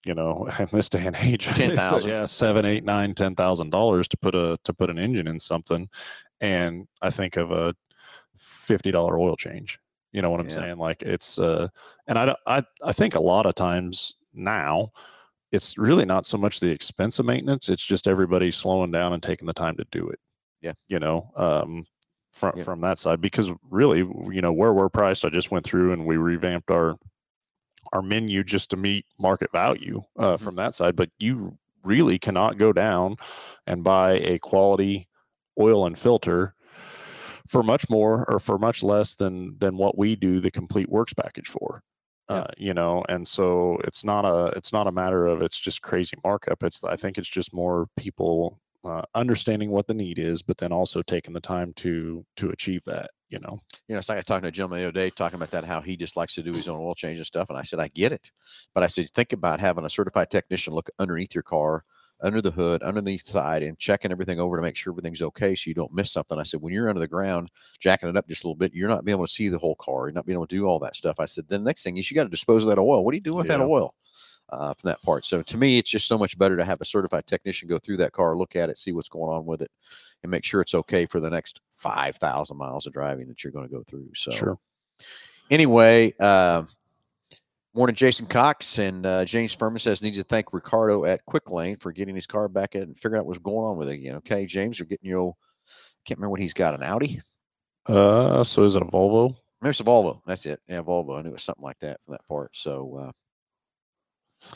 you 0.04 0.14
know, 0.14 0.48
in 0.58 0.68
this 0.72 0.88
day 0.88 1.06
and 1.06 1.16
age, 1.16 1.48
uh, 1.50 1.54
10,000. 1.54 2.10
yeah, 2.10 2.26
seven, 2.26 2.64
eight, 2.64 2.84
nine, 2.84 3.14
ten 3.14 3.34
thousand 3.34 3.70
dollars 3.70 4.08
to 4.08 4.16
put 4.16 4.34
a 4.34 4.58
to 4.64 4.72
put 4.72 4.90
an 4.90 4.98
engine 4.98 5.28
in 5.28 5.38
something. 5.38 5.88
And 6.40 6.86
I 7.00 7.10
think 7.10 7.36
of 7.36 7.50
a 7.50 7.72
fifty 8.36 8.90
dollar 8.90 9.18
oil 9.18 9.36
change. 9.36 9.78
You 10.12 10.22
know 10.22 10.30
what 10.30 10.40
I'm 10.40 10.48
Yeah. 10.48 10.54
saying? 10.54 10.78
Like 10.78 11.02
it's 11.02 11.38
uh 11.38 11.68
and 12.06 12.18
I 12.18 12.34
I 12.46 12.62
I 12.84 12.92
think 12.92 13.14
a 13.14 13.22
lot 13.22 13.46
of 13.46 13.54
times 13.54 14.16
now 14.34 14.90
it's 15.52 15.78
really 15.78 16.04
not 16.04 16.26
so 16.26 16.38
much 16.38 16.60
the 16.60 16.70
expense 16.70 17.18
of 17.20 17.26
maintenance; 17.26 17.68
it's 17.70 17.84
just 17.86 18.08
everybody 18.08 18.50
slowing 18.50 18.90
down 18.92 19.12
and 19.14 19.22
taking 19.22 19.46
the 19.46 19.54
time 19.54 19.76
to 19.78 19.86
do 19.92 20.08
it. 20.08 20.20
Yeah. 20.62 20.72
you 20.88 20.98
know, 20.98 21.30
um, 21.36 21.86
from 22.34 22.54
Yeah. 22.56 22.64
from 22.64 22.80
that 22.82 22.98
side 22.98 23.20
because 23.20 23.52
really, 23.70 24.00
you 24.00 24.42
know, 24.42 24.52
where 24.52 24.72
we're 24.74 24.88
priced, 24.90 25.24
I 25.24 25.30
just 25.30 25.50
went 25.52 25.64
through 25.66 25.92
and 25.92 26.06
we 26.06 26.16
revamped 26.18 26.70
our 26.70 26.96
our 27.94 28.02
menu 28.02 28.44
just 28.44 28.70
to 28.70 28.76
meet 28.78 29.06
market 29.18 29.52
value 29.52 30.02
uh, 30.18 30.38
Mhm. 30.38 30.40
from 30.40 30.56
that 30.56 30.74
side. 30.76 30.96
But 30.96 31.10
you 31.20 31.58
really 31.84 32.18
cannot 32.18 32.58
go 32.58 32.72
down 32.72 33.16
and 33.68 33.84
buy 33.84 34.14
a 34.14 34.40
quality 34.40 35.08
oil 35.60 35.86
and 35.86 35.98
filter 35.98 36.55
for 37.48 37.62
much 37.62 37.88
more 37.88 38.28
or 38.30 38.38
for 38.38 38.58
much 38.58 38.82
less 38.82 39.14
than 39.14 39.58
than 39.58 39.76
what 39.76 39.98
we 39.98 40.16
do 40.16 40.40
the 40.40 40.50
complete 40.50 40.88
works 40.88 41.12
package 41.12 41.48
for. 41.48 41.82
Uh, 42.28 42.46
you 42.56 42.74
know, 42.74 43.04
and 43.08 43.26
so 43.26 43.78
it's 43.84 44.04
not 44.04 44.24
a 44.24 44.46
it's 44.56 44.72
not 44.72 44.88
a 44.88 44.92
matter 44.92 45.26
of 45.26 45.42
it's 45.42 45.58
just 45.58 45.82
crazy 45.82 46.16
markup. 46.24 46.62
It's 46.62 46.82
I 46.82 46.96
think 46.96 47.18
it's 47.18 47.28
just 47.28 47.54
more 47.54 47.86
people 47.96 48.60
uh, 48.84 49.02
understanding 49.14 49.70
what 49.70 49.86
the 49.86 49.94
need 49.94 50.18
is, 50.18 50.42
but 50.42 50.58
then 50.58 50.72
also 50.72 51.02
taking 51.02 51.34
the 51.34 51.40
time 51.40 51.72
to 51.74 52.24
to 52.36 52.50
achieve 52.50 52.82
that. 52.86 53.10
You 53.28 53.40
know, 53.40 53.60
you 53.88 53.94
know, 53.94 53.98
it's 53.98 54.08
like 54.08 54.16
I 54.16 54.18
was 54.20 54.24
talking 54.24 54.42
to 54.42 54.48
a 54.48 54.52
gentleman 54.52 54.80
the 54.80 54.86
other 54.86 54.92
day 54.92 55.10
talking 55.10 55.36
about 55.36 55.50
that, 55.50 55.64
how 55.64 55.80
he 55.80 55.96
just 55.96 56.16
likes 56.16 56.34
to 56.34 56.42
do 56.44 56.52
his 56.52 56.68
own 56.68 56.78
oil 56.78 56.94
change 56.94 57.18
and 57.18 57.26
stuff. 57.26 57.50
And 57.50 57.58
I 57.58 57.62
said, 57.62 57.80
I 57.80 57.88
get 57.88 58.12
it. 58.12 58.30
But 58.72 58.84
I 58.84 58.86
said, 58.86 59.10
think 59.10 59.32
about 59.32 59.58
having 59.58 59.84
a 59.84 59.90
certified 59.90 60.30
technician 60.30 60.74
look 60.74 60.90
underneath 61.00 61.34
your 61.34 61.42
car, 61.42 61.84
under 62.22 62.40
the 62.40 62.50
hood, 62.50 62.82
underneath 62.82 63.24
the 63.24 63.32
side, 63.32 63.62
and 63.62 63.78
checking 63.78 64.10
everything 64.10 64.40
over 64.40 64.56
to 64.56 64.62
make 64.62 64.76
sure 64.76 64.92
everything's 64.92 65.22
okay 65.22 65.54
so 65.54 65.68
you 65.68 65.74
don't 65.74 65.92
miss 65.92 66.10
something. 66.10 66.38
I 66.38 66.44
said, 66.44 66.60
when 66.60 66.72
you're 66.72 66.88
under 66.88 67.00
the 67.00 67.08
ground, 67.08 67.50
jacking 67.78 68.08
it 68.08 68.16
up 68.16 68.28
just 68.28 68.44
a 68.44 68.46
little 68.46 68.56
bit, 68.56 68.74
you're 68.74 68.88
not 68.88 69.04
being 69.04 69.16
able 69.16 69.26
to 69.26 69.32
see 69.32 69.48
the 69.48 69.58
whole 69.58 69.76
car. 69.76 70.06
You're 70.06 70.14
not 70.14 70.26
being 70.26 70.36
able 70.36 70.46
to 70.46 70.56
do 70.56 70.66
all 70.66 70.78
that 70.80 70.94
stuff. 70.94 71.20
I 71.20 71.26
said, 71.26 71.48
then 71.48 71.62
the 71.62 71.68
next 71.68 71.82
thing 71.82 71.96
is 71.96 72.10
you 72.10 72.14
got 72.14 72.24
to 72.24 72.30
dispose 72.30 72.64
of 72.64 72.70
that 72.70 72.78
oil. 72.78 73.04
What 73.04 73.12
do 73.12 73.16
you 73.16 73.22
do 73.22 73.34
with 73.34 73.48
that 73.48 73.60
oil? 73.60 73.94
Uh, 74.48 74.72
from 74.74 74.88
that 74.88 75.02
part. 75.02 75.24
So 75.24 75.42
to 75.42 75.56
me, 75.56 75.76
it's 75.76 75.90
just 75.90 76.06
so 76.06 76.16
much 76.16 76.38
better 76.38 76.56
to 76.56 76.64
have 76.64 76.80
a 76.80 76.84
certified 76.84 77.26
technician 77.26 77.68
go 77.68 77.80
through 77.80 77.96
that 77.96 78.12
car, 78.12 78.36
look 78.36 78.54
at 78.54 78.70
it, 78.70 78.78
see 78.78 78.92
what's 78.92 79.08
going 79.08 79.28
on 79.28 79.44
with 79.44 79.60
it, 79.60 79.72
and 80.22 80.30
make 80.30 80.44
sure 80.44 80.60
it's 80.60 80.74
okay 80.74 81.04
for 81.04 81.18
the 81.18 81.28
next 81.28 81.60
5,000 81.72 82.56
miles 82.56 82.86
of 82.86 82.92
driving 82.92 83.26
that 83.26 83.42
you're 83.42 83.50
going 83.50 83.66
to 83.66 83.74
go 83.74 83.82
through. 83.82 84.08
So, 84.14 84.30
sure. 84.30 84.58
anyway, 85.50 86.12
uh, 86.20 86.62
morning, 87.76 87.94
Jason 87.94 88.26
Cox 88.26 88.78
and 88.78 89.04
uh, 89.04 89.24
James 89.26 89.52
Furman 89.52 89.78
says 89.78 90.02
needs 90.02 90.16
to 90.16 90.24
thank 90.24 90.52
Ricardo 90.52 91.04
at 91.04 91.24
Quick 91.26 91.50
Lane 91.50 91.76
for 91.76 91.92
getting 91.92 92.14
his 92.14 92.26
car 92.26 92.48
back 92.48 92.74
in 92.74 92.82
and 92.82 92.96
figuring 92.96 93.20
out 93.20 93.26
what's 93.26 93.38
going 93.38 93.66
on 93.66 93.76
with 93.76 93.90
it 93.90 93.94
again. 93.94 94.16
Okay, 94.16 94.46
James, 94.46 94.78
you're 94.78 94.86
getting 94.86 95.10
your 95.10 95.34
can't 96.06 96.18
remember 96.18 96.30
what 96.30 96.40
he's 96.40 96.54
got 96.54 96.74
an 96.74 96.82
Audi. 96.82 97.20
Uh, 97.86 98.42
so 98.44 98.62
is 98.62 98.76
it 98.76 98.82
a 98.82 98.86
Volvo? 98.86 99.36
Maybe 99.60 99.70
it's 99.70 99.80
a 99.80 99.84
Volvo. 99.84 100.20
That's 100.26 100.46
it. 100.46 100.60
Yeah, 100.68 100.82
Volvo. 100.82 101.18
I 101.18 101.22
knew 101.22 101.30
it 101.30 101.32
was 101.32 101.42
something 101.42 101.64
like 101.64 101.78
that 101.80 102.00
from 102.04 102.12
that 102.12 102.26
part. 102.26 102.56
So 102.56 103.12
uh, 104.42 104.48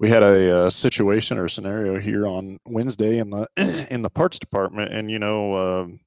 we 0.00 0.08
had 0.08 0.22
a, 0.22 0.66
uh 0.66 0.70
situation 0.70 1.38
or 1.38 1.46
scenario 1.46 1.98
here 2.00 2.26
on 2.26 2.58
Wednesday 2.66 3.18
in 3.18 3.30
the 3.30 3.46
in 3.90 4.02
the 4.02 4.10
parts 4.10 4.38
department, 4.38 4.92
and 4.92 5.10
you 5.10 5.18
know 5.18 5.82
um 5.82 6.00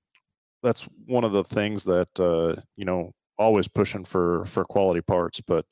that's 0.64 0.84
one 1.06 1.24
of 1.24 1.32
the 1.32 1.44
things 1.44 1.84
that 1.86 2.20
uh, 2.20 2.60
you 2.76 2.86
know 2.86 3.12
always 3.38 3.68
pushing 3.68 4.06
for 4.06 4.46
for 4.46 4.66
quality 4.66 5.02
parts, 5.02 5.42
but 5.42 5.66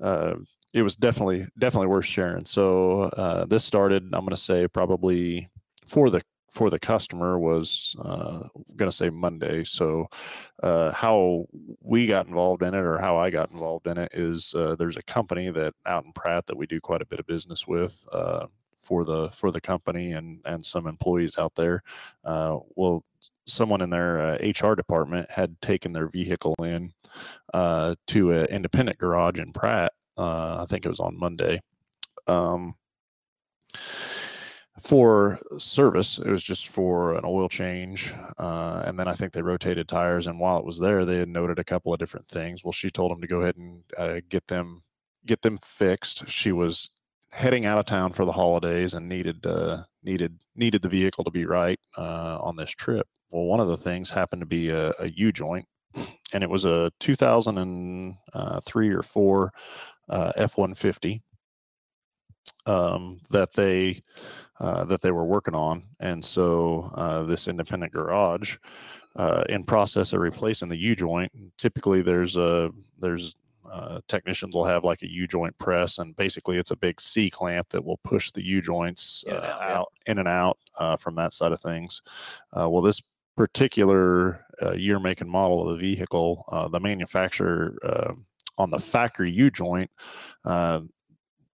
uh, 0.00 0.36
it 0.72 0.82
was 0.82 0.96
definitely 0.96 1.46
definitely 1.58 1.88
worth 1.88 2.04
sharing. 2.04 2.44
So 2.44 3.02
uh, 3.02 3.46
this 3.46 3.64
started, 3.64 4.04
I'm 4.04 4.20
going 4.20 4.30
to 4.30 4.36
say 4.36 4.68
probably 4.68 5.48
for 5.84 6.10
the 6.10 6.22
for 6.50 6.70
the 6.70 6.78
customer 6.78 7.38
was 7.38 7.94
uh, 8.02 8.48
going 8.76 8.90
to 8.90 8.96
say 8.96 9.10
Monday. 9.10 9.62
So 9.62 10.06
uh, 10.62 10.90
how 10.92 11.46
we 11.82 12.06
got 12.06 12.26
involved 12.26 12.62
in 12.62 12.72
it 12.72 12.80
or 12.80 12.98
how 12.98 13.16
I 13.16 13.28
got 13.28 13.50
involved 13.50 13.86
in 13.86 13.98
it 13.98 14.10
is 14.14 14.54
uh, 14.54 14.74
there's 14.76 14.96
a 14.96 15.02
company 15.02 15.50
that 15.50 15.74
out 15.84 16.06
in 16.06 16.12
Pratt 16.12 16.46
that 16.46 16.56
we 16.56 16.66
do 16.66 16.80
quite 16.80 17.02
a 17.02 17.06
bit 17.06 17.20
of 17.20 17.26
business 17.26 17.66
with 17.66 18.06
uh, 18.10 18.46
for 18.76 19.04
the 19.04 19.28
for 19.30 19.50
the 19.50 19.60
company 19.60 20.12
and 20.12 20.40
and 20.44 20.64
some 20.64 20.86
employees 20.86 21.38
out 21.38 21.54
there. 21.56 21.82
Uh, 22.24 22.58
well, 22.74 23.04
someone 23.46 23.80
in 23.80 23.90
their 23.90 24.20
uh, 24.20 24.38
HR 24.42 24.74
department 24.74 25.30
had 25.30 25.60
taken 25.60 25.92
their 25.92 26.08
vehicle 26.08 26.54
in 26.58 26.92
uh, 27.54 27.94
to 28.08 28.32
an 28.32 28.46
independent 28.46 28.98
garage 28.98 29.38
in 29.38 29.52
Pratt. 29.52 29.92
Uh, 30.18 30.62
I 30.62 30.66
think 30.66 30.84
it 30.84 30.90
was 30.90 31.00
on 31.00 31.18
Monday. 31.18 31.60
Um, 32.26 32.74
for 34.80 35.38
service, 35.58 36.18
it 36.18 36.28
was 36.28 36.42
just 36.42 36.68
for 36.68 37.14
an 37.14 37.24
oil 37.24 37.48
change. 37.48 38.14
Uh, 38.38 38.82
and 38.84 38.98
then 38.98 39.08
I 39.08 39.14
think 39.14 39.32
they 39.32 39.42
rotated 39.42 39.88
tires. 39.88 40.26
And 40.26 40.38
while 40.38 40.58
it 40.58 40.64
was 40.64 40.78
there, 40.78 41.04
they 41.04 41.18
had 41.18 41.28
noted 41.28 41.58
a 41.58 41.64
couple 41.64 41.92
of 41.92 41.98
different 41.98 42.26
things. 42.26 42.62
Well, 42.62 42.72
she 42.72 42.90
told 42.90 43.10
them 43.10 43.20
to 43.20 43.26
go 43.26 43.40
ahead 43.40 43.56
and 43.56 43.82
uh, 43.96 44.20
get 44.28 44.46
them 44.48 44.82
get 45.24 45.42
them 45.42 45.58
fixed. 45.58 46.28
She 46.28 46.52
was 46.52 46.90
heading 47.30 47.66
out 47.66 47.78
of 47.78 47.86
town 47.86 48.12
for 48.12 48.24
the 48.24 48.32
holidays 48.32 48.94
and 48.94 49.08
needed 49.08 49.46
uh, 49.46 49.78
needed 50.02 50.38
needed 50.54 50.82
the 50.82 50.88
vehicle 50.88 51.24
to 51.24 51.30
be 51.30 51.46
right 51.46 51.80
uh, 51.96 52.38
on 52.40 52.56
this 52.56 52.70
trip. 52.70 53.06
Well, 53.32 53.44
one 53.44 53.60
of 53.60 53.68
the 53.68 53.76
things 53.76 54.10
happened 54.10 54.40
to 54.40 54.46
be 54.46 54.70
a, 54.70 54.92
a 55.00 55.08
U 55.08 55.32
joint, 55.32 55.66
and 56.32 56.42
it 56.42 56.50
was 56.50 56.64
a 56.64 56.92
2003 57.00 58.88
or 58.90 59.02
four 59.02 59.52
uh, 60.08 60.32
F-150 60.36 61.20
um, 62.66 63.20
that 63.30 63.52
they 63.52 64.00
uh, 64.58 64.84
that 64.86 65.02
they 65.02 65.10
were 65.10 65.24
working 65.24 65.54
on, 65.54 65.82
and 66.00 66.24
so 66.24 66.90
uh, 66.94 67.22
this 67.24 67.46
independent 67.48 67.92
garage, 67.92 68.56
uh, 69.16 69.44
in 69.48 69.64
process 69.64 70.12
of 70.12 70.20
replacing 70.20 70.68
the 70.68 70.76
U 70.76 70.96
joint. 70.96 71.30
Typically, 71.58 72.02
there's 72.02 72.36
a 72.36 72.70
there's 72.98 73.36
uh, 73.70 74.00
technicians 74.08 74.54
will 74.54 74.64
have 74.64 74.84
like 74.84 75.02
a 75.02 75.10
U 75.10 75.26
joint 75.26 75.56
press, 75.58 75.98
and 75.98 76.16
basically 76.16 76.58
it's 76.58 76.70
a 76.70 76.76
big 76.76 77.00
C 77.00 77.30
clamp 77.30 77.68
that 77.70 77.84
will 77.84 77.98
push 78.04 78.30
the 78.30 78.44
U 78.44 78.62
joints 78.62 79.24
In 79.26 79.34
uh, 79.34 79.38
out, 79.38 79.60
yeah. 79.60 79.74
out 79.76 79.92
in 80.06 80.18
and 80.18 80.28
out 80.28 80.58
uh, 80.78 80.96
from 80.96 81.14
that 81.16 81.32
side 81.32 81.52
of 81.52 81.60
things. 81.60 82.02
Uh, 82.56 82.68
well, 82.68 82.82
this 82.82 83.02
particular 83.36 84.44
uh, 84.62 84.72
year, 84.72 84.98
make, 84.98 85.20
and 85.20 85.30
model 85.30 85.68
of 85.68 85.76
the 85.76 85.94
vehicle, 85.94 86.44
uh, 86.50 86.68
the 86.68 86.80
manufacturer 86.80 87.76
uh, 87.82 88.12
on 88.58 88.70
the 88.70 88.78
factory 88.78 89.30
U 89.30 89.50
joint. 89.50 89.90
Uh, 90.44 90.80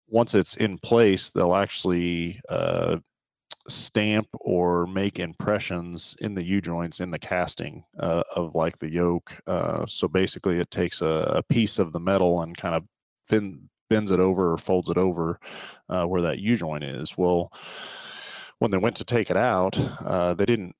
once 0.09 0.35
it's 0.35 0.57
in 0.57 0.79
place, 0.79 1.31
they'll 1.31 1.55
actually 1.55 2.41
uh, 2.49 2.99
stamp 3.69 4.27
or 4.41 4.87
make 4.87 5.19
impressions 5.19 6.17
in 6.21 6.35
the 6.35 6.45
U 6.45 6.61
joints 6.61 7.01
in 7.01 7.11
the 7.11 7.19
casting 7.19 7.85
uh, 8.01 8.23
of 8.35 8.55
like 8.55 8.79
the 8.79 8.91
yoke. 8.91 9.39
Uh, 9.47 9.85
so 9.87 10.09
basically, 10.09 10.59
it 10.59 10.71
takes 10.71 11.03
a, 11.03 11.35
a 11.37 11.43
piece 11.43 11.79
of 11.79 11.93
the 11.93 12.01
metal 12.01 12.43
and 12.43 12.57
kind 12.57 12.75
of 12.75 12.85
fin- 13.25 13.69
bends 13.91 14.11
it 14.11 14.21
over 14.21 14.53
or 14.53 14.59
folds 14.59 14.91
it 14.91 14.99
over 14.99 15.39
where 15.87 16.23
that 16.23 16.39
U 16.41 16.57
joint 16.57 16.85
is. 16.85 17.17
Well, 17.17 17.53
when 18.59 18.71
they 18.71 18.79
went 18.79 18.97
to 18.97 19.05
take 19.05 19.31
it 19.31 19.37
out, 19.37 19.79
uh, 20.05 20.35
they 20.35 20.45
didn't 20.45 20.75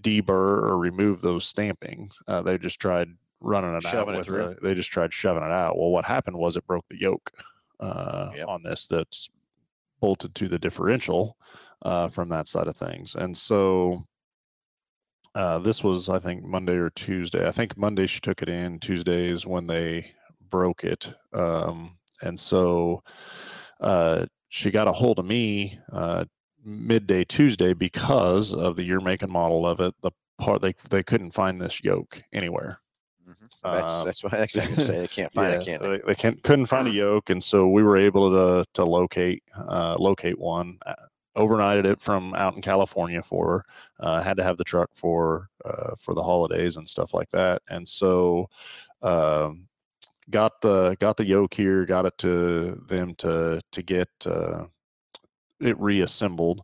deburr 0.00 0.62
or 0.62 0.78
remove 0.78 1.20
those 1.20 1.50
stampings. 1.50 2.14
Uh, 2.26 2.42
they 2.42 2.58
just 2.58 2.80
tried 2.80 3.08
running 3.40 3.74
it 3.74 3.82
Shoving 3.82 4.08
it 4.08 4.12
out 4.12 4.18
with 4.18 4.26
through. 4.26 4.44
a- 4.46 4.56
they 4.62 4.74
just 4.74 4.90
tried 4.90 5.12
shoving 5.12 5.42
it 5.42 5.50
out. 5.52 5.78
Well, 5.78 5.90
what 5.90 6.04
happened 6.04 6.36
was 6.36 6.56
it 6.56 6.66
broke 6.66 6.86
the 6.88 7.00
yoke 7.00 7.30
uh, 7.80 8.32
Yep. 8.36 8.48
on 8.48 8.62
this 8.62 8.86
that's 8.86 9.28
bolted 10.00 10.34
to 10.34 10.48
the 10.48 10.58
differential 10.58 11.36
uh, 11.82 12.08
from 12.08 12.28
that 12.30 12.48
side 12.48 12.66
of 12.66 12.76
things. 12.76 13.14
And 13.14 13.36
so 13.36 14.04
uh, 15.34 15.58
this 15.60 15.84
was, 15.84 16.08
I 16.08 16.18
think, 16.18 16.42
Monday 16.44 16.76
or 16.76 16.90
Tuesday. 16.90 17.46
I 17.46 17.50
think 17.52 17.76
Monday 17.76 18.06
she 18.06 18.20
took 18.20 18.42
it 18.42 18.48
in. 18.48 18.78
Tuesday 18.80 19.28
is 19.28 19.46
when 19.46 19.66
they 19.66 20.12
broke 20.50 20.84
it. 20.84 21.12
Um, 21.32 21.98
and 22.22 22.38
so 22.38 23.02
uh, 23.80 24.26
she 24.48 24.70
got 24.70 24.88
a 24.88 24.92
hold 24.92 25.18
of 25.18 25.24
me 25.24 25.78
uh, 25.92 26.24
midday 26.64 27.24
Tuesday 27.24 27.72
because 27.72 28.52
of 28.52 28.76
the 28.76 28.84
year, 28.84 29.00
make, 29.00 29.22
and 29.22 29.32
model 29.32 29.66
of 29.66 29.80
it. 29.80 29.94
The 30.00 30.12
part 30.38 30.62
they 30.62 30.74
they 30.88 31.02
couldn't 31.02 31.32
find 31.32 31.60
this 31.60 31.82
yoke 31.84 32.22
anywhere. 32.32 32.80
Mhm. 33.28 33.36
that's 33.62 33.94
Um, 33.94 34.06
that's 34.06 34.24
what 34.24 34.32
that's 34.32 34.56
what 34.56 34.64
I 34.66 34.70
was 34.76 34.86
say. 34.86 34.98
They 35.00 35.08
can't 35.08 35.32
find 35.32 35.54
it, 35.54 35.58
Yeah, 35.58 35.64
can't 35.64 35.82
they? 35.82 35.88
They, 35.88 36.02
they 36.06 36.14
can't, 36.14 36.42
couldn't 36.42 36.66
find 36.66 36.88
a 36.88 36.92
yoke, 36.92 37.30
and 37.30 37.42
so 37.42 37.68
we 37.68 37.82
were 37.82 37.96
able 37.96 38.30
to 38.30 38.66
to 38.74 38.84
locate 38.84 39.42
uh, 39.56 39.96
locate 39.98 40.38
one. 40.38 40.78
Uh, 40.84 40.94
overnighted 41.36 41.84
it 41.86 42.00
from 42.00 42.34
out 42.34 42.56
in 42.56 42.62
California 42.62 43.22
for 43.22 43.46
her. 43.48 43.64
Uh, 44.00 44.22
had 44.22 44.36
to 44.36 44.42
have 44.42 44.56
the 44.56 44.64
truck 44.64 44.90
for 44.94 45.48
uh, 45.64 45.94
for 45.98 46.14
the 46.14 46.22
holidays 46.22 46.76
and 46.76 46.88
stuff 46.88 47.14
like 47.14 47.28
that, 47.30 47.62
and 47.68 47.88
so 47.88 48.48
um, 49.02 49.68
got 50.30 50.60
the 50.60 50.96
got 50.98 51.16
the 51.16 51.26
yoke 51.26 51.54
here. 51.54 51.84
Got 51.84 52.06
it 52.06 52.18
to 52.18 52.72
them 52.88 53.14
to 53.16 53.60
to 53.72 53.82
get 53.82 54.08
uh, 54.26 54.64
it 55.60 55.78
reassembled. 55.78 56.62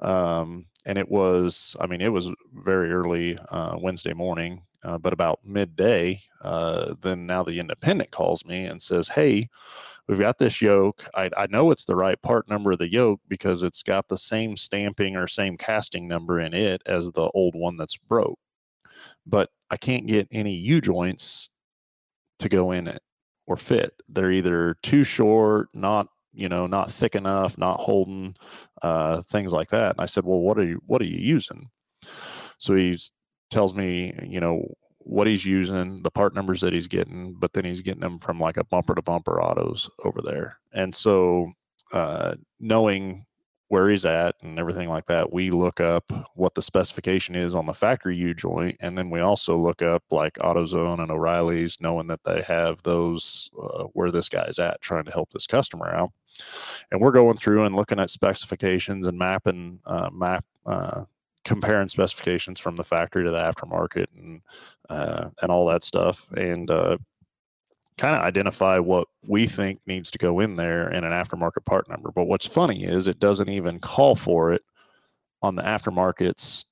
Um, 0.00 0.66
and 0.84 0.98
it 0.98 1.08
was, 1.08 1.76
I 1.80 1.86
mean, 1.86 2.00
it 2.00 2.12
was 2.12 2.30
very 2.54 2.92
early 2.92 3.38
uh, 3.50 3.76
Wednesday 3.80 4.14
morning, 4.14 4.62
uh, 4.82 4.98
but 4.98 5.12
about 5.12 5.40
midday, 5.44 6.20
uh, 6.42 6.94
then 7.00 7.26
now 7.26 7.44
the 7.44 7.60
independent 7.60 8.10
calls 8.10 8.44
me 8.44 8.64
and 8.64 8.82
says, 8.82 9.08
Hey, 9.08 9.48
we've 10.08 10.18
got 10.18 10.38
this 10.38 10.60
yoke. 10.60 11.04
I, 11.14 11.30
I 11.36 11.46
know 11.46 11.70
it's 11.70 11.84
the 11.84 11.96
right 11.96 12.20
part 12.20 12.48
number 12.48 12.72
of 12.72 12.78
the 12.78 12.90
yoke 12.90 13.20
because 13.28 13.62
it's 13.62 13.82
got 13.82 14.08
the 14.08 14.16
same 14.16 14.56
stamping 14.56 15.16
or 15.16 15.26
same 15.28 15.56
casting 15.56 16.08
number 16.08 16.40
in 16.40 16.52
it 16.52 16.82
as 16.86 17.12
the 17.12 17.30
old 17.34 17.54
one 17.54 17.76
that's 17.76 17.96
broke. 17.96 18.38
But 19.24 19.50
I 19.70 19.76
can't 19.76 20.06
get 20.06 20.28
any 20.32 20.54
U 20.54 20.80
joints 20.80 21.48
to 22.40 22.48
go 22.48 22.72
in 22.72 22.88
it 22.88 23.02
or 23.46 23.56
fit. 23.56 23.92
They're 24.08 24.32
either 24.32 24.76
too 24.82 25.04
short, 25.04 25.68
not 25.74 26.08
you 26.32 26.48
know, 26.48 26.66
not 26.66 26.90
thick 26.90 27.14
enough, 27.14 27.58
not 27.58 27.80
holding, 27.80 28.34
uh, 28.82 29.20
things 29.22 29.52
like 29.52 29.68
that. 29.68 29.92
And 29.92 30.00
I 30.00 30.06
said, 30.06 30.24
well, 30.24 30.40
what 30.40 30.58
are 30.58 30.64
you, 30.64 30.80
what 30.86 31.02
are 31.02 31.06
you 31.06 31.18
using? 31.18 31.70
So 32.58 32.74
he 32.74 32.98
tells 33.50 33.74
me, 33.74 34.14
you 34.22 34.40
know, 34.40 34.74
what 34.98 35.26
he's 35.26 35.44
using, 35.44 36.02
the 36.02 36.10
part 36.10 36.34
numbers 36.34 36.60
that 36.60 36.72
he's 36.72 36.88
getting, 36.88 37.34
but 37.38 37.52
then 37.52 37.64
he's 37.64 37.80
getting 37.80 38.00
them 38.00 38.18
from 38.18 38.38
like 38.38 38.56
a 38.56 38.64
bumper 38.64 38.94
to 38.94 39.02
bumper 39.02 39.42
autos 39.42 39.90
over 40.04 40.22
there. 40.22 40.58
And 40.72 40.94
so, 40.94 41.52
uh, 41.92 42.36
knowing 42.60 43.26
where 43.72 43.88
he's 43.88 44.04
at 44.04 44.34
and 44.42 44.58
everything 44.58 44.90
like 44.90 45.06
that, 45.06 45.32
we 45.32 45.50
look 45.50 45.80
up 45.80 46.12
what 46.34 46.54
the 46.54 46.60
specification 46.60 47.34
is 47.34 47.54
on 47.54 47.64
the 47.64 47.72
factory 47.72 48.14
U 48.14 48.34
joint, 48.34 48.76
and 48.80 48.98
then 48.98 49.08
we 49.08 49.20
also 49.20 49.56
look 49.56 49.80
up 49.80 50.02
like 50.10 50.34
AutoZone 50.34 51.00
and 51.00 51.10
O'Reilly's, 51.10 51.80
knowing 51.80 52.06
that 52.08 52.22
they 52.22 52.42
have 52.42 52.82
those 52.82 53.50
uh, 53.58 53.84
where 53.94 54.10
this 54.10 54.28
guy's 54.28 54.58
at, 54.58 54.82
trying 54.82 55.06
to 55.06 55.10
help 55.10 55.32
this 55.32 55.46
customer 55.46 55.88
out. 55.88 56.12
And 56.90 57.00
we're 57.00 57.12
going 57.12 57.38
through 57.38 57.64
and 57.64 57.74
looking 57.74 57.98
at 57.98 58.10
specifications 58.10 59.06
and 59.06 59.18
mapping 59.18 59.80
uh, 59.86 60.10
map. 60.12 60.44
Uh, 60.66 61.04
comparing 61.44 61.88
specifications 61.88 62.60
from 62.60 62.76
the 62.76 62.84
factory 62.84 63.24
to 63.24 63.30
the 63.30 63.40
aftermarket 63.40 64.06
and 64.16 64.42
uh, 64.90 65.28
and 65.42 65.50
all 65.50 65.66
that 65.66 65.82
stuff 65.82 66.30
and 66.34 66.70
uh, 66.70 66.96
kind 67.98 68.16
of 68.16 68.22
identify 68.22 68.78
what 68.78 69.08
we 69.28 69.46
think 69.46 69.80
needs 69.86 70.10
to 70.10 70.18
go 70.18 70.40
in 70.40 70.56
there 70.56 70.88
in 70.90 71.04
an 71.04 71.12
aftermarket 71.12 71.64
part 71.64 71.88
number. 71.88 72.10
But 72.10 72.24
what's 72.24 72.46
funny 72.46 72.84
is 72.84 73.06
it 73.06 73.20
doesn't 73.20 73.48
even 73.48 73.78
call 73.78 74.14
for 74.14 74.52
it 74.52 74.62
on 75.42 75.54
the 75.54 75.62
aftermarket's 75.62 76.64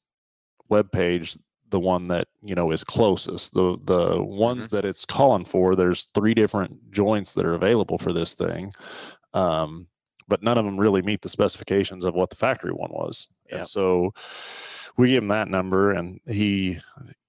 web 0.68 0.90
page 0.92 1.36
the 1.70 1.80
one 1.80 2.08
that 2.08 2.28
you 2.42 2.54
know 2.54 2.70
is 2.70 2.84
closest 2.84 3.54
the 3.54 3.76
the 3.84 4.22
ones 4.22 4.66
mm-hmm. 4.66 4.76
that 4.76 4.84
it's 4.84 5.04
calling 5.04 5.44
for 5.44 5.74
there's 5.74 6.08
three 6.14 6.34
different 6.34 6.90
joints 6.90 7.34
that 7.34 7.46
are 7.46 7.54
available 7.54 7.98
for 7.98 8.12
this 8.12 8.34
thing 8.34 8.72
um, 9.34 9.86
but 10.28 10.42
none 10.42 10.58
of 10.58 10.64
them 10.64 10.78
really 10.78 11.02
meet 11.02 11.22
the 11.22 11.28
specifications 11.28 12.04
of 12.04 12.14
what 12.14 12.30
the 12.30 12.36
factory 12.36 12.72
one 12.72 12.90
was 12.90 13.28
yep. 13.50 13.60
and 13.60 13.66
so 13.66 14.12
we 14.96 15.08
give 15.08 15.22
him 15.22 15.28
that 15.28 15.48
number 15.48 15.92
and 15.92 16.20
he 16.26 16.78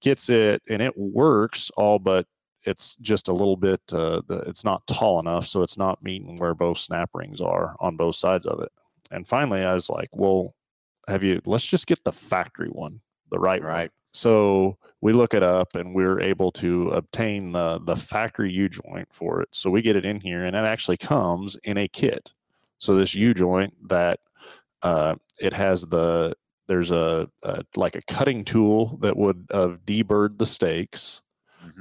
gets 0.00 0.28
it 0.28 0.62
and 0.68 0.82
it 0.82 0.96
works 0.96 1.70
all 1.76 1.98
but 1.98 2.26
it's 2.64 2.96
just 2.96 3.28
a 3.28 3.32
little 3.32 3.56
bit 3.56 3.80
uh, 3.92 4.22
the, 4.26 4.38
it's 4.46 4.64
not 4.64 4.86
tall 4.86 5.20
enough 5.20 5.46
so 5.46 5.62
it's 5.62 5.76
not 5.76 6.02
meeting 6.02 6.36
where 6.36 6.54
both 6.54 6.78
snap 6.78 7.10
rings 7.14 7.40
are 7.40 7.76
on 7.80 7.96
both 7.96 8.16
sides 8.16 8.46
of 8.46 8.60
it. 8.60 8.72
And 9.10 9.26
finally 9.26 9.62
i 9.62 9.74
was 9.74 9.90
like 9.90 10.10
well 10.12 10.54
have 11.08 11.22
you 11.22 11.40
let's 11.44 11.66
just 11.66 11.86
get 11.86 12.04
the 12.04 12.12
factory 12.12 12.68
one 12.68 13.00
the 13.30 13.38
right 13.38 13.62
right. 13.62 13.90
One. 13.90 13.90
so 14.12 14.78
we 15.02 15.12
look 15.12 15.34
it 15.34 15.42
up 15.42 15.74
and 15.74 15.94
we're 15.94 16.20
able 16.20 16.52
to 16.52 16.88
obtain 16.90 17.52
the 17.52 17.80
the 17.84 17.96
factory 17.96 18.50
u 18.50 18.68
joint 18.68 19.08
for 19.10 19.42
it. 19.42 19.48
So 19.52 19.68
we 19.68 19.82
get 19.82 19.96
it 19.96 20.06
in 20.06 20.20
here 20.20 20.44
and 20.44 20.56
it 20.56 20.64
actually 20.64 20.96
comes 20.96 21.56
in 21.64 21.76
a 21.76 21.88
kit. 21.88 22.30
So 22.78 22.94
this 22.94 23.14
u 23.14 23.34
joint 23.34 23.74
that 23.88 24.20
uh, 24.82 25.16
it 25.40 25.52
has 25.52 25.82
the 25.82 26.34
there's 26.68 26.92
a, 26.92 27.28
a, 27.42 27.64
like 27.76 27.96
a 27.96 28.02
cutting 28.02 28.44
tool 28.44 28.96
that 29.02 29.16
would 29.16 29.46
have 29.52 29.80
deburred 29.84 30.38
the 30.38 30.46
stakes 30.46 31.20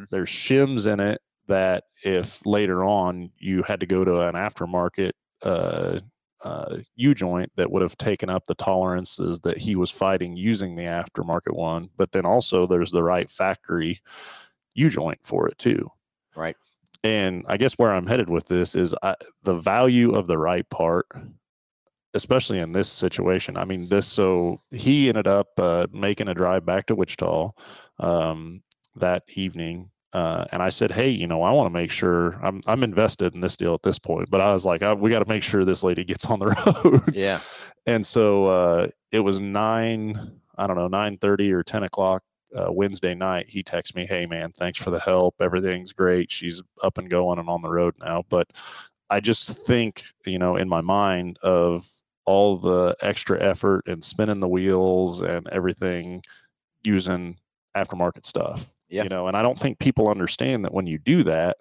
Mm-hmm. 0.02 0.16
There's 0.16 0.30
shims 0.30 0.92
in 0.92 1.00
it 1.00 1.22
that 1.48 1.84
if 2.04 2.46
later 2.46 2.84
on 2.84 3.32
you 3.38 3.64
had 3.64 3.80
to 3.82 3.86
go 3.86 4.06
to 4.06 4.22
an 4.22 4.36
aftermarket 4.36 5.12
uh, 5.44 6.00
uh, 6.44 6.78
U 6.96 7.14
joint 7.14 7.52
that 7.56 7.72
would 7.72 7.82
have 7.82 7.98
taken 7.98 8.30
up 8.30 8.48
the 8.48 8.56
tolerances 8.56 9.42
that 9.42 9.58
he 9.58 9.76
was 9.76 9.92
fighting 9.92 10.36
using 10.36 10.76
the 10.76 10.84
aftermarket 10.84 11.54
one. 11.54 11.90
But 11.98 12.12
then 12.12 12.26
also 12.26 12.66
there's 12.66 12.92
the 12.92 13.04
right 13.04 13.30
factory 13.30 14.02
U 14.74 14.90
joint 14.90 15.20
for 15.24 15.48
it 15.48 15.58
too. 15.58 15.88
Right. 16.36 16.56
And 17.04 17.46
I 17.48 17.58
guess 17.58 17.74
where 17.74 17.92
I'm 17.92 18.08
headed 18.08 18.30
with 18.30 18.48
this 18.48 18.76
is 18.76 18.96
I, 19.04 19.16
the 19.44 19.56
value 19.56 20.14
of 20.14 20.28
the 20.28 20.38
right 20.38 20.68
part, 20.70 21.08
especially 22.14 22.60
in 22.60 22.72
this 22.72 22.90
situation. 22.90 23.58
I 23.58 23.66
mean, 23.66 23.90
this 23.90 24.08
so 24.08 24.62
he 24.72 25.10
ended 25.10 25.28
up 25.28 25.48
uh, 25.58 25.88
making 25.92 26.28
a 26.28 26.34
drive 26.34 26.66
back 26.66 26.86
to 26.88 26.96
Wichita. 26.96 27.52
Um, 28.00 28.64
that 28.96 29.24
evening 29.30 29.91
uh, 30.14 30.46
and 30.52 30.62
I 30.62 30.70
said, 30.70 30.92
"Hey, 30.92 31.10
you 31.10 31.28
know, 31.28 31.42
I 31.42 31.52
want 31.52 31.68
to 31.68 31.74
make 31.74 31.92
sure 31.92 32.38
I'm 32.42 32.62
I'm 32.68 32.84
invested 32.84 33.34
in 33.34 33.40
this 33.40 33.56
deal 33.56 33.74
at 33.74 33.84
this 33.84 34.00
point." 34.00 34.30
But 34.30 34.42
I 34.42 34.52
was 34.54 34.66
like, 34.66 34.82
I, 34.82 34.94
"We 34.94 35.10
got 35.10 35.20
to 35.20 35.30
make 35.30 35.44
sure 35.44 35.64
this 35.64 35.84
lady 35.84 36.04
gets 36.04 36.26
on 36.26 36.40
the 36.40 36.48
road." 36.84 37.16
Yeah. 37.16 37.40
and 37.86 38.06
so 38.06 38.46
uh, 38.46 38.88
it 39.12 39.22
was 39.22 39.40
nine, 39.40 40.40
I 40.58 40.68
don't 40.68 40.76
know, 40.76 40.90
nine 40.90 41.18
thirty 41.18 41.52
or 41.54 41.64
ten 41.64 41.84
o'clock 41.84 42.24
uh, 42.54 42.72
Wednesday 42.72 43.14
night. 43.16 43.50
He 43.50 43.64
texted 43.64 43.96
me, 43.96 44.06
"Hey, 44.06 44.26
man, 44.26 44.52
thanks 44.52 44.80
for 44.80 44.92
the 44.92 45.00
help. 45.00 45.36
Everything's 45.40 45.94
great. 45.94 46.30
She's 46.32 46.62
up 46.84 46.98
and 46.98 47.10
going 47.10 47.40
and 47.40 47.50
on 47.50 47.62
the 47.62 47.72
road 47.72 47.96
now." 48.00 48.24
But 48.28 48.48
I 49.10 49.22
just 49.22 49.50
think, 49.50 50.04
you 50.26 50.40
know, 50.40 50.58
in 50.58 50.68
my 50.68 50.82
mind 50.82 51.38
of 51.42 51.90
all 52.26 52.58
the 52.58 52.96
extra 53.02 53.42
effort 53.42 53.88
and 53.88 54.04
spinning 54.04 54.40
the 54.42 54.48
wheels 54.48 55.22
and 55.22 55.48
everything 55.50 56.22
using 56.84 57.38
aftermarket 57.76 58.26
stuff 58.26 58.74
yeah. 58.92 59.04
You 59.04 59.10
know, 59.10 59.28
and 59.28 59.38
I 59.38 59.42
don't 59.42 59.58
think 59.58 59.80
people 59.80 60.10
understand 60.10 60.66
that 60.66 60.74
when 60.74 60.86
you 60.86 60.98
do 60.98 61.24
that, 61.24 61.58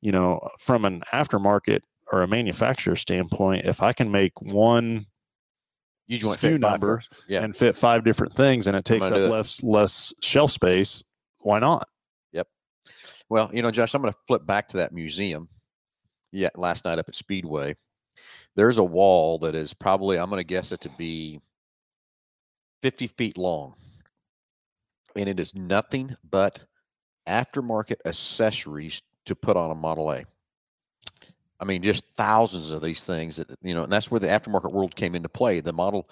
you 0.00 0.12
know, 0.12 0.48
from 0.58 0.84
an 0.84 1.02
aftermarket 1.12 1.80
or 2.12 2.22
a 2.22 2.28
manufacturer 2.28 2.96
standpoint, 2.96 3.66
if 3.66 3.82
I 3.82 3.92
can 3.92 4.12
make 4.12 4.32
one 4.40 5.06
U 6.06 6.18
joint 6.18 6.38
SKU 6.38 6.60
number 6.60 7.02
yeah. 7.28 7.42
and 7.42 7.54
fit 7.54 7.74
five 7.74 8.04
different 8.04 8.32
things 8.32 8.66
and 8.66 8.76
it 8.76 8.84
takes 8.84 9.06
up 9.06 9.30
less 9.30 9.62
less 9.62 10.14
shelf 10.22 10.52
space, 10.52 11.02
why 11.40 11.58
not? 11.58 11.88
Yep. 12.32 12.46
Well, 13.28 13.50
you 13.52 13.62
know, 13.62 13.72
Josh, 13.72 13.94
I'm 13.94 14.02
going 14.02 14.12
to 14.12 14.18
flip 14.26 14.46
back 14.46 14.68
to 14.68 14.76
that 14.78 14.92
museum. 14.92 15.48
Yeah, 16.30 16.48
last 16.56 16.84
night 16.84 16.98
up 16.98 17.08
at 17.08 17.14
Speedway. 17.14 17.76
There's 18.54 18.78
a 18.78 18.84
wall 18.84 19.38
that 19.38 19.54
is 19.54 19.74
probably 19.74 20.18
I'm 20.18 20.30
going 20.30 20.40
to 20.40 20.44
guess 20.44 20.72
it 20.72 20.80
to 20.82 20.88
be 20.90 21.40
50 22.82 23.08
feet 23.08 23.36
long 23.36 23.74
and 25.16 25.28
it 25.28 25.40
is 25.40 25.54
nothing 25.54 26.16
but 26.28 26.64
aftermarket 27.26 27.96
accessories 28.04 29.02
to 29.26 29.34
put 29.34 29.56
on 29.56 29.70
a 29.70 29.74
Model 29.74 30.12
A. 30.12 30.24
I 31.60 31.64
mean, 31.64 31.82
just 31.82 32.04
thousands 32.14 32.72
of 32.72 32.82
these 32.82 33.04
things 33.04 33.36
that 33.36 33.48
you 33.62 33.74
know, 33.74 33.84
and 33.84 33.92
that's 33.92 34.10
where 34.10 34.18
the 34.18 34.26
aftermarket 34.26 34.72
world 34.72 34.96
came 34.96 35.14
into 35.14 35.28
play. 35.28 35.60
The 35.60 35.72
Model 35.72 36.08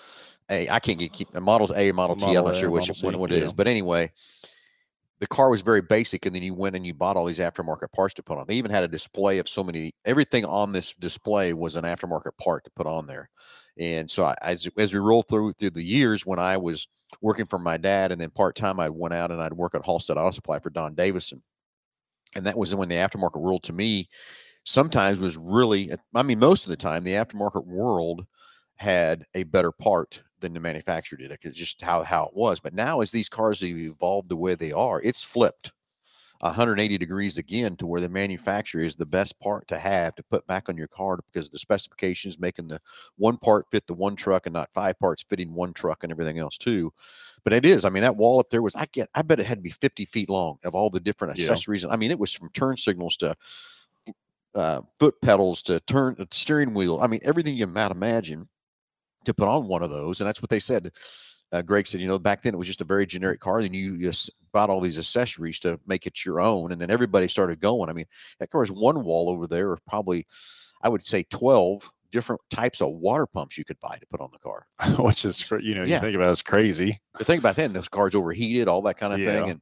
A, 0.49 0.69
I 0.69 0.79
can't 0.79 0.99
get 0.99 1.13
keep 1.13 1.33
the 1.33 1.41
Models 1.41 1.73
A, 1.75 1.91
Model, 1.93 2.17
Model 2.17 2.33
T. 2.33 2.39
I'm 2.39 2.45
not 2.45 2.57
sure 2.57 2.71
which 2.71 3.03
one 3.03 3.19
what 3.19 3.33
it 3.33 3.43
is, 3.43 3.53
but 3.53 3.67
anyway, 3.67 4.13
the 5.19 5.27
car 5.27 5.51
was 5.51 5.63
very 5.63 5.83
basic, 5.83 6.25
and 6.25 6.35
then 6.35 6.45
you 6.45 6.55
went 6.55 6.77
and 6.77 6.87
you 6.87 6.95
bought 6.95 7.17
all 7.17 7.25
these 7.25 7.41
aftermarket 7.41 7.91
parts 7.93 8.15
to 8.15 8.23
put 8.23 8.39
on. 8.39 8.47
They 8.47 8.55
even 8.55 8.71
had 8.71 8.85
a 8.85 8.89
display 8.89 9.39
of 9.39 9.49
so 9.49 9.65
many. 9.65 9.93
Everything 10.05 10.45
on 10.45 10.73
this 10.73 10.95
display 10.95 11.53
was 11.53 11.75
an 11.75 11.85
aftermarket 11.85 12.39
part 12.39 12.63
to 12.65 12.71
put 12.71 12.87
on 12.87 13.09
there, 13.09 13.29
and 13.77 14.09
so 14.09 14.25
I, 14.25 14.37
as 14.43 14.69
as 14.79 14.95
we 14.95 15.01
roll 15.01 15.23
through 15.23 15.55
through 15.55 15.71
the 15.71 15.83
years, 15.83 16.25
when 16.25 16.39
I 16.39 16.59
was 16.59 16.87
working 17.21 17.47
for 17.47 17.59
my 17.59 17.77
dad, 17.77 18.13
and 18.13 18.21
then 18.21 18.31
part 18.31 18.57
time 18.57 18.81
I 18.81 18.89
went 18.89 19.15
out 19.15 19.31
and 19.31 19.43
I'd 19.43 19.53
work 19.53 19.75
at 19.75 19.85
Halstead 19.85 20.17
Auto 20.17 20.31
Supply 20.31 20.59
for 20.59 20.71
Don 20.71 20.95
Davison, 20.95 21.43
and 22.35 22.47
that 22.47 22.57
was 22.59 22.75
when 22.75 22.89
the 22.89 22.97
aftermarket 22.97 23.41
world 23.41 23.63
to 23.65 23.73
me 23.73 24.09
sometimes 24.65 25.21
was 25.21 25.37
really. 25.37 25.93
Uh, 25.93 25.97
I 26.15 26.23
mean, 26.23 26.39
most 26.39 26.65
of 26.65 26.71
the 26.71 26.77
time 26.77 27.03
the 27.03 27.15
aftermarket 27.15 27.67
world 27.67 28.27
had 28.77 29.25
a 29.35 29.43
better 29.45 29.73
part 29.73 30.23
than 30.41 30.55
the 30.55 30.61
manufacturer 30.61 31.19
did. 31.19 31.37
It's 31.43 31.59
just 31.59 31.83
how 31.83 32.03
how 32.03 32.25
it 32.25 32.35
was. 32.35 32.61
But 32.61 32.75
now, 32.75 33.01
as 33.01 33.11
these 33.11 33.29
cars 33.29 33.61
have 33.61 33.71
evolved 33.71 34.29
the 34.29 34.37
way 34.37 34.55
they 34.55 34.73
are, 34.73 35.01
it's 35.03 35.23
flipped. 35.23 35.73
180 36.41 36.97
degrees 36.97 37.37
again 37.37 37.77
to 37.77 37.87
where 37.87 38.01
the 38.01 38.09
manufacturer 38.09 38.83
is 38.83 38.97
the 38.97 39.05
best 39.05 39.39
part 39.41 39.69
to 39.69 39.79
have 39.79 40.15
to 40.15 40.23
put 40.23 40.47
back 40.47 40.69
on 40.69 40.77
your 40.77 40.89
car 40.89 41.19
because 41.31 41.51
the 41.51 41.59
specifications 41.59 42.39
making 42.39 42.69
the 42.69 42.81
one 43.17 43.37
part 43.37 43.67
fit 43.71 43.87
the 43.87 43.95
one 43.95 44.17
truck 44.17 44.47
and 44.47 44.55
not 44.55 44.73
five 44.73 44.99
parts 44.99 45.23
fitting 45.23 45.53
one 45.53 45.75
truck 45.75 46.03
and 46.03 46.11
everything 46.11 46.39
else 46.39 46.57
too. 46.57 46.93
But 47.45 47.53
it 47.53 47.67
is. 47.67 47.85
I 47.85 47.91
mean, 47.91 48.03
that 48.03 48.17
wall 48.17 48.41
up 48.41 48.49
there 48.51 48.63
was 48.63 48.75
I 48.75 48.87
get. 48.87 49.09
I 49.15 49.23
bet 49.23 49.41
it 49.41 49.47
had 49.47 49.59
to 49.59 49.63
be 49.63 49.71
50 49.71 50.07
feet 50.07 50.31
long 50.31 50.59
of 50.65 50.75
all 50.75 50.89
the 50.89 51.01
different 51.01 51.39
accessories. 51.39 51.85
Yeah. 51.85 51.91
I 51.91 51.97
mean, 51.97 52.11
it 52.11 52.19
was 52.19 52.33
from 52.33 52.51
turn 52.51 52.77
signals 52.77 53.17
to 53.19 53.37
uh, 54.55 54.81
foot 54.99 55.21
pedals 55.21 55.63
to 55.65 55.81
turn 55.81 56.17
uh, 56.19 56.25
steering 56.31 56.73
wheel. 56.75 57.01
I 57.03 57.07
mean, 57.07 57.21
everything 57.23 57.55
you 57.55 57.67
might 57.67 57.91
imagine 57.91 58.49
to 59.27 59.35
put 59.35 59.49
on 59.49 59.69
one 59.69 59.83
of 59.83 59.91
those, 59.91 60.21
and 60.21 60.29
that's 60.29 60.41
what 60.41 60.49
they 60.49 60.61
said 60.61 60.91
uh, 61.53 61.63
Greg 61.63 61.87
said, 61.87 62.01
you 62.01 62.09
know, 62.09 62.19
back 62.19 62.43
then 62.43 62.55
it 62.55 62.59
was 62.59 62.67
just 62.67 62.81
a 62.81 62.85
very 62.85 63.07
generic 63.07 63.41
car. 63.41 63.63
Then 63.63 63.75
you 63.75 63.99
just 63.99 64.31
bought 64.53 64.71
all 64.71 64.81
these 64.81 64.99
accessories 64.99 65.61
to 65.61 65.79
make 65.87 66.07
it 66.07 66.25
your 66.25 66.41
own, 66.41 66.73
and 66.73 66.81
then 66.81 66.91
everybody 66.91 67.29
started 67.29 67.61
going. 67.61 67.91
I 67.91 67.93
mean, 67.93 68.07
that 68.39 68.51
car 68.51 68.63
has 68.63 68.73
one 68.73 69.05
wall 69.05 69.31
over 69.31 69.47
there 69.47 69.73
of 69.73 69.85
probably, 69.87 70.27
I 70.83 70.89
would 70.89 71.03
say, 71.03 71.25
twelve 71.25 71.91
different 72.11 72.41
types 72.51 72.81
of 72.81 72.91
water 72.91 73.27
pumps 73.27 73.57
you 73.57 73.65
could 73.65 73.79
buy 73.79 73.97
to 73.97 74.07
put 74.09 74.21
on 74.21 74.31
the 74.33 74.39
car. 74.39 74.67
Which 74.99 75.25
is, 75.25 75.49
you 75.61 75.75
know, 75.75 75.85
yeah. 75.85 75.95
you 75.95 76.01
think 76.01 76.17
about 76.17 76.29
it, 76.29 76.33
it's 76.33 76.43
crazy. 76.43 77.01
The 77.19 77.25
thing 77.25 77.39
about 77.39 77.57
then, 77.57 77.73
those 77.73 77.89
cars 77.89 78.15
overheated, 78.15 78.69
all 78.69 78.83
that 78.83 78.99
kind 78.99 79.13
of 79.13 79.21
yeah. 79.21 79.41
thing, 79.41 79.51
and 79.51 79.61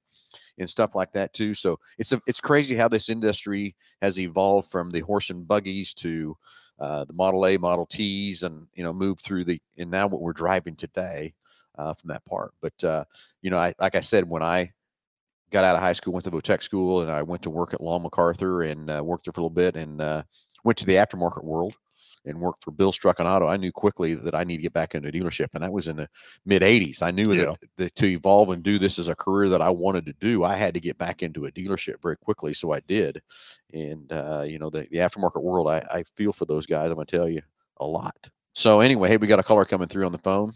and 0.58 0.68
stuff 0.68 0.94
like 0.94 1.12
that 1.12 1.32
too. 1.32 1.54
So 1.54 1.78
it's 1.98 2.12
a, 2.12 2.20
it's 2.26 2.40
crazy 2.40 2.74
how 2.74 2.88
this 2.88 3.08
industry 3.08 3.76
has 4.02 4.18
evolved 4.18 4.70
from 4.70 4.90
the 4.90 5.00
horse 5.00 5.30
and 5.30 5.46
buggies 5.46 5.94
to 5.94 6.36
uh, 6.80 7.04
the 7.04 7.12
Model 7.12 7.46
A, 7.46 7.56
Model 7.56 7.86
Ts, 7.86 8.42
and 8.42 8.66
you 8.74 8.84
know, 8.84 8.92
moved 8.92 9.20
through 9.20 9.44
the 9.44 9.60
and 9.78 9.90
now 9.90 10.06
what 10.06 10.20
we're 10.20 10.32
driving 10.32 10.76
today 10.76 11.34
uh, 11.76 11.94
from 11.94 12.08
that 12.08 12.24
part. 12.24 12.52
But 12.60 12.84
uh, 12.84 13.04
you 13.42 13.50
know, 13.50 13.58
I 13.58 13.72
like 13.80 13.94
I 13.94 14.00
said, 14.00 14.28
when 14.28 14.42
I 14.42 14.72
got 15.50 15.64
out 15.64 15.74
of 15.76 15.80
high 15.82 15.92
school, 15.92 16.12
went 16.12 16.24
to 16.24 16.30
Votech 16.30 16.62
school, 16.62 17.00
and 17.00 17.10
I 17.10 17.22
went 17.22 17.42
to 17.42 17.50
work 17.50 17.74
at 17.74 17.80
Law 17.80 17.98
MacArthur 17.98 18.62
and 18.62 18.90
uh, 18.90 19.02
worked 19.04 19.24
there 19.24 19.32
for 19.32 19.40
a 19.40 19.44
little 19.44 19.54
bit, 19.54 19.76
and 19.76 20.00
uh, 20.00 20.22
went 20.64 20.78
to 20.78 20.86
the 20.86 20.94
aftermarket 20.94 21.44
world. 21.44 21.74
and 22.24 22.40
worked 22.40 22.62
for 22.62 22.72
Bill 22.72 22.92
Struck 22.92 23.20
Auto, 23.20 23.46
I 23.46 23.56
knew 23.56 23.72
quickly 23.72 24.14
that 24.14 24.34
I 24.34 24.44
need 24.44 24.56
to 24.56 24.62
get 24.62 24.72
back 24.74 24.94
into 24.94 25.08
a 25.08 25.12
dealership, 25.12 25.48
and 25.54 25.62
that 25.62 25.72
was 25.72 25.88
in 25.88 25.96
the 25.96 26.08
mid 26.44 26.62
'80s. 26.62 27.00
I 27.00 27.10
knew 27.10 27.32
Yeah. 27.32 27.44
that, 27.46 27.58
that 27.76 27.94
to 27.94 28.06
evolve 28.06 28.50
and 28.50 28.62
do 28.62 28.78
this 28.78 28.98
as 28.98 29.08
a 29.08 29.14
career 29.14 29.48
that 29.50 29.62
I 29.62 29.70
wanted 29.70 30.04
to 30.06 30.12
do, 30.20 30.44
I 30.44 30.54
had 30.56 30.74
to 30.74 30.80
get 30.80 30.98
back 30.98 31.22
into 31.22 31.46
a 31.46 31.52
dealership 31.52 32.02
very 32.02 32.16
quickly. 32.16 32.52
So 32.52 32.72
I 32.72 32.80
did, 32.80 33.22
and 33.72 34.12
uh, 34.12 34.44
you 34.46 34.58
know 34.58 34.68
the, 34.68 34.80
the 34.90 34.98
aftermarket 34.98 35.42
world, 35.42 35.68
I, 35.68 35.78
I 35.90 36.02
feel 36.16 36.32
for 36.32 36.44
those 36.44 36.66
guys. 36.66 36.90
I'm 36.90 36.96
gonna 36.96 37.06
tell 37.06 37.28
you 37.28 37.40
a 37.80 37.86
lot. 37.86 38.28
So 38.52 38.80
anyway, 38.80 39.08
hey, 39.08 39.16
we 39.16 39.28
got 39.28 39.38
a 39.38 39.44
caller 39.44 39.64
coming 39.64 39.88
through 39.88 40.04
on 40.04 40.12
the 40.12 40.18
phone. 40.18 40.52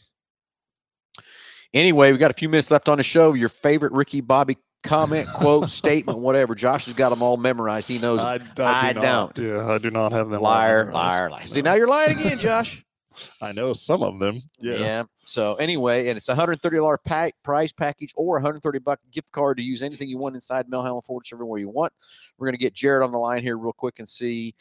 Anyway, 1.72 2.12
we 2.12 2.18
got 2.18 2.30
a 2.30 2.34
few 2.34 2.48
minutes 2.48 2.70
left 2.70 2.88
on 2.88 2.98
the 2.98 3.04
show. 3.04 3.32
Your 3.32 3.48
favorite 3.48 3.92
Ricky 3.92 4.20
Bobby 4.20 4.58
comment, 4.82 5.28
quote, 5.28 5.68
statement, 5.70 6.18
whatever. 6.18 6.54
Josh 6.54 6.86
has 6.86 6.94
got 6.94 7.10
them 7.10 7.22
all 7.22 7.36
memorized. 7.36 7.88
He 7.88 7.98
knows. 7.98 8.20
them. 8.20 8.48
I, 8.58 8.88
I 8.88 8.92
do 8.92 9.00
not. 9.00 9.34
don't. 9.34 9.46
Yeah, 9.46 9.68
I 9.68 9.78
do 9.78 9.90
not 9.90 10.12
have 10.12 10.30
them. 10.30 10.42
liar, 10.42 10.92
liar, 10.92 11.30
liar. 11.30 11.46
See, 11.46 11.62
now 11.62 11.74
you're 11.74 11.88
lying 11.88 12.18
again, 12.18 12.38
Josh. 12.38 12.84
I 13.42 13.52
know 13.52 13.72
some 13.72 14.02
of 14.02 14.18
them. 14.18 14.40
Yes. 14.60 14.80
Yeah. 14.80 15.02
So 15.24 15.54
anyway, 15.56 16.08
and 16.08 16.16
it's 16.16 16.28
a 16.28 16.34
hundred 16.34 16.62
thirty 16.62 16.76
dollar 16.76 16.98
pack 16.98 17.34
price 17.42 17.72
package 17.72 18.12
or 18.16 18.38
a 18.38 18.42
hundred 18.42 18.62
thirty 18.62 18.78
buck 18.78 19.00
gift 19.10 19.30
card 19.32 19.58
to 19.58 19.62
use 19.62 19.82
anything 19.82 20.08
you 20.08 20.18
want 20.18 20.34
inside 20.34 20.68
Mel 20.68 20.82
Hambelton 20.82 21.04
Ford 21.04 21.24
everywhere 21.32 21.58
you 21.58 21.68
want. 21.68 21.92
We're 22.38 22.46
gonna 22.46 22.56
get 22.56 22.74
Jared 22.74 23.02
on 23.04 23.12
the 23.12 23.18
line 23.18 23.42
here 23.42 23.56
real 23.56 23.72
quick 23.72 23.98
and 23.98 24.08
see. 24.08 24.54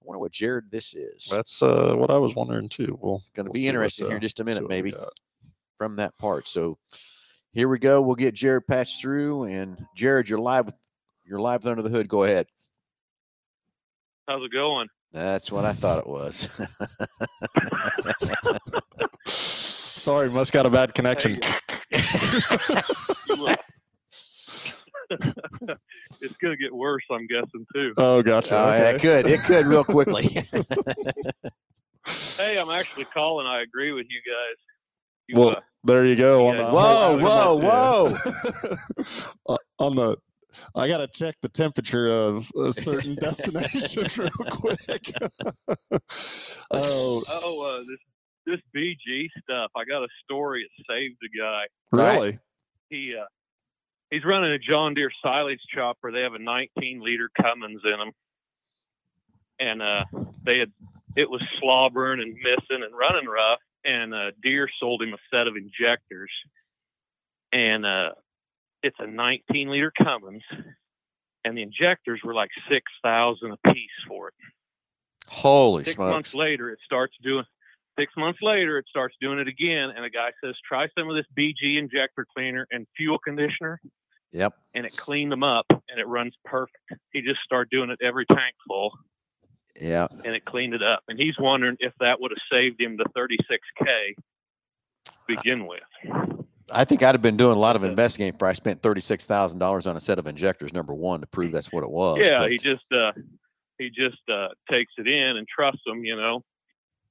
I 0.00 0.04
wonder 0.04 0.20
what 0.20 0.32
Jared 0.32 0.70
this 0.70 0.94
is. 0.94 1.28
That's 1.30 1.62
uh, 1.62 1.94
what 1.96 2.10
I 2.10 2.16
was 2.18 2.34
wondering 2.34 2.68
too. 2.68 2.98
Well, 3.00 3.22
Gonna 3.34 3.48
we'll 3.48 3.54
be 3.54 3.60
see 3.60 3.66
what, 3.66 3.74
interesting 3.74 4.06
here 4.06 4.16
in 4.16 4.20
uh, 4.20 4.20
just 4.20 4.40
a 4.40 4.44
minute, 4.44 4.68
maybe. 4.68 4.94
from 5.76 5.96
that 5.96 6.16
part. 6.18 6.48
So 6.48 6.78
here 7.58 7.68
we 7.68 7.80
go. 7.80 8.00
We'll 8.00 8.14
get 8.14 8.34
Jared 8.34 8.68
patched 8.68 9.00
through. 9.00 9.42
And 9.44 9.84
Jared, 9.96 10.28
you're 10.28 10.38
live. 10.38 10.66
with- 10.66 10.78
You're 11.26 11.40
live 11.40 11.64
with 11.64 11.70
under 11.72 11.82
the 11.82 11.90
hood. 11.90 12.06
Go 12.08 12.22
ahead. 12.22 12.46
How's 14.28 14.44
it 14.44 14.52
going? 14.52 14.86
That's 15.10 15.50
what 15.50 15.64
I 15.64 15.72
thought 15.72 15.98
it 15.98 16.06
was. 16.06 16.48
Sorry, 19.26 20.30
must 20.30 20.52
got 20.52 20.66
a 20.66 20.70
bad 20.70 20.94
connection. 20.94 21.32
You, 21.32 21.38
it's 25.10 26.36
gonna 26.40 26.56
get 26.56 26.72
worse, 26.74 27.02
I'm 27.10 27.26
guessing 27.26 27.66
too. 27.74 27.92
oh, 27.96 28.22
gotcha. 28.22 28.54
Oh, 28.56 28.70
yeah, 28.72 28.90
it 28.90 29.00
could. 29.00 29.26
It 29.26 29.40
could 29.40 29.66
real 29.66 29.82
quickly. 29.96 30.28
Hey, 32.36 32.58
I'm 32.58 32.70
actually 32.70 33.06
calling. 33.06 33.46
I 33.46 33.62
agree 33.62 33.92
with 33.92 34.06
you 34.08 34.20
guys. 34.24 34.56
You, 35.28 35.38
Well, 35.38 35.50
uh, 35.50 35.60
there 35.84 36.04
you 36.06 36.16
go. 36.16 36.48
on 36.48 36.56
Yeah, 36.56 36.64
the- 36.64 36.70
whoa, 36.72 37.58
whoa, 37.58 38.08
Yeah. 38.98 39.28
Uh, 39.48 39.56
on 39.78 39.94
the, 39.94 40.16
I 40.74 40.88
gotta 40.88 41.06
check 41.08 41.36
the 41.42 41.48
temperature 41.48 42.08
of 42.08 42.50
a 42.58 42.72
certain 42.72 43.14
destination 43.20 44.06
real 44.16 44.30
quick. 44.50 45.12
oh, 46.72 47.22
oh, 47.28 47.62
uh, 47.62 47.78
this 47.80 47.98
this 48.46 48.60
BG 48.74 49.28
stuff. 49.42 49.70
I 49.76 49.84
got 49.84 50.02
a 50.02 50.08
story. 50.24 50.62
It 50.62 50.70
saved 50.90 51.18
a 51.22 51.38
guy. 51.38 51.64
right. 51.92 52.14
really? 52.14 52.38
He 52.90 53.14
uh, 53.20 53.24
he's 54.10 54.24
running 54.24 54.52
a 54.52 54.58
John 54.58 54.94
Deere 54.94 55.10
silage 55.22 55.60
chopper. 55.74 56.10
They 56.10 56.22
have 56.22 56.34
a 56.34 56.38
19 56.38 57.00
liter 57.04 57.30
Cummins 57.40 57.82
in 57.84 57.98
them, 57.98 58.10
and 59.60 59.82
uh, 59.82 60.04
they 60.44 60.58
had 60.58 60.72
it 61.16 61.28
was 61.28 61.42
slobbering 61.60 62.20
and 62.20 62.32
missing 62.34 62.82
and 62.84 62.96
running 62.96 63.28
rough. 63.28 63.58
And 63.84 64.14
uh, 64.14 64.30
Deere 64.42 64.68
sold 64.80 65.02
him 65.02 65.14
a 65.14 65.18
set 65.32 65.46
of 65.46 65.54
injectors, 65.56 66.30
and 67.52 67.86
uh, 67.86 68.10
it's 68.82 68.96
a 68.98 69.06
19 69.06 69.68
liter 69.70 69.92
Cummins, 70.02 70.42
and 71.44 71.56
the 71.56 71.62
injectors 71.62 72.20
were 72.24 72.34
like 72.34 72.50
six 72.70 72.84
thousand 73.02 73.52
a 73.52 73.72
piece 73.72 73.90
for 74.06 74.28
it. 74.28 74.34
Holy 75.28 75.84
Six 75.84 75.94
smokes. 75.94 76.12
months 76.12 76.34
later, 76.34 76.70
it 76.70 76.78
starts 76.84 77.14
doing. 77.22 77.44
Six 77.98 78.12
months 78.16 78.38
later, 78.42 78.78
it 78.78 78.86
starts 78.88 79.16
doing 79.20 79.38
it 79.38 79.48
again, 79.48 79.90
and 79.94 80.04
a 80.04 80.10
guy 80.10 80.30
says, 80.42 80.54
"Try 80.66 80.88
some 80.98 81.08
of 81.08 81.16
this 81.16 81.26
BG 81.36 81.78
injector 81.78 82.26
cleaner 82.36 82.66
and 82.70 82.86
fuel 82.96 83.18
conditioner." 83.18 83.80
Yep. 84.32 84.52
and 84.74 84.84
it 84.84 84.94
cleaned 84.94 85.32
them 85.32 85.42
up 85.42 85.64
and 85.70 85.98
it 85.98 86.06
runs 86.06 86.34
perfect. 86.44 86.76
He 87.14 87.22
just 87.22 87.40
started 87.46 87.70
doing 87.70 87.88
it 87.88 87.98
every 88.02 88.26
tank 88.26 88.54
full 88.66 88.92
Yeah. 89.80 90.06
and 90.24 90.34
it 90.34 90.44
cleaned 90.44 90.74
it 90.74 90.82
up. 90.82 91.00
And 91.08 91.18
he's 91.18 91.34
wondering 91.38 91.76
if 91.80 91.92
that 92.00 92.20
would 92.20 92.30
have 92.32 92.38
saved 92.50 92.80
him 92.80 92.96
the 92.96 93.04
36K 93.16 94.14
to 95.06 95.12
begin 95.26 95.66
with. 95.66 95.80
I 96.72 96.84
think 96.84 97.02
I'd 97.02 97.14
have 97.14 97.22
been 97.22 97.36
doing 97.38 97.56
a 97.56 97.60
lot 97.60 97.76
of 97.76 97.84
investigating 97.84 98.32
before 98.32 98.48
I 98.48 98.52
spent 98.52 98.82
thirty-six 98.82 99.24
thousand 99.24 99.58
dollars 99.58 99.86
on 99.86 99.96
a 99.96 100.00
set 100.00 100.18
of 100.18 100.26
injectors. 100.26 100.74
Number 100.74 100.92
one, 100.92 101.20
to 101.22 101.26
prove 101.26 101.50
that's 101.50 101.72
what 101.72 101.82
it 101.82 101.88
was. 101.90 102.18
yeah, 102.20 102.40
but- 102.40 102.50
he 102.50 102.58
just 102.58 102.84
uh 102.92 103.12
he 103.78 103.88
just 103.88 104.18
uh 104.30 104.48
takes 104.70 104.92
it 104.98 105.08
in 105.08 105.38
and 105.38 105.46
trusts 105.48 105.80
them, 105.86 106.04
you 106.04 106.14
know. 106.14 106.44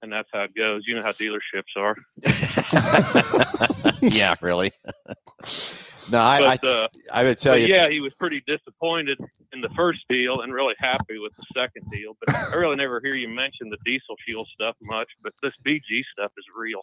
And 0.04 0.14
that's 0.14 0.30
how 0.32 0.44
it 0.44 0.54
goes. 0.56 0.84
You 0.86 0.96
know 0.96 1.02
how 1.02 1.12
dealerships 1.12 1.76
are. 1.76 1.96
yeah, 4.02 4.36
really. 4.42 4.70
no, 6.12 6.20
I, 6.20 6.58
I, 6.64 6.68
uh, 6.68 6.88
I 7.14 7.24
would 7.24 7.38
tell 7.38 7.58
you. 7.58 7.68
yeah, 7.68 7.90
he 7.90 8.00
was 8.00 8.14
pretty 8.20 8.42
disappointed 8.48 9.18
in 9.54 9.62
the 9.62 9.70
first 9.76 10.00
deal 10.10 10.42
and 10.42 10.54
really 10.54 10.76
happy 10.80 11.18
with 11.20 11.32
the 11.38 11.46
second 11.56 11.90
deal. 11.92 12.16
But 12.26 12.36
I 12.36 12.56
really 12.56 12.76
never 12.76 13.00
hear 13.04 13.16
you 13.16 13.28
mention 13.28 13.70
the 13.70 13.78
diesel 13.86 14.16
fuel 14.26 14.46
stuff 14.54 14.76
much. 14.82 15.10
But 15.24 15.34
this 15.42 15.54
BG 15.66 16.04
stuff 16.14 16.32
is 16.38 16.46
real. 16.58 16.82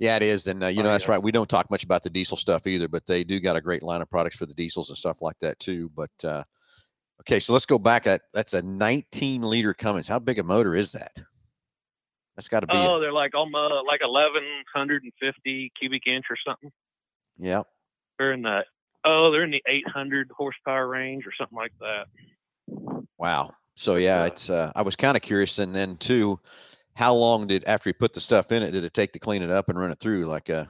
Yeah, 0.00 0.16
it 0.16 0.22
is, 0.22 0.46
and 0.46 0.62
uh, 0.62 0.68
you 0.68 0.82
know 0.82 0.88
Oh, 0.90 0.92
that's 0.92 1.06
yeah. 1.06 1.12
right. 1.12 1.22
We 1.22 1.32
don't 1.32 1.48
talk 1.48 1.70
much 1.70 1.82
about 1.82 2.02
the 2.04 2.10
diesel 2.10 2.36
stuff 2.36 2.66
either, 2.66 2.86
but 2.88 3.04
they 3.06 3.24
do 3.24 3.40
got 3.40 3.56
a 3.56 3.60
great 3.60 3.82
line 3.82 4.00
of 4.02 4.08
products 4.08 4.36
for 4.36 4.46
the 4.46 4.54
diesels 4.54 4.88
and 4.90 4.96
stuff 4.96 5.20
like 5.22 5.38
that 5.40 5.58
too. 5.58 5.90
But 5.96 6.10
uh, 6.24 6.44
okay, 7.22 7.40
so 7.40 7.52
let's 7.52 7.66
go 7.66 7.78
back. 7.80 8.06
At 8.06 8.20
that's 8.32 8.54
a 8.54 8.62
19 8.62 9.42
liter 9.42 9.74
Cummins. 9.74 10.06
How 10.06 10.20
big 10.20 10.38
a 10.38 10.44
motor 10.44 10.76
is 10.76 10.92
that? 10.92 11.12
That's 12.36 12.48
got 12.48 12.60
to 12.60 12.68
be. 12.68 12.76
a- 12.76 12.80
Oh, 12.80 13.00
they're 13.00 13.12
like 13.12 13.34
almost 13.34 13.86
like 13.88 14.00
eleven 14.04 14.44
hundred 14.72 15.02
and 15.02 15.12
fifty 15.20 15.72
cubic 15.78 16.06
inch 16.06 16.26
or 16.30 16.36
something. 16.46 16.70
yeah. 17.38 17.62
They're 18.18 18.32
in 18.32 18.42
the 18.42 18.64
oh, 19.04 19.30
they're 19.30 19.44
in 19.44 19.50
the 19.50 19.62
eight 19.68 19.88
hundred 19.88 20.30
horsepower 20.36 20.88
range 20.88 21.24
or 21.26 21.32
something 21.38 21.56
like 21.56 21.72
that. 21.80 22.06
Wow. 23.18 23.52
So 23.74 23.96
yeah, 23.96 24.22
uh, 24.22 24.26
it's. 24.26 24.50
Uh, 24.50 24.72
I 24.74 24.82
was 24.82 24.96
kind 24.96 25.16
of 25.16 25.22
curious, 25.22 25.58
and 25.58 25.74
then 25.74 25.96
too, 25.96 26.40
how 26.94 27.14
long 27.14 27.46
did 27.46 27.64
after 27.66 27.88
you 27.88 27.94
put 27.94 28.12
the 28.12 28.20
stuff 28.20 28.50
in 28.50 28.62
it 28.62 28.72
did 28.72 28.84
it 28.84 28.92
take 28.92 29.12
to 29.12 29.18
clean 29.18 29.42
it 29.42 29.50
up 29.50 29.68
and 29.68 29.78
run 29.78 29.92
it 29.92 30.00
through? 30.00 30.26
Like 30.26 30.48
a 30.48 30.68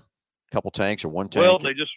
couple 0.53 0.71
tanks 0.71 1.05
or 1.05 1.09
one 1.09 1.29
tank? 1.29 1.43
Well, 1.43 1.59
they 1.59 1.75
just 1.75 1.93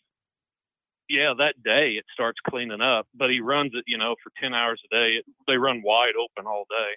yeah, 1.09 1.33
that 1.37 1.61
day 1.61 1.95
it 1.97 2.05
starts 2.13 2.39
cleaning 2.47 2.79
up, 2.79 3.07
but 3.13 3.29
he 3.29 3.41
runs 3.41 3.71
it, 3.73 3.83
you 3.85 3.97
know, 3.97 4.15
for 4.23 4.31
ten 4.41 4.53
hours 4.53 4.81
a 4.85 4.95
day. 4.95 5.17
It, 5.17 5.25
they 5.47 5.57
run 5.57 5.81
wide 5.83 6.13
open 6.15 6.47
all 6.47 6.65
day. 6.69 6.95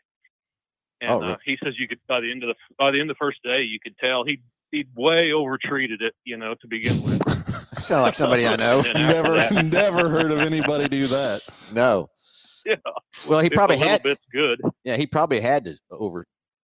And 1.01 1.11
Oh, 1.11 1.17
uh, 1.17 1.27
really? 1.27 1.37
he 1.45 1.59
says 1.63 1.75
you 1.77 1.89
could 1.89 1.99
by 2.07 2.21
the 2.21 2.31
end 2.31 2.45
of 2.45 2.51
the 2.51 2.55
by 2.79 2.93
the 2.93 3.01
end 3.01 3.11
of 3.11 3.17
the 3.17 3.19
first 3.19 3.43
day 3.43 3.63
you 3.63 3.81
could 3.83 3.99
tell 3.99 4.25
he 4.25 4.41
he'd 4.71 4.89
way 4.95 5.33
over 5.33 5.59
treated 5.59 6.03
it, 6.03 6.15
you 6.25 6.37
know, 6.37 6.55
to 6.55 6.69
begin 6.69 7.03
with. 7.03 7.24
Sound 7.89 8.03
like 8.03 8.15
somebody 8.15 8.47
I 8.47 8.57
know. 8.57 8.83
Never, 8.95 9.63
never 9.63 10.09
heard 10.09 10.31
of 10.31 10.39
anybody 10.41 10.89
do 10.89 11.07
that. 11.09 11.43
No. 11.73 12.09
Yeah. 12.67 12.77
Well, 13.29 13.41
he 13.41 13.49
If 13.49 13.53
probably 13.53 13.77
little 13.77 13.91
had. 13.91 14.03
bit's 14.03 14.23
good. 14.33 14.59
Yeah, 14.85 14.97
he 14.97 15.07
probably 15.07 15.39
had 15.39 15.67
to 15.67 15.77
over 15.91 16.25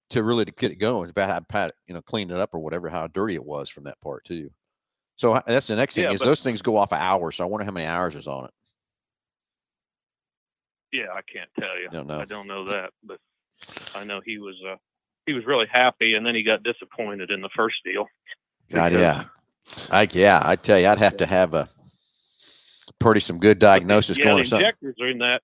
to 0.09 0.23
really 0.23 0.43
to 0.43 0.51
get 0.51 0.73
it 0.73 0.75
going. 0.75 1.03
It's 1.03 1.11
about 1.11 1.29
how 1.29 1.39
Pat, 1.39 1.71
you 1.87 1.93
know, 1.93 2.01
cleaned 2.01 2.31
it 2.31 2.37
up 2.37 2.53
or 2.53 2.59
whatever, 2.59 2.89
how 2.89 3.07
dirty 3.07 3.35
it 3.35 3.45
was 3.45 3.69
from 3.69 3.85
that 3.85 4.01
part 4.01 4.25
too. 4.25 4.49
So 5.15 5.41
that's 5.47 5.67
the 5.67 5.77
next 5.77 5.95
thing 5.95 6.03
Yeah, 6.03 6.11
is 6.11 6.19
but- 6.19 6.25
those 6.25 6.43
things 6.43 6.61
go 6.61 6.75
off 6.75 6.91
an 6.91 6.97
hour. 6.99 7.31
So 7.31 7.45
I 7.45 7.47
wonder 7.47 7.63
how 7.63 7.71
many 7.71 7.85
hours 7.85 8.13
is 8.17 8.27
on 8.27 8.43
it. 8.43 8.51
Yeah, 10.91 11.13
I 11.13 11.21
can't 11.31 11.49
tell 11.57 11.79
you. 11.79 11.87
Don't 11.89 12.07
know. 12.07 12.19
I 12.19 12.25
don't 12.25 12.47
know 12.47 12.65
that, 12.65 12.89
but 13.01 13.19
I 13.95 14.03
know 14.03 14.19
he 14.25 14.37
was 14.37 14.55
uh 14.69 14.75
he 15.25 15.31
was 15.31 15.45
really 15.45 15.67
happy 15.71 16.15
and 16.15 16.25
then 16.25 16.35
he 16.35 16.43
got 16.43 16.61
disappointed 16.63 17.31
in 17.31 17.39
the 17.39 17.49
first 17.55 17.77
deal. 17.85 18.05
God, 18.69 18.91
yeah, 18.91 19.25
I 19.91 20.07
yeah, 20.11 20.41
I 20.43 20.55
tell 20.55 20.79
you, 20.79 20.87
I'd 20.87 20.99
have 20.99 21.17
to 21.17 21.25
have 21.25 21.53
a 21.53 21.67
pretty 22.99 23.19
some 23.19 23.39
good 23.39 23.59
diagnosis 23.59 24.17
yeah, 24.17 24.25
going 24.25 24.35
the 24.37 24.41
or 24.41 24.45
something. 24.45 24.65
injectors 24.65 24.95
are 25.01 25.09
in 25.09 25.17
that 25.19 25.41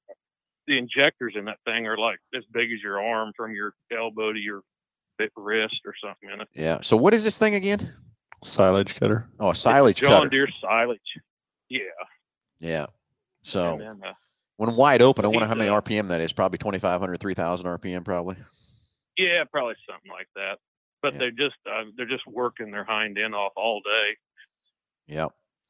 the 0.68 0.78
injectors 0.78 1.34
in 1.36 1.46
that 1.46 1.58
thing 1.66 1.88
are 1.88 1.98
like 1.98 2.20
as 2.36 2.44
big 2.54 2.72
as 2.72 2.82
your 2.82 3.02
arm 3.02 3.32
from 3.36 3.54
your 3.54 3.74
elbow 3.92 4.32
to 4.32 4.40
your 4.40 4.62
wrist 5.36 5.82
or 5.86 5.94
something 6.04 6.30
in 6.34 6.42
it. 6.42 6.48
Yeah. 6.56 6.80
So 6.82 6.98
what 6.98 7.14
is 7.14 7.24
this 7.24 7.38
thing 7.38 7.56
again? 7.56 7.94
Silage 8.44 8.96
cutter. 8.96 9.30
Oh, 9.40 9.48
a 9.48 9.50
It's 9.52 9.60
a 9.60 9.62
silage 9.62 9.98
John 9.98 10.10
cutter. 10.10 10.22
John 10.22 10.30
Deere 10.30 10.48
silage. 10.62 11.00
Yeah. 11.70 11.80
Yeah. 12.60 12.86
So 13.42 13.78
then, 13.78 14.02
uh, 14.04 14.14
when 14.58 14.76
wide 14.76 15.02
open, 15.02 15.26
I 15.26 15.28
wonder 15.28 15.48
how 15.48 15.56
many 15.56 15.70
uh, 15.70 15.82
RPM 15.82 16.08
that 16.10 16.22
is. 16.22 16.34
Probably 16.34 16.58
2,500, 16.58 17.20
3,000 17.20 17.68
RPM, 17.68 18.06
probably. 18.06 18.36
yeah, 19.18 19.44
probably 19.52 19.76
something 19.90 20.12
like 20.12 20.28
that. 20.36 20.60
But 21.02 21.14
Yeah. 21.14 21.20
they're 21.20 21.32
just 21.32 21.56
uh, 21.70 21.84
they're 21.98 22.06
just 22.06 22.26
working 22.28 22.72
their 22.72 22.84
hind 22.84 23.18
end 23.18 23.34
off 23.36 23.54
all 23.56 23.82
day. 23.82 24.18
Yeah. 25.08 25.28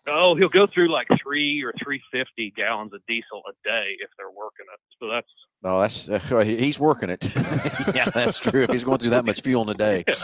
Oh, 0.07 0.34
he'll 0.36 0.49
go 0.49 0.65
through 0.65 0.89
like 0.89 1.07
three 1.21 1.61
or 1.63 1.73
three 1.84 2.01
fifty 2.11 2.51
gallons 2.55 2.91
of 2.93 3.01
diesel 3.07 3.43
a 3.47 3.51
day 3.67 3.95
if 3.99 4.09
they're 4.17 4.32
working 4.32 4.65
it. 4.73 4.79
So 4.99 5.07
that's 5.09 5.27
Oh, 5.63 5.79
that's 5.79 6.09
uh, 6.09 6.39
he's 6.43 6.79
working 6.79 7.09
it. 7.11 7.23
yeah, 7.95 8.05
that's 8.05 8.39
true. 8.39 8.63
If 8.63 8.71
he's 8.71 8.84
going 8.84 8.97
through 8.97 9.11
that 9.11 9.25
much 9.25 9.41
fuel 9.41 9.61
in 9.61 9.69
a 9.69 9.73
day, 9.75 10.03
Yeah. 10.07 10.15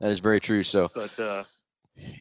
that 0.00 0.10
is 0.10 0.18
very 0.20 0.40
true. 0.40 0.62
So 0.64 0.90
but 0.94 1.18
uh 1.18 1.44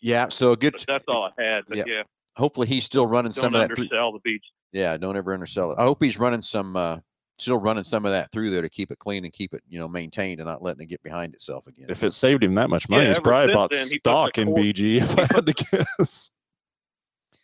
yeah, 0.01 0.29
so 0.29 0.55
good. 0.55 0.75
that's 0.87 1.05
all 1.07 1.29
I 1.37 1.41
had. 1.41 1.63
But 1.67 1.77
Yeah. 1.77 1.83
yeah, 1.87 2.03
Hopefully, 2.35 2.67
he's 2.67 2.83
still 2.83 3.07
running 3.07 3.31
don't 3.31 3.41
some 3.43 3.55
of 3.55 3.61
that. 3.61 3.71
undersell 3.71 4.11
the 4.11 4.19
beach. 4.23 4.43
Yeah, 4.71 4.95
don't 4.97 5.17
ever 5.17 5.33
undersell 5.33 5.71
it. 5.71 5.79
I 5.79 5.83
hope 5.83 6.03
he's 6.03 6.19
running 6.19 6.41
some 6.43 6.75
uh, 6.75 6.99
still 7.39 7.57
running 7.57 7.83
some 7.83 8.05
of 8.05 8.11
that 8.11 8.31
through 8.31 8.49
there 8.49 8.61
to 8.61 8.69
keep 8.69 8.91
it 8.91 8.99
clean 8.99 9.23
and 9.23 9.33
keep 9.33 9.53
it, 9.53 9.63
you 9.69 9.79
know, 9.79 9.87
maintained 9.87 10.39
and 10.39 10.47
not 10.47 10.61
letting 10.61 10.81
it 10.81 10.87
get 10.87 11.01
behind 11.03 11.33
itself 11.33 11.67
again. 11.67 11.85
If 11.89 12.03
it 12.03 12.11
saved 12.11 12.43
him 12.43 12.53
that 12.55 12.69
much 12.69 12.87
Yeah, 12.89 12.95
money, 12.97 13.07
he's 13.07 13.19
probably 13.19 13.47
since 13.47 13.55
bought 13.55 13.71
then, 13.71 13.87
he 13.89 13.97
stock 13.99 14.37
in 14.37 14.47
cord- 14.47 14.61
BG. 14.61 14.97
If 15.01 15.17
I 15.19 15.33
had 15.33 15.45
to 15.45 15.53
guess. 15.53 16.31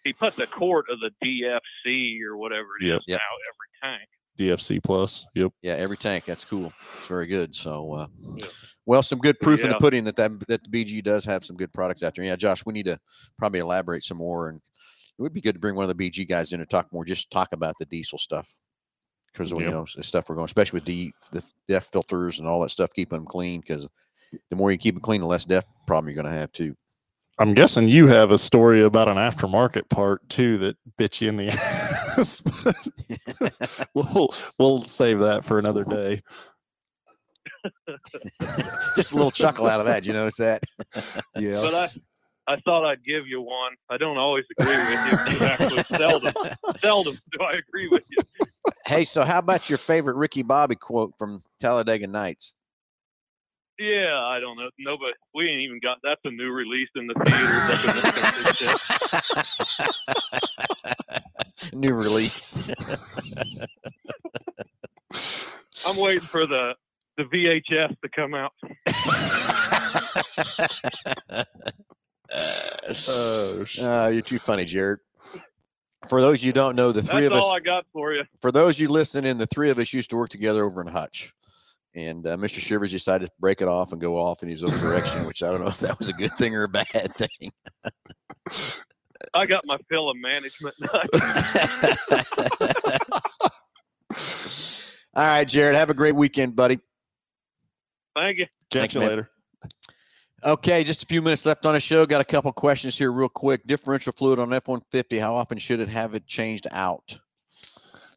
He 0.03 0.13
put 0.13 0.35
the 0.35 0.47
quart 0.47 0.85
of 0.89 0.99
the 0.99 1.11
DFC 1.23 2.21
or 2.23 2.37
whatever 2.37 2.67
it 2.79 2.85
is 2.85 2.91
Yep. 2.91 3.01
Yep. 3.07 3.19
now 3.19 3.89
every 3.89 3.97
tank. 3.97 4.09
DFC 4.37 4.83
plus. 4.83 5.25
Yep. 5.33 5.51
Yeah, 5.61 5.73
every 5.73 5.97
tank. 5.97 6.25
That's 6.25 6.43
cool. 6.45 6.73
It's 6.99 7.07
very 7.07 7.25
good. 7.27 7.55
So, 7.55 7.91
uh, 7.93 8.07
Yeah. 8.35 8.45
well, 8.85 9.01
some 9.01 9.19
good 9.19 9.39
proof 9.39 9.63
in 9.63 9.69
the 9.69 9.77
pudding 9.77 10.03
that, 10.03 10.15
that 10.17 10.31
that 10.47 10.61
the 10.63 10.69
BG 10.69 11.01
does 11.03 11.23
have 11.25 11.43
some 11.45 11.55
good 11.55 11.71
products 11.73 12.03
out 12.03 12.13
there. 12.15 12.25
Yeah, 12.25 12.35
Josh, 12.35 12.65
we 12.65 12.73
need 12.73 12.85
to 12.85 12.99
probably 13.37 13.59
elaborate 13.61 14.03
some 14.03 14.17
more, 14.17 14.49
and 14.49 14.59
it 15.17 15.21
would 15.21 15.33
be 15.33 15.41
good 15.41 15.53
to 15.53 15.59
bring 15.59 15.75
one 15.75 15.89
of 15.89 15.97
the 15.97 16.09
BG 16.09 16.27
guys 16.27 16.51
in 16.51 16.59
to 16.59 16.65
talk 16.65 16.91
more, 16.91 17.05
just 17.05 17.31
talk 17.31 17.49
about 17.53 17.75
the 17.79 17.85
diesel 17.85 18.17
stuff 18.17 18.53
because 19.35 19.51
you 19.51 19.69
know 19.69 19.85
the 19.95 20.03
stuff 20.03 20.29
we're 20.29 20.35
going, 20.35 20.45
especially 20.45 20.77
with 20.77 20.85
the 20.85 21.11
the 21.31 21.51
DEF 21.67 21.85
filters 21.85 22.39
and 22.39 22.47
all 22.47 22.61
that 22.61 22.71
stuff, 22.71 22.93
keeping 22.93 23.17
them 23.17 23.25
clean. 23.25 23.61
Because 23.61 23.89
the 24.49 24.55
more 24.55 24.71
you 24.71 24.77
keep 24.77 24.95
them 24.95 25.01
clean, 25.01 25.21
the 25.21 25.27
less 25.27 25.45
DEF 25.45 25.65
problem 25.85 26.09
you're 26.09 26.21
going 26.21 26.33
to 26.33 26.39
have 26.39 26.51
too. 26.51 26.75
I'm 27.37 27.53
guessing 27.53 27.89
you 27.89 28.07
have 28.07 28.31
a 28.31 28.37
story 28.37 28.81
about 28.81 29.09
an 29.09 29.17
aftermarket 29.17 29.89
part 29.89 30.27
too 30.29 30.57
that 30.59 30.77
bit 30.97 31.19
you 31.19 31.29
in 31.29 31.37
the 31.37 31.49
ass. 32.17 32.39
but 32.39 33.89
we'll 33.93 34.33
we'll 34.57 34.81
save 34.81 35.19
that 35.19 35.43
for 35.43 35.59
another 35.59 35.83
day. 35.83 36.21
just 38.95 39.11
a 39.11 39.15
little 39.15 39.31
chuckle 39.31 39.67
out 39.67 39.81
of 39.81 39.85
that. 39.87 40.03
Did 40.03 40.07
you 40.07 40.13
notice 40.13 40.37
that? 40.37 40.63
Yeah. 41.35 41.61
But 41.61 41.73
I, 41.73 41.89
I 42.47 42.57
thought 42.61 42.85
I'd 42.85 43.03
give 43.03 43.27
you 43.27 43.41
one. 43.41 43.73
I 43.89 43.97
don't 43.97 44.17
always 44.17 44.45
agree 44.57 44.77
with 44.77 45.39
you. 45.41 45.47
Actually, 45.47 45.83
seldom, 45.83 46.33
seldom 46.77 47.15
do 47.31 47.43
I 47.43 47.53
agree 47.53 47.87
with 47.87 48.07
you. 48.11 48.17
Hey, 48.87 49.03
so 49.03 49.23
how 49.23 49.39
about 49.39 49.69
your 49.69 49.77
favorite 49.77 50.15
Ricky 50.15 50.41
Bobby 50.43 50.75
quote 50.75 51.13
from 51.17 51.41
Talladega 51.59 52.07
Nights? 52.07 52.55
Yeah, 53.77 54.17
I 54.17 54.39
don't 54.39 54.55
know. 54.57 54.69
Nobody, 54.79 55.11
we 55.33 55.49
ain't 55.49 55.59
even 55.61 55.79
got. 55.83 55.97
That's 56.03 56.21
a 56.23 56.31
new 56.31 56.49
release 56.51 56.87
in 56.95 57.07
the 57.07 57.13
theaters. 57.25 57.69
up 57.69 57.83
in 57.83 57.95
this 58.01 58.11
country, 58.21 58.67
shit. 61.61 61.73
New 61.73 61.93
release. 61.93 62.69
I'm 65.87 65.97
waiting 65.97 66.21
for 66.21 66.47
the 66.47 66.73
the 67.17 67.23
VHS 67.23 67.95
to 68.01 68.09
come 68.15 68.33
out. 68.33 68.51
Oh, 73.07 73.63
Uh, 73.79 74.07
you're 74.09 74.21
too 74.21 74.39
funny, 74.39 74.65
Jared. 74.65 74.99
For 76.09 76.21
those 76.21 76.43
you 76.43 76.51
don't 76.53 76.75
know, 76.75 76.91
the 76.91 77.01
three 77.01 77.21
That's 77.23 77.33
of 77.33 77.37
us. 77.39 77.43
all 77.43 77.53
I 77.55 77.59
got 77.59 77.85
for 77.91 78.13
you. 78.13 78.23
For 78.41 78.51
those 78.51 78.79
you 78.79 78.87
listening, 78.89 79.37
the 79.37 79.47
three 79.47 79.69
of 79.69 79.79
us 79.79 79.91
used 79.93 80.09
to 80.11 80.17
work 80.17 80.29
together 80.29 80.63
over 80.63 80.81
in 80.81 80.87
Hutch, 80.87 81.33
and 81.95 82.25
uh, 82.27 82.37
Mr. 82.37 82.59
Shivers 82.59 82.91
decided 82.91 83.25
to 83.27 83.31
break 83.39 83.61
it 83.61 83.67
off 83.67 83.91
and 83.91 83.99
go 84.01 84.17
off 84.17 84.43
in 84.43 84.49
his 84.49 84.63
own 84.63 84.71
direction, 84.79 85.25
which 85.25 85.41
I 85.43 85.49
don't 85.51 85.61
know 85.61 85.67
if 85.67 85.79
that 85.79 85.97
was 85.97 86.09
a 86.09 86.13
good 86.13 86.31
thing 86.33 86.55
or 86.55 86.63
a 86.63 86.69
bad 86.69 87.13
thing. 87.13 87.51
I 89.33 89.45
got 89.45 89.65
my 89.65 89.77
fill 89.89 90.09
of 90.09 90.17
management. 90.17 90.75
All 95.15 95.23
right, 95.25 95.47
Jared. 95.47 95.75
Have 95.75 95.89
a 95.89 95.93
great 95.93 96.15
weekend, 96.15 96.55
buddy. 96.55 96.79
Thank 98.15 98.37
you. 98.39 98.45
catch 98.69 98.81
Thanks, 98.81 98.93
you 98.93 98.99
man. 99.01 99.09
later. 99.09 99.29
Okay, 100.45 100.83
just 100.83 101.01
a 101.01 101.07
few 101.07 101.23
minutes 101.23 101.43
left 101.43 101.65
on 101.65 101.73
the 101.73 101.79
show. 101.79 102.05
Got 102.05 102.21
a 102.21 102.25
couple 102.25 102.53
questions 102.53 102.95
here, 102.95 103.11
real 103.11 103.27
quick. 103.27 103.65
Differential 103.65 104.13
fluid 104.13 104.37
on 104.37 104.53
F 104.53 104.67
one 104.67 104.81
fifty. 104.91 105.17
How 105.17 105.33
often 105.33 105.57
should 105.57 105.79
it 105.79 105.89
have 105.89 106.13
it 106.13 106.27
changed 106.27 106.67
out? 106.69 107.19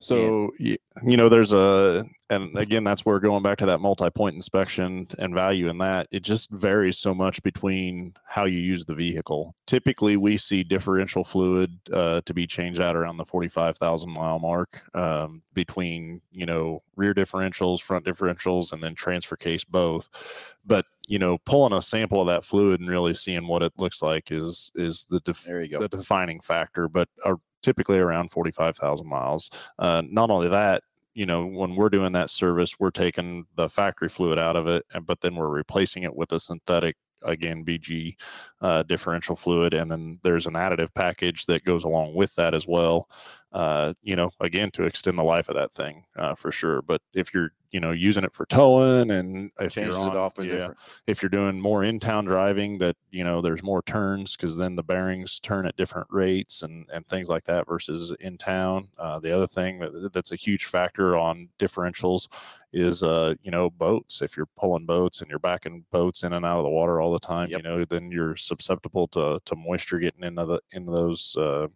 So 0.01 0.51
y- 0.61 0.79
you 1.05 1.17
know, 1.17 1.29
there's 1.29 1.53
a, 1.53 2.05
and 2.31 2.57
again, 2.59 2.85
that's 2.85 3.07
where 3.07 3.19
going 3.21 3.43
back 3.43 3.59
to 3.59 3.67
that 3.67 3.81
multi-point 3.81 4.35
inspection 4.35 5.07
and 5.19 5.33
value 5.35 5.69
in 5.69 5.79
that 5.79 6.09
it 6.11 6.21
just 6.23 6.51
varies 6.51 6.99
so 6.99 7.15
much 7.15 7.43
between 7.43 8.15
how 8.27 8.45
you 8.45 8.59
use 8.59 8.85
the 8.85 8.95
vehicle. 8.95 9.55
Typically, 9.67 10.17
we 10.17 10.37
see 10.37 10.63
differential 10.63 11.25
fluid 11.25 11.79
uh, 11.93 12.21
to 12.27 12.35
be 12.35 12.47
changed 12.47 12.81
out 12.81 12.97
around 12.97 13.17
the 13.17 13.25
45,000 13.25 14.11
mile 14.11 14.39
mark 14.39 14.83
um, 14.95 15.43
between 15.55 16.21
you 16.33 16.47
know 16.47 16.83
rear 16.97 17.15
differentials, 17.15 17.81
front 17.81 18.05
differentials, 18.05 18.73
and 18.73 18.83
then 18.83 18.95
transfer 18.95 19.37
case 19.37 19.65
both. 19.65 20.55
But 20.67 20.85
you 21.07 21.19
know, 21.19 21.39
pulling 21.39 21.73
a 21.73 21.81
sample 21.83 22.21
of 22.21 22.27
that 22.27 22.45
fluid 22.45 22.81
and 22.81 22.91
really 22.91 23.15
seeing 23.15 23.47
what 23.47 23.63
it 23.63 23.73
looks 23.79 24.03
like 24.03 24.31
is 24.31 24.71
is 24.75 25.07
the 25.09 25.21
def- 25.21 25.45
There 25.45 25.63
you 25.63 25.69
go. 25.69 25.79
the 25.81 25.89
defining 25.89 26.41
factor. 26.41 26.89
But 26.89 27.09
are 27.25 27.39
typically 27.63 27.99
around 27.99 28.31
45,000 28.31 29.07
miles. 29.07 29.51
Uh, 29.79 30.03
not 30.09 30.31
only 30.31 30.49
that, 30.49 30.83
you 31.15 31.27
know, 31.27 31.47
when 31.47 31.75
we're 31.75 31.89
doing 31.89 32.13
that 32.13 32.31
service, 32.31 32.79
we're 32.79 32.91
taking 32.91 33.45
the 33.57 33.69
factory 33.69 34.09
fluid 34.09 34.39
out 34.39 34.57
of 34.57 34.67
it, 34.67 34.85
but 35.05 35.21
then 35.21 35.35
we're 35.35 35.49
replacing 35.49 36.05
it 36.05 36.15
with 36.15 36.33
a 36.33 36.39
synthetic, 36.39 36.97
again, 37.23 37.65
BG 37.65 38.15
uh, 38.61 38.85
differential 38.85 39.35
fluid, 39.35 39.75
and 39.75 39.91
then 39.91 40.21
there's 40.23 40.47
an 40.47 40.55
additive 40.55 40.95
package 40.95 41.47
that 41.47 41.65
goes 41.65 41.83
along 41.83 42.15
with 42.15 42.33
that 42.37 42.55
as 42.55 42.69
well. 42.69 43.09
Uh, 43.53 43.95
you 44.03 44.15
know, 44.15 44.31
again, 44.41 44.71
to 44.73 44.85
extend 44.85 45.19
the 45.19 45.25
life 45.25 45.49
of 45.49 45.55
that 45.55 45.73
thing 45.73 46.05
uh, 46.17 46.35
for 46.35 46.53
sure. 46.53 46.83
But 46.83 47.01
if 47.15 47.33
you're, 47.33 47.53
you 47.71 47.81
know, 47.81 47.93
using 47.93 48.25
it 48.25 48.33
for 48.33 48.45
towing, 48.47 49.11
and 49.11 49.51
if 49.59 49.73
Changes 49.73 49.97
you're 49.97 50.11
on, 50.11 50.17
off 50.17 50.35
yeah, 50.39 50.45
different. 50.45 50.79
if 51.07 51.23
you're 51.23 51.29
doing 51.31 51.61
more 51.61 51.83
in-town 51.85 52.25
driving 52.27 52.79
that 52.79 52.97
you 53.11 53.25
know 53.25 53.41
there's 53.41 53.63
more 53.63 53.83
turns 53.83 54.37
because 54.37 54.57
then 54.57 54.77
the 54.77 54.83
bearings 54.83 55.41
turn 55.41 55.67
at 55.67 55.77
different 55.77 56.09
rates 56.11 56.63
and 56.63 56.87
and 56.93 57.07
things 57.07 57.29
like 57.29 57.45
that 57.45 57.67
versus 57.67 58.15
in 58.21 58.37
town 58.39 58.89
uh, 58.99 59.19
the 59.19 59.31
other 59.31 59.47
thing 59.47 59.79
that, 59.81 60.13
that's 60.13 60.33
a 60.33 60.37
huge 60.37 60.65
factor 60.65 61.17
on 61.17 61.49
differentials 61.59 62.29
is 62.73 63.03
uh 63.03 63.35
you 63.43 63.51
know 63.51 63.71
boats 63.71 64.21
if 64.23 64.37
you're 64.37 64.49
pulling 64.57 64.85
boats 64.85 65.21
and 65.21 65.31
you're 65.31 65.39
backing 65.39 65.85
boats 65.91 66.23
in 66.23 66.33
and 66.35 66.45
out 66.45 66.59
of 66.59 66.65
the 66.65 66.71
water 66.71 67.01
all 67.01 67.13
the 67.13 67.19
time 67.19 67.49
Yep. 67.51 67.59
you 67.59 67.63
know 67.63 67.85
then 67.85 68.11
you're 68.11 68.37
susceptible 68.37 69.09
to 69.09 69.41
to 69.45 69.57
moisture 69.57 69.99
getting 69.99 70.23
into 70.23 70.45
the 70.45 70.61
into 70.73 70.91
those 70.91 71.37
uh, 71.37 71.67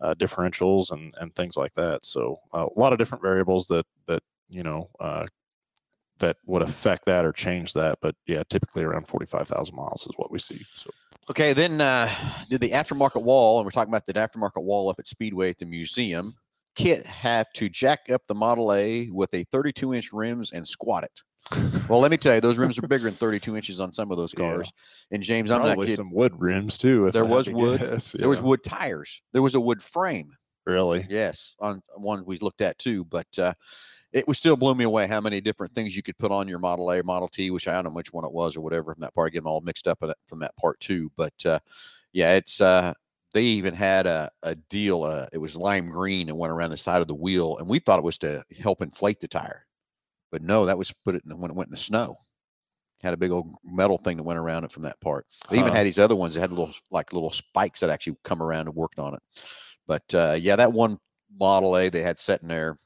uh 0.00 0.14
differentials 0.14 0.90
and 0.96 1.14
and 1.20 1.34
things 1.34 1.56
like 1.56 1.72
that 1.74 2.04
so 2.04 2.40
uh, 2.52 2.66
a 2.74 2.80
lot 2.80 2.92
of 2.92 2.98
different 2.98 3.22
variables 3.22 3.66
that 3.66 3.86
that 4.06 4.22
you 4.48 4.62
know 4.62 4.88
uh 5.00 5.24
that 6.18 6.38
would 6.46 6.62
affect 6.62 7.04
that 7.04 7.26
or 7.26 7.32
change 7.32 7.74
that. 7.74 7.98
But 8.00 8.14
yeah, 8.26 8.42
typically 8.48 8.82
around 8.84 9.06
45,000 9.06 9.74
miles 9.76 10.06
is 10.06 10.12
what 10.16 10.30
we 10.30 10.38
see. 10.38 10.62
So 10.74 10.88
Okay, 11.28 11.52
then 11.52 11.80
uh, 11.80 12.08
did 12.48 12.62
the 12.62 12.70
aftermarket 12.70 13.22
wall, 13.22 13.58
and 13.58 13.66
we're 13.66 13.70
talking 13.70 13.92
about 13.92 14.06
the 14.06 14.14
aftermarket 14.14 14.62
wall 14.62 14.88
up 14.88 14.98
at 14.98 15.06
Speedway 15.06 15.50
at 15.50 15.58
the 15.58 15.66
museum. 15.66 16.34
Kit 16.74 17.04
have 17.04 17.52
to 17.54 17.68
jack 17.68 18.08
up 18.10 18.22
the 18.28 18.34
Model 18.34 18.72
A 18.72 19.10
with 19.10 19.34
a 19.34 19.44
32 19.44 19.92
inch 19.92 20.10
rims 20.12 20.52
and 20.52 20.66
squat 20.66 21.04
it. 21.04 21.20
Well, 21.90 22.00
let 22.00 22.10
me 22.10 22.16
tell 22.16 22.34
you, 22.36 22.40
those 22.40 22.56
rims 22.56 22.78
are 22.78 22.88
bigger 22.88 23.04
than 23.04 23.14
32 23.14 23.54
inches 23.54 23.78
on 23.80 23.92
some 23.92 24.10
of 24.10 24.16
those 24.16 24.34
Yeah. 24.38 24.40
cars. 24.44 24.72
And 25.10 25.22
James, 25.22 25.50
I'm 25.50 25.58
not 25.58 25.66
probably 25.66 25.86
kidding. 25.86 25.96
some 25.96 26.12
wood 26.12 26.40
rims 26.40 26.78
too. 26.78 27.08
If 27.08 27.12
There 27.12 27.26
I 27.26 27.28
was 27.28 27.50
wood. 27.50 27.80
guess, 27.80 28.12
There 28.12 28.28
was 28.30 28.40
wood 28.40 28.62
tires. 28.64 29.20
There 29.32 29.42
was 29.42 29.54
a 29.54 29.60
wood 29.60 29.82
frame. 29.82 30.34
Really. 30.66 31.06
Yes, 31.08 31.54
on 31.60 31.82
one 31.96 32.24
we 32.24 32.38
looked 32.38 32.60
at 32.60 32.78
too, 32.78 33.04
but 33.04 33.26
uh, 33.38 33.54
it 34.12 34.26
was 34.26 34.38
still 34.38 34.56
blew 34.56 34.74
me 34.74 34.84
away 34.84 35.06
how 35.06 35.20
many 35.20 35.40
different 35.40 35.74
things 35.74 35.96
you 35.96 36.02
could 36.02 36.18
put 36.18 36.32
on 36.32 36.48
your 36.48 36.58
Model 36.58 36.90
A, 36.90 37.02
Model 37.02 37.28
T, 37.28 37.50
which 37.50 37.68
I 37.68 37.74
don't 37.74 37.84
know 37.84 37.90
which 37.90 38.12
one 38.12 38.24
it 38.24 38.32
was 38.32 38.56
or 38.56 38.60
whatever 38.60 38.94
from 38.94 39.02
that 39.02 39.14
part. 39.14 39.28
I 39.28 39.30
get 39.30 39.40
them 39.40 39.48
all 39.48 39.60
mixed 39.60 39.88
up 39.88 40.02
from 40.26 40.38
that 40.40 40.56
part 40.56 40.80
too, 40.80 41.10
but 41.16 41.34
uh, 41.44 41.58
yeah, 42.12 42.34
it's 42.34 42.60
uh, 42.60 42.92
they 43.32 43.42
even 43.42 43.74
had 43.74 44.06
a, 44.06 44.30
a 44.42 44.54
deal. 44.54 45.02
Uh, 45.02 45.26
it 45.32 45.38
was 45.38 45.56
lime 45.56 45.90
green 45.90 46.28
and 46.28 46.38
went 46.38 46.52
around 46.52 46.70
the 46.70 46.76
side 46.76 47.02
of 47.02 47.08
the 47.08 47.14
wheel, 47.14 47.58
and 47.58 47.68
we 47.68 47.78
thought 47.78 47.98
it 47.98 48.04
was 48.04 48.18
to 48.18 48.42
help 48.58 48.80
inflate 48.80 49.20
the 49.20 49.28
tire, 49.28 49.66
but 50.32 50.42
no, 50.42 50.66
that 50.66 50.78
was 50.78 50.92
put 51.04 51.14
it 51.14 51.22
in, 51.24 51.38
when 51.38 51.50
it 51.50 51.56
went 51.56 51.68
in 51.68 51.72
the 51.72 51.76
snow. 51.76 52.18
Had 53.02 53.12
a 53.12 53.18
big 53.18 53.30
old 53.30 53.54
metal 53.62 53.98
thing 53.98 54.16
that 54.16 54.22
went 54.22 54.38
around 54.38 54.64
it 54.64 54.72
from 54.72 54.84
that 54.84 54.98
part. 55.00 55.26
They 55.50 55.58
even 55.58 55.74
had 55.74 55.84
these 55.84 55.98
other 55.98 56.16
ones 56.16 56.32
that 56.34 56.40
had 56.40 56.50
little 56.50 56.72
like 56.90 57.12
little 57.12 57.30
spikes 57.30 57.80
that 57.80 57.90
actually 57.90 58.16
come 58.24 58.42
around 58.42 58.68
and 58.68 58.74
worked 58.74 58.98
on 58.98 59.12
it. 59.12 59.20
But 59.86 60.02
uh, 60.14 60.36
yeah, 60.38 60.56
that 60.56 60.72
one 60.72 60.98
Model 61.38 61.76
A 61.76 61.88
they 61.88 62.02
had 62.02 62.18
sitting 62.18 62.48
there, 62.48 62.78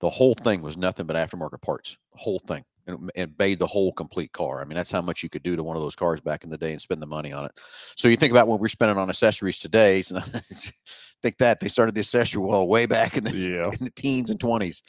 the 0.00 0.10
whole 0.10 0.34
thing 0.34 0.62
was 0.62 0.76
nothing 0.76 1.06
but 1.06 1.16
aftermarket 1.16 1.62
parts. 1.62 1.96
Whole 2.12 2.40
thing. 2.46 2.64
And 2.86 3.10
it 3.14 3.30
made 3.38 3.58
the 3.58 3.66
whole 3.66 3.92
complete 3.92 4.32
car. 4.32 4.60
I 4.60 4.64
mean, 4.64 4.74
that's 4.74 4.90
how 4.90 5.02
much 5.02 5.22
you 5.22 5.28
could 5.28 5.42
do 5.42 5.54
to 5.54 5.62
one 5.62 5.76
of 5.76 5.82
those 5.82 5.94
cars 5.94 6.20
back 6.20 6.44
in 6.44 6.50
the 6.50 6.58
day 6.58 6.72
and 6.72 6.80
spend 6.80 7.00
the 7.02 7.06
money 7.06 7.32
on 7.32 7.44
it. 7.44 7.52
So 7.96 8.08
you 8.08 8.16
think 8.16 8.32
about 8.32 8.48
what 8.48 8.58
we're 8.58 8.68
spending 8.68 8.96
on 8.96 9.08
accessories 9.08 9.58
today. 9.58 10.02
So 10.02 10.18
think 11.22 11.36
that 11.38 11.60
they 11.60 11.68
started 11.68 11.94
the 11.94 12.00
accessory 12.00 12.42
well 12.42 12.66
way 12.66 12.86
back 12.86 13.16
in 13.16 13.24
the 13.24 13.36
Yeah. 13.36 13.70
in 13.78 13.84
the 13.84 13.92
teens 13.94 14.30
and 14.30 14.40
twenties. 14.40 14.82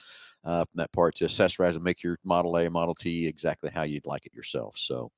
Uh, 0.44 0.66
from 0.66 0.78
that 0.78 0.92
part 0.92 1.14
to 1.14 1.26
accessorize 1.26 1.76
and 1.76 1.84
make 1.84 2.02
your 2.02 2.18
Model 2.24 2.58
A, 2.58 2.68
Model 2.68 2.96
T 2.96 3.28
exactly 3.28 3.70
how 3.72 3.84
you'd 3.84 4.08
like 4.08 4.26
it 4.26 4.34
yourself. 4.34 4.76
So 4.76 5.12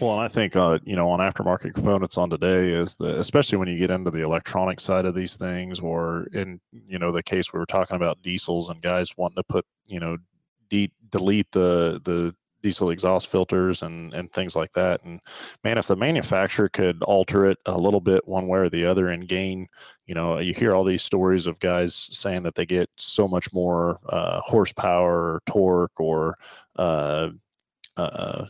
Well, 0.00 0.12
and 0.14 0.20
I 0.20 0.28
think 0.28 0.54
uh, 0.54 0.78
you 0.84 0.96
know 0.96 1.08
on 1.10 1.20
aftermarket 1.20 1.74
components 1.74 2.18
on 2.18 2.28
today 2.28 2.72
is 2.72 2.96
the 2.96 3.18
especially 3.18 3.58
when 3.58 3.68
you 3.68 3.78
get 3.78 3.90
into 3.90 4.10
the 4.10 4.22
electronic 4.22 4.80
side 4.80 5.06
of 5.06 5.14
these 5.14 5.36
things, 5.36 5.80
or 5.80 6.26
in 6.32 6.60
you 6.72 6.98
know 6.98 7.10
the 7.12 7.22
case 7.22 7.52
we 7.52 7.58
were 7.58 7.66
talking 7.66 7.96
about 7.96 8.22
diesels 8.22 8.68
and 8.68 8.82
guys 8.82 9.16
wanting 9.16 9.36
to 9.36 9.44
put 9.44 9.64
you 9.86 10.00
know 10.00 10.18
de- 10.68 10.92
delete 11.10 11.50
the 11.52 12.00
the 12.04 12.34
diesel 12.62 12.90
exhaust 12.90 13.28
filters 13.28 13.82
and 13.82 14.12
and 14.12 14.30
things 14.32 14.54
like 14.54 14.72
that. 14.72 15.02
And 15.04 15.20
man, 15.64 15.78
if 15.78 15.86
the 15.86 15.96
manufacturer 15.96 16.68
could 16.68 17.02
alter 17.04 17.46
it 17.46 17.58
a 17.66 17.76
little 17.76 18.00
bit 18.00 18.26
one 18.28 18.48
way 18.48 18.60
or 18.60 18.68
the 18.68 18.84
other 18.84 19.08
and 19.08 19.26
gain, 19.26 19.66
you 20.06 20.14
know, 20.14 20.38
you 20.38 20.52
hear 20.54 20.74
all 20.74 20.84
these 20.84 21.02
stories 21.02 21.46
of 21.46 21.58
guys 21.60 21.94
saying 21.94 22.42
that 22.42 22.54
they 22.56 22.66
get 22.66 22.90
so 22.98 23.26
much 23.26 23.52
more 23.52 23.98
uh, 24.08 24.40
horsepower, 24.40 25.34
or 25.34 25.42
torque, 25.46 25.98
or 25.98 26.36
uh, 26.76 27.30
uh, 27.96 28.46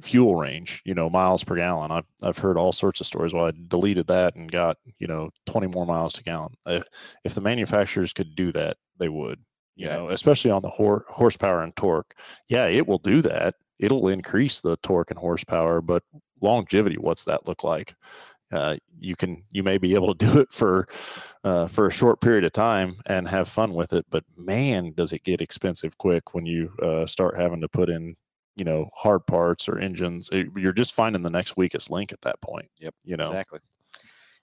fuel 0.00 0.36
range, 0.36 0.82
you 0.84 0.94
know, 0.94 1.08
miles 1.08 1.42
per 1.44 1.56
gallon. 1.56 1.90
I've 1.90 2.06
I've 2.22 2.38
heard 2.38 2.56
all 2.58 2.72
sorts 2.72 3.00
of 3.00 3.06
stories. 3.06 3.32
Well, 3.32 3.46
I 3.46 3.52
deleted 3.68 4.06
that 4.08 4.34
and 4.36 4.50
got 4.50 4.76
you 4.98 5.06
know 5.06 5.30
20 5.46 5.68
more 5.68 5.86
miles 5.86 6.12
to 6.14 6.22
gallon. 6.22 6.54
If, 6.66 6.84
if 7.24 7.34
the 7.34 7.40
manufacturers 7.40 8.12
could 8.12 8.34
do 8.36 8.52
that, 8.52 8.76
they 8.98 9.08
would. 9.08 9.40
You 9.74 9.86
Yeah. 9.88 9.96
know, 9.96 10.08
especially 10.08 10.50
on 10.50 10.62
the 10.62 10.70
hor- 10.70 11.04
horsepower 11.08 11.62
and 11.62 11.74
torque. 11.76 12.14
Yeah, 12.48 12.66
it 12.66 12.86
will 12.86 12.98
do 12.98 13.20
that. 13.22 13.54
It'll 13.78 14.08
increase 14.08 14.60
the 14.62 14.76
torque 14.82 15.10
and 15.10 15.18
horsepower, 15.18 15.80
but 15.82 16.02
longevity, 16.40 16.96
what's 16.96 17.24
that 17.24 17.46
look 17.46 17.62
like? 17.62 17.94
Uh, 18.52 18.76
you 19.00 19.16
can 19.16 19.42
you 19.50 19.62
may 19.62 19.76
be 19.76 19.94
able 19.94 20.14
to 20.14 20.26
do 20.26 20.38
it 20.40 20.52
for 20.52 20.86
uh, 21.44 21.66
for 21.66 21.86
a 21.86 21.92
short 21.92 22.20
period 22.20 22.44
of 22.44 22.52
time 22.52 22.96
and 23.06 23.28
have 23.28 23.48
fun 23.48 23.74
with 23.74 23.92
it, 23.92 24.06
but 24.10 24.24
man, 24.36 24.92
does 24.96 25.12
it 25.12 25.24
get 25.24 25.40
expensive 25.40 25.98
quick 25.98 26.34
when 26.34 26.46
you 26.46 26.70
uh, 26.82 27.04
start 27.06 27.36
having 27.38 27.60
to 27.60 27.68
put 27.68 27.88
in 27.90 28.14
you 28.56 28.64
know 28.64 28.88
hard 28.94 29.26
parts 29.26 29.68
or 29.68 29.78
engines. 29.78 30.28
It- 30.32 30.48
you're 30.56 30.72
just 30.72 30.94
finding 30.94 31.22
the 31.22 31.30
next 31.30 31.56
weakest 31.56 31.90
link 31.90 32.12
at 32.12 32.20
that 32.22 32.40
point. 32.40 32.68
Yep, 32.78 32.94
You 33.04 33.16
know. 33.16 33.28
Exactly. 33.28 33.60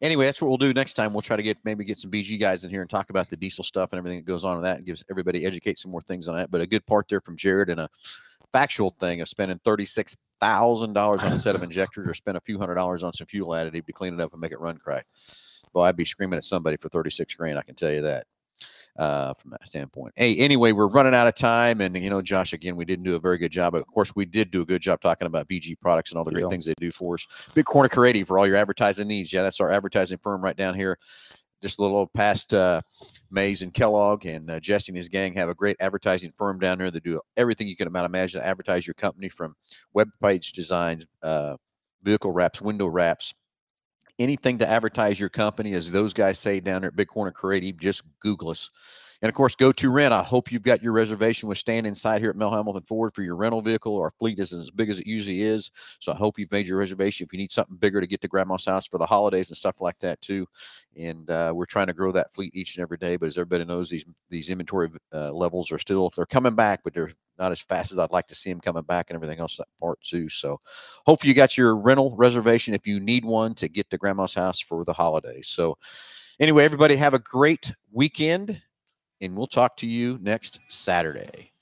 Anyway, 0.02 0.26
that's 0.26 0.42
what 0.42 0.50
we'll 0.50 0.58
do 0.58 0.74
next 0.74 0.96
time. 0.96 1.14
We'll 1.14 1.22
try 1.22 1.38
to 1.38 1.44
get 1.44 1.58
maybe 1.64 1.86
get 1.86 1.98
some 1.98 2.12
BG 2.12 2.38
guys 2.38 2.66
in 2.66 2.70
here 2.70 2.82
and 2.82 2.90
talk 2.90 3.10
about 3.10 3.30
the 3.30 3.38
diesel 3.38 3.64
stuff 3.64 3.94
and 3.94 3.98
everything 3.98 4.20
that 4.20 4.26
goes 4.26 4.44
on 4.44 4.58
with 4.58 4.64
that 4.64 4.78
and 4.78 4.86
gives 4.86 5.04
everybody 5.10 5.46
educate 5.46 5.78
some 5.78 5.92
more 5.92 6.02
things 6.02 6.28
on 6.28 6.36
that. 6.36 6.52
But 6.52 6.60
a 6.60 6.68
good 6.68 6.86
part 6.86 7.08
there 7.10 7.22
from 7.22 7.38
Jared 7.38 7.70
and 7.70 7.80
a 7.80 7.90
factual 8.52 8.90
thing 9.00 9.22
of 9.22 9.30
spending 9.30 9.60
thirty 9.64 9.86
six 9.86 10.18
thousand 10.42 10.92
dollars 10.94 11.24
on 11.24 11.32
a 11.32 11.38
set 11.38 11.56
of 11.56 11.64
injectors 11.64 12.06
or 12.08 12.14
spend 12.14 12.36
a 12.36 12.42
few 12.42 12.60
hundred 12.60 12.76
dollars 12.76 13.02
on 13.02 13.14
some 13.14 13.28
fuel 13.28 13.50
additive 13.52 13.86
to 13.86 13.94
clean 13.94 14.14
it 14.14 14.20
up 14.20 14.34
and 14.34 14.42
make 14.42 14.52
it 14.52 14.60
run 14.60 14.78
correct. 14.78 15.08
Well, 15.74 15.86
I'd 15.86 15.96
be 15.96 16.06
screaming 16.06 16.36
at 16.38 16.44
somebody 16.44 16.76
for 16.76 16.90
thirty 16.90 17.10
six 17.10 17.34
grand. 17.34 17.58
I 17.58 17.62
can 17.64 17.76
tell 17.76 17.92
you 17.92 18.02
that. 18.02 18.28
Uh, 18.96 19.34
from 19.34 19.50
that 19.50 19.68
standpoint. 19.68 20.14
Hey, 20.16 20.36
anyway, 20.38 20.72
we're 20.72 20.88
running 20.88 21.16
out 21.16 21.26
of 21.26 21.34
time, 21.34 21.82
and 21.82 21.98
you 21.98 22.12
know, 22.12 22.22
Josh, 22.22 22.54
again, 22.54 22.76
we 22.76 22.86
didn't 22.86 23.06
do 23.06 23.16
a 23.16 23.20
very 23.20 23.40
good 23.40 23.52
job. 23.52 23.74
But 23.74 23.80
of 23.82 23.88
course, 23.88 24.16
we 24.16 24.24
did 24.24 24.52
do 24.52 24.62
a 24.62 24.66
good 24.66 24.84
job 24.84 25.02
talking 25.02 25.26
about 25.26 25.48
BG 25.48 25.80
products 25.80 26.12
and 26.12 26.20
all 26.20 26.24
the 26.24 26.30
great 26.32 26.44
Yeah. 26.44 26.50
things 26.50 26.66
they 26.66 26.76
do 26.80 26.92
for 26.92 27.16
us. 27.16 27.26
Big 27.56 27.66
Corner 27.66 27.90
Creative 27.90 28.28
for 28.28 28.38
all 28.38 28.46
your 28.46 28.56
advertising 28.56 29.08
needs. 29.08 29.34
Yeah, 29.34 29.42
that's 29.42 29.60
our 29.60 29.72
advertising 29.72 30.20
firm 30.22 30.44
right 30.44 30.56
down 30.56 30.76
here. 30.76 31.00
Just 31.64 31.80
a 31.80 31.82
little 31.82 32.06
past 32.06 32.54
uh, 32.54 32.82
Maize 33.32 33.64
and 33.64 33.74
Kellogg, 33.74 34.28
and 34.28 34.52
uh, 34.52 34.60
Jesse 34.60 34.92
and 34.92 34.98
his 34.98 35.10
gang 35.10 35.34
have 35.34 35.50
a 35.50 35.56
great 35.56 35.78
advertising 35.80 36.32
firm 36.38 36.60
down 36.60 36.78
there. 36.78 36.92
They 36.92 37.00
do 37.00 37.20
everything 37.36 37.68
you 37.68 37.76
can 37.76 37.88
imagine 37.88 38.42
to 38.42 38.46
advertise 38.46 38.86
your 38.86 38.94
company 38.94 39.28
from 39.28 39.56
web 39.94 40.10
page 40.22 40.52
designs, 40.52 41.04
uh, 41.24 41.56
vehicle 42.04 42.32
wraps, 42.32 42.62
window 42.62 42.86
wraps, 42.86 43.34
anything 44.20 44.60
to 44.60 44.70
advertise 44.70 45.20
your 45.20 45.30
company. 45.30 45.74
As 45.74 45.92
those 45.92 46.14
guys 46.14 46.40
say 46.40 46.60
down 46.60 46.82
there 46.82 46.90
at 46.90 46.96
Big 46.96 47.08
Corner 47.08 47.32
Creative, 47.32 47.80
just 47.80 48.04
Google 48.20 48.50
us. 48.50 48.70
And 49.24 49.30
of 49.30 49.36
course, 49.36 49.56
go 49.56 49.72
to 49.72 49.90
rent. 49.90 50.14
I 50.14 50.22
hope 50.22 50.52
you've 50.52 50.64
got 50.64 50.84
your 50.84 50.92
reservation 50.92 51.48
with 51.48 51.58
stand 51.58 51.88
inside 51.88 52.20
here 52.20 52.30
at 52.30 52.36
Mel 52.36 52.52
Hambelton 52.52 52.86
Ford 52.86 53.16
for 53.16 53.22
your 53.22 53.38
rental 53.38 53.62
vehicle. 53.62 53.98
Our 53.98 54.10
fleet 54.10 54.38
isn't 54.38 54.60
as 54.60 54.70
big 54.70 54.90
as 54.90 55.00
it 55.00 55.08
usually 55.08 55.44
is. 55.44 55.72
So 56.02 56.12
I 56.12 56.16
hope 56.16 56.38
you've 56.38 56.52
made 56.52 56.68
your 56.68 56.78
reservation. 56.78 57.24
If 57.24 57.32
you 57.32 57.40
need 57.40 57.50
something 57.50 57.78
bigger 57.78 58.02
to 58.02 58.06
get 58.06 58.20
to 58.20 58.28
grandma's 58.28 58.66
house 58.66 58.86
for 58.86 58.98
the 58.98 59.06
holidays 59.06 59.50
and 59.50 59.56
stuff 59.56 59.80
like 59.80 59.98
that 60.00 60.20
too. 60.20 60.46
And 61.00 61.30
uh, 61.30 61.54
we're 61.56 61.66
trying 61.66 61.88
to 61.88 61.94
grow 61.94 62.12
that 62.12 62.34
fleet 62.34 62.54
each 62.54 62.76
and 62.76 62.82
every 62.82 62.98
day. 62.98 63.16
But 63.16 63.28
as 63.28 63.38
everybody 63.38 63.64
knows, 63.64 63.90
these 63.90 64.04
these 64.30 64.50
inventory 64.50 64.90
uh, 65.14 65.32
levels 65.32 65.72
are 65.72 65.80
still 65.80 66.12
they're 66.14 66.26
coming 66.26 66.56
back, 66.56 66.82
but 66.84 66.94
they're 66.94 67.12
not 67.40 67.54
as 67.54 67.62
fast 67.62 67.94
as 67.94 68.00
I'd 68.00 68.12
like 68.12 68.28
to 68.28 68.36
see 68.36 68.50
them 68.50 68.60
coming 68.60 68.84
back 68.84 69.10
and 69.10 69.16
everything 69.16 69.40
else 69.40 69.56
that 69.56 69.68
part 69.80 70.02
too. 70.02 70.28
So 70.28 70.60
hopefully 71.06 71.30
you 71.30 71.34
got 71.34 71.58
your 71.58 71.78
rental 71.78 72.14
reservation 72.18 72.74
if 72.74 72.86
you 72.86 73.00
need 73.00 73.24
one 73.24 73.54
to 73.56 73.70
get 73.70 73.90
to 73.92 73.98
grandma's 73.98 74.34
house 74.34 74.60
for 74.60 74.84
the 74.84 74.92
holidays. 74.92 75.48
So 75.48 75.78
anyway, 76.42 76.66
everybody 76.66 76.98
have 76.98 77.14
a 77.14 77.20
great 77.20 77.74
weekend 77.90 78.62
and 79.24 79.36
we'll 79.38 79.48
talk 79.48 79.78
to 79.78 79.88
you 79.88 80.20
next 80.22 80.60
Saturday. 80.68 81.53